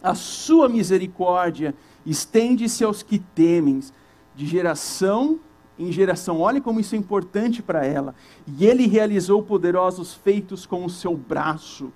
A 0.03 0.13
sua 0.13 0.67
misericórdia 0.67 1.73
estende-se 2.05 2.83
aos 2.83 3.01
que 3.01 3.17
temem, 3.17 3.79
de 4.35 4.45
geração 4.45 5.39
em 5.79 5.93
geração. 5.93 6.41
Olha 6.41 6.59
como 6.59 6.81
isso 6.81 6.93
é 6.93 6.97
importante 6.97 7.63
para 7.63 7.85
ela. 7.85 8.13
E 8.45 8.65
ele 8.65 8.85
realizou 8.85 9.41
poderosos 9.41 10.13
feitos 10.13 10.65
com 10.65 10.83
o 10.83 10.89
seu 10.89 11.15
braço 11.15 11.89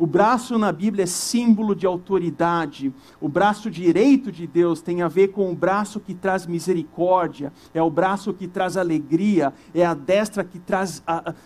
o 0.00 0.06
braço 0.06 0.56
na 0.56 0.72
Bíblia 0.72 1.02
é 1.02 1.06
símbolo 1.06 1.74
de 1.74 1.84
autoridade. 1.84 2.90
O 3.20 3.28
braço 3.28 3.70
direito 3.70 4.32
de 4.32 4.46
Deus 4.46 4.80
tem 4.80 5.02
a 5.02 5.08
ver 5.08 5.28
com 5.28 5.52
o 5.52 5.54
braço 5.54 6.00
que 6.00 6.14
traz 6.14 6.46
misericórdia, 6.46 7.52
é 7.74 7.82
o 7.82 7.90
braço 7.90 8.32
que 8.32 8.48
traz 8.48 8.78
alegria, 8.78 9.52
é 9.74 9.84
a 9.84 9.92
destra 9.92 10.42
que 10.42 10.58
traz 10.58 11.02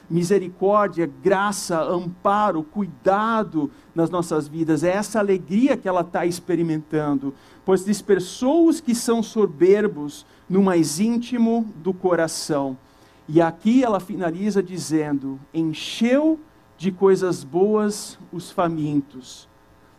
misericórdia, 0.08 1.10
graça, 1.20 1.82
amparo, 1.82 2.62
cuidado 2.62 3.72
nas 3.92 4.08
nossas 4.08 4.46
vidas. 4.46 4.84
É 4.84 4.92
essa 4.92 5.18
alegria 5.18 5.76
que 5.76 5.88
ela 5.88 6.02
está 6.02 6.24
experimentando, 6.24 7.34
pois 7.64 7.84
dispersou 7.84 8.68
os 8.68 8.80
que 8.80 8.94
são 8.94 9.20
soberbos 9.20 10.24
no 10.48 10.62
mais 10.62 11.00
íntimo 11.00 11.66
do 11.82 11.92
coração. 11.92 12.78
E 13.28 13.42
aqui 13.42 13.82
ela 13.82 13.98
finaliza 13.98 14.62
dizendo: 14.62 15.40
encheu 15.52 16.38
de 16.76 16.90
coisas 16.90 17.44
boas 17.44 18.18
os 18.32 18.50
famintos, 18.50 19.48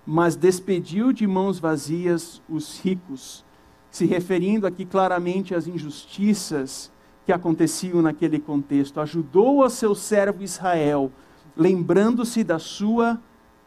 mas 0.05 0.35
despediu 0.35 1.11
de 1.11 1.25
mãos 1.25 1.59
vazias 1.59 2.41
os 2.49 2.79
ricos, 2.79 3.43
se 3.89 4.05
referindo 4.05 4.67
aqui 4.67 4.85
claramente 4.85 5.55
às 5.55 5.67
injustiças 5.67 6.91
que 7.25 7.31
aconteciam 7.31 8.01
naquele 8.01 8.39
contexto. 8.39 8.99
Ajudou 8.99 9.63
a 9.63 9.69
seu 9.69 9.95
servo 9.95 10.43
Israel, 10.43 11.11
lembrando-se 11.55 12.43
da 12.43 12.59
sua 12.59 13.19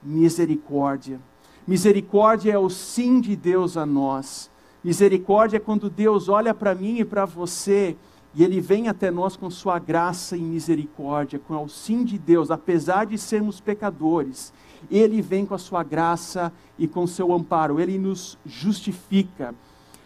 misericórdia. 0.02 1.20
Misericórdia 1.66 2.52
é 2.52 2.58
o 2.58 2.70
sim 2.70 3.20
de 3.20 3.34
Deus 3.34 3.76
a 3.76 3.84
nós. 3.84 4.50
Misericórdia 4.82 5.56
é 5.56 5.60
quando 5.60 5.90
Deus 5.90 6.28
olha 6.28 6.54
para 6.54 6.74
mim 6.74 6.98
e 6.98 7.04
para 7.04 7.24
você 7.24 7.96
e 8.38 8.44
Ele 8.44 8.60
vem 8.60 8.86
até 8.86 9.10
nós 9.10 9.36
com 9.36 9.50
Sua 9.50 9.80
graça 9.80 10.36
e 10.36 10.40
misericórdia, 10.40 11.40
com 11.40 11.54
o 11.54 11.56
auxílio 11.56 12.04
de 12.04 12.16
Deus, 12.16 12.52
apesar 12.52 13.04
de 13.04 13.18
sermos 13.18 13.60
pecadores. 13.60 14.52
Ele 14.88 15.20
vem 15.20 15.44
com 15.44 15.56
a 15.56 15.58
Sua 15.58 15.82
graça 15.82 16.52
e 16.78 16.86
com 16.86 17.04
seu 17.04 17.32
amparo, 17.32 17.80
Ele 17.80 17.98
nos 17.98 18.38
justifica. 18.46 19.52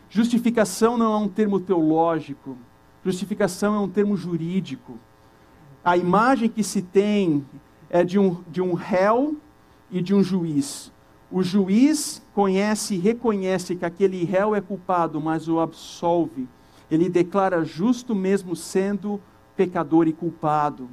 Justificação 0.08 0.96
não 0.96 1.12
é 1.12 1.16
um 1.18 1.28
termo 1.28 1.60
teológico, 1.60 2.56
justificação 3.04 3.74
é 3.74 3.78
um 3.80 3.88
termo 3.88 4.16
jurídico. 4.16 4.98
A 5.84 5.98
imagem 5.98 6.48
que 6.48 6.64
se 6.64 6.80
tem 6.80 7.44
é 7.90 8.02
de 8.02 8.18
um, 8.18 8.42
de 8.48 8.62
um 8.62 8.72
réu 8.72 9.36
e 9.90 10.00
de 10.00 10.14
um 10.14 10.24
juiz. 10.24 10.90
O 11.30 11.42
juiz 11.42 12.22
conhece 12.34 12.94
e 12.94 12.98
reconhece 12.98 13.76
que 13.76 13.84
aquele 13.84 14.24
réu 14.24 14.54
é 14.54 14.60
culpado, 14.62 15.20
mas 15.20 15.48
o 15.48 15.60
absolve 15.60 16.48
ele 16.92 17.08
declara 17.08 17.64
justo 17.64 18.14
mesmo 18.14 18.54
sendo 18.54 19.18
pecador 19.56 20.06
e 20.06 20.12
culpado. 20.12 20.90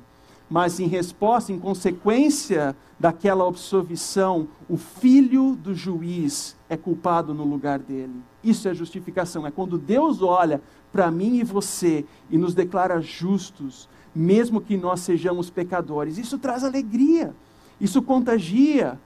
Mas 0.49 0.79
em 0.79 0.87
resposta, 0.87 1.51
em 1.51 1.59
consequência 1.59 2.75
daquela 2.97 3.45
absolvição, 3.45 4.47
o 4.69 4.77
filho 4.77 5.55
do 5.55 5.75
juiz 5.75 6.55
é 6.69 6.77
culpado 6.77 7.33
no 7.33 7.43
lugar 7.43 7.79
dele. 7.79 8.15
Isso 8.41 8.69
é 8.69 8.73
justificação. 8.73 9.45
É 9.45 9.51
quando 9.51 9.77
Deus 9.77 10.21
olha 10.21 10.61
para 10.91 11.11
mim 11.11 11.35
e 11.35 11.43
você 11.43 12.05
e 12.31 12.37
nos 12.37 12.55
declara 12.55 13.01
justos, 13.01 13.89
mesmo 14.15 14.61
que 14.61 14.77
nós 14.77 15.01
sejamos 15.01 15.49
pecadores. 15.49 16.17
Isso 16.17 16.39
traz 16.39 16.63
alegria, 16.63 17.35
isso 17.79 18.01
contagia, 18.01 18.97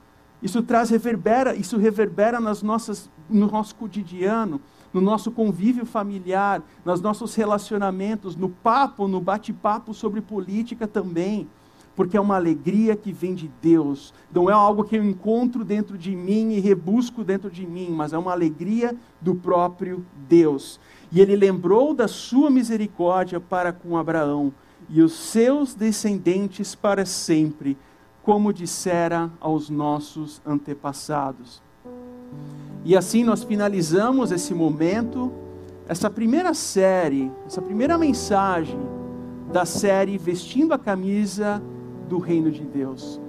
isso 0.44 0.62
traz 0.62 0.92
reverbera, 0.92 1.56
isso 1.56 1.76
reverbera 1.78 2.40
nas 2.40 2.62
nossas, 2.62 3.10
no 3.28 3.48
nosso 3.48 3.76
cotidiano 3.76 4.62
no 4.94 5.02
nosso 5.02 5.32
convívio 5.32 5.86
familiar, 5.86 6.62
nos 6.86 7.02
nossos 7.02 7.34
relacionamentos, 7.36 8.36
no 8.36 8.50
papo, 8.50 9.08
no 9.08 9.20
bate-papo 9.20 9.94
sobre 9.94 10.22
política 10.22 10.88
também. 10.88 11.48
Porque 11.96 12.18
é 12.18 12.22
uma 12.22 12.36
alegria 12.36 12.96
que 12.96 13.12
vem 13.12 13.36
de 13.36 13.52
Deus, 13.62 14.14
não 14.34 14.50
é 14.50 14.54
algo 14.54 14.84
que 14.84 14.96
eu 14.96 15.04
encontro 15.04 15.64
dentro 15.64 15.96
de 15.96 16.16
mim 16.16 16.54
e 16.54 16.60
rebusco 16.60 17.24
dentro 17.24 17.52
de 17.52 17.68
mim, 17.68 17.90
mas 17.92 18.14
é 18.14 18.18
uma 18.18 18.32
alegria 18.32 18.96
do 19.22 19.36
próprio 19.36 20.04
Deus. 20.28 20.80
E 21.12 21.22
ele 21.22 21.36
lembrou 21.36 21.94
da 21.94 22.08
sua 22.08 22.50
misericórdia 22.50 23.40
para 23.40 23.72
com 23.72 23.96
Abraão 23.96 24.52
e 24.90 25.04
os 25.04 25.14
seus 25.14 25.76
descendentes 25.76 26.74
para 26.74 27.06
sempre, 27.06 27.78
como 28.24 28.52
dissera 28.52 29.30
aos 29.40 29.70
nossos 29.70 30.42
antepassados. 30.46 31.62
E 32.86 32.98
assim 32.98 33.24
nós 33.24 33.44
finalizamos 33.44 34.32
esse 34.32 34.54
momento, 34.54 35.32
essa 35.88 36.10
primeira 36.10 36.54
série, 36.54 37.32
essa 37.46 37.62
primeira 37.62 37.98
mensagem 37.98 38.80
da 39.52 39.66
série 39.66 40.18
Vestindo 40.18 40.74
a 40.74 40.78
Camisa 40.78 41.62
do 42.10 42.18
Reino 42.18 42.52
de 42.52 42.64
Deus. 42.64 43.22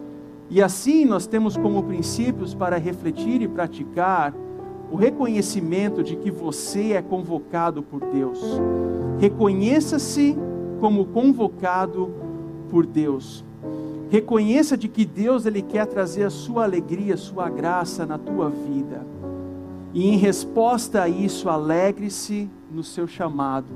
E 0.50 0.60
assim 0.60 1.04
nós 1.04 1.26
temos 1.26 1.56
como 1.56 1.84
princípios 1.84 2.52
para 2.52 2.76
refletir 2.78 3.42
e 3.42 3.48
praticar 3.48 4.34
o 4.90 4.96
reconhecimento 4.96 6.02
de 6.02 6.16
que 6.16 6.30
você 6.30 6.92
é 6.92 7.02
convocado 7.02 7.82
por 7.82 8.00
Deus. 8.00 8.40
Reconheça-se 9.18 10.36
como 10.80 11.06
convocado 11.06 12.12
por 12.68 12.84
Deus. 12.84 13.44
Reconheça 14.10 14.76
de 14.76 14.88
que 14.88 15.04
Deus 15.04 15.46
ele 15.46 15.62
quer 15.62 15.86
trazer 15.86 16.24
a 16.24 16.30
sua 16.30 16.64
alegria, 16.64 17.14
a 17.14 17.18
sua 17.18 17.48
graça 17.48 18.04
na 18.04 18.18
tua 18.18 18.50
vida. 18.50 19.04
E 19.94 20.08
em 20.08 20.16
resposta 20.16 21.02
a 21.02 21.08
isso, 21.08 21.48
alegre-se 21.48 22.50
no 22.68 22.82
seu 22.82 23.06
chamado, 23.06 23.68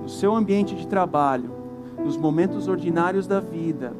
no 0.00 0.08
seu 0.08 0.32
ambiente 0.32 0.76
de 0.76 0.86
trabalho, 0.86 1.50
nos 1.98 2.16
momentos 2.16 2.68
ordinários 2.68 3.26
da 3.26 3.40
vida, 3.40 3.92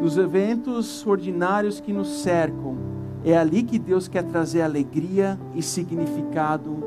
nos 0.00 0.16
eventos 0.16 1.06
ordinários 1.06 1.78
que 1.78 1.92
nos 1.92 2.08
cercam. 2.22 2.78
É 3.22 3.36
ali 3.36 3.62
que 3.62 3.78
Deus 3.78 4.08
quer 4.08 4.22
trazer 4.22 4.62
alegria 4.62 5.38
e 5.54 5.62
significado 5.62 6.82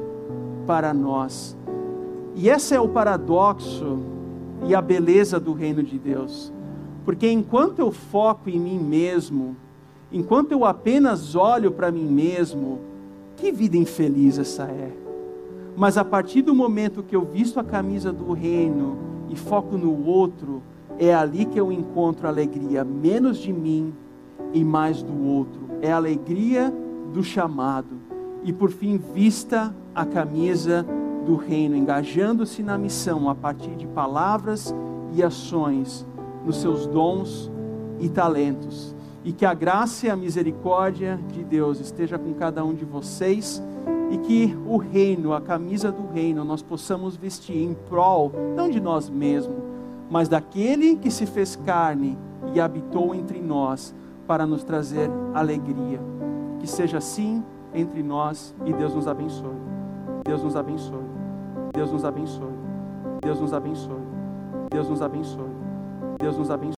para 0.65 0.95
nós. 0.95 1.55
E 2.33 2.49
esse 2.49 2.73
é 2.73 2.81
o 2.81 2.89
paradoxo 2.89 3.99
e 4.65 4.73
a 4.73 4.81
beleza 4.81 5.39
do 5.39 5.53
reino 5.53 5.83
de 5.83 5.99
Deus. 5.99 6.51
Porque 7.05 7.29
enquanto 7.29 7.77
eu 7.77 7.91
foco 7.91 8.49
em 8.49 8.59
mim 8.59 8.79
mesmo, 8.79 9.55
enquanto 10.11 10.53
eu 10.53 10.65
apenas 10.65 11.35
olho 11.35 11.71
para 11.71 11.91
mim 11.91 12.05
mesmo, 12.05 12.79
que 13.41 13.51
vida 13.51 13.75
infeliz 13.75 14.37
essa 14.37 14.65
é. 14.65 14.91
Mas 15.75 15.97
a 15.97 16.05
partir 16.05 16.43
do 16.43 16.53
momento 16.53 17.01
que 17.01 17.15
eu 17.15 17.25
visto 17.25 17.59
a 17.59 17.63
camisa 17.63 18.13
do 18.13 18.33
reino 18.33 18.95
e 19.29 19.35
foco 19.35 19.79
no 19.79 20.05
outro, 20.05 20.61
é 20.99 21.11
ali 21.11 21.45
que 21.45 21.59
eu 21.59 21.71
encontro 21.71 22.27
alegria, 22.27 22.83
menos 22.83 23.39
de 23.39 23.51
mim 23.51 23.91
e 24.53 24.63
mais 24.63 25.01
do 25.01 25.25
outro. 25.25 25.61
É 25.81 25.91
a 25.91 25.95
alegria 25.95 26.71
do 27.11 27.23
chamado. 27.23 27.95
E 28.43 28.53
por 28.53 28.69
fim, 28.69 29.01
vista 29.11 29.73
a 29.95 30.05
camisa 30.05 30.85
do 31.25 31.35
reino, 31.35 31.75
engajando-se 31.75 32.61
na 32.61 32.77
missão 32.77 33.27
a 33.27 33.33
partir 33.33 33.71
de 33.71 33.87
palavras 33.87 34.71
e 35.15 35.23
ações, 35.23 36.05
nos 36.45 36.57
seus 36.57 36.85
dons 36.85 37.51
e 37.99 38.07
talentos. 38.07 38.95
E 39.23 39.31
que 39.31 39.45
a 39.45 39.53
graça 39.53 40.07
e 40.07 40.09
a 40.09 40.15
misericórdia 40.15 41.19
de 41.31 41.43
Deus 41.43 41.79
esteja 41.79 42.17
com 42.17 42.33
cada 42.33 42.63
um 42.63 42.73
de 42.73 42.85
vocês 42.85 43.61
e 44.09 44.17
que 44.17 44.57
o 44.67 44.77
reino, 44.77 45.33
a 45.33 45.39
camisa 45.39 45.91
do 45.91 46.11
reino, 46.11 46.43
nós 46.43 46.61
possamos 46.61 47.15
vestir 47.15 47.55
em 47.55 47.73
prol, 47.87 48.31
não 48.55 48.69
de 48.69 48.79
nós 48.79 49.09
mesmos, 49.09 49.55
mas 50.09 50.27
daquele 50.27 50.97
que 50.97 51.09
se 51.09 51.25
fez 51.25 51.55
carne 51.55 52.17
e 52.53 52.59
habitou 52.59 53.15
entre 53.15 53.39
nós 53.39 53.95
para 54.27 54.45
nos 54.45 54.63
trazer 54.63 55.09
alegria. 55.33 55.99
Que 56.59 56.67
seja 56.67 56.97
assim 56.97 57.43
entre 57.73 58.03
nós 58.03 58.53
e 58.65 58.73
Deus 58.73 58.93
nos 58.93 59.07
abençoe. 59.07 59.55
Deus 60.25 60.43
nos 60.43 60.55
abençoe. 60.55 61.05
Deus 61.73 61.91
nos 61.91 62.03
abençoe. 62.03 62.53
Deus 63.23 63.39
nos 63.39 63.53
abençoe. 63.53 64.01
Deus 64.69 64.89
nos 64.89 65.01
abençoe. 65.01 65.51
Deus 66.19 66.37
nos 66.37 66.51
abençoe. 66.51 66.69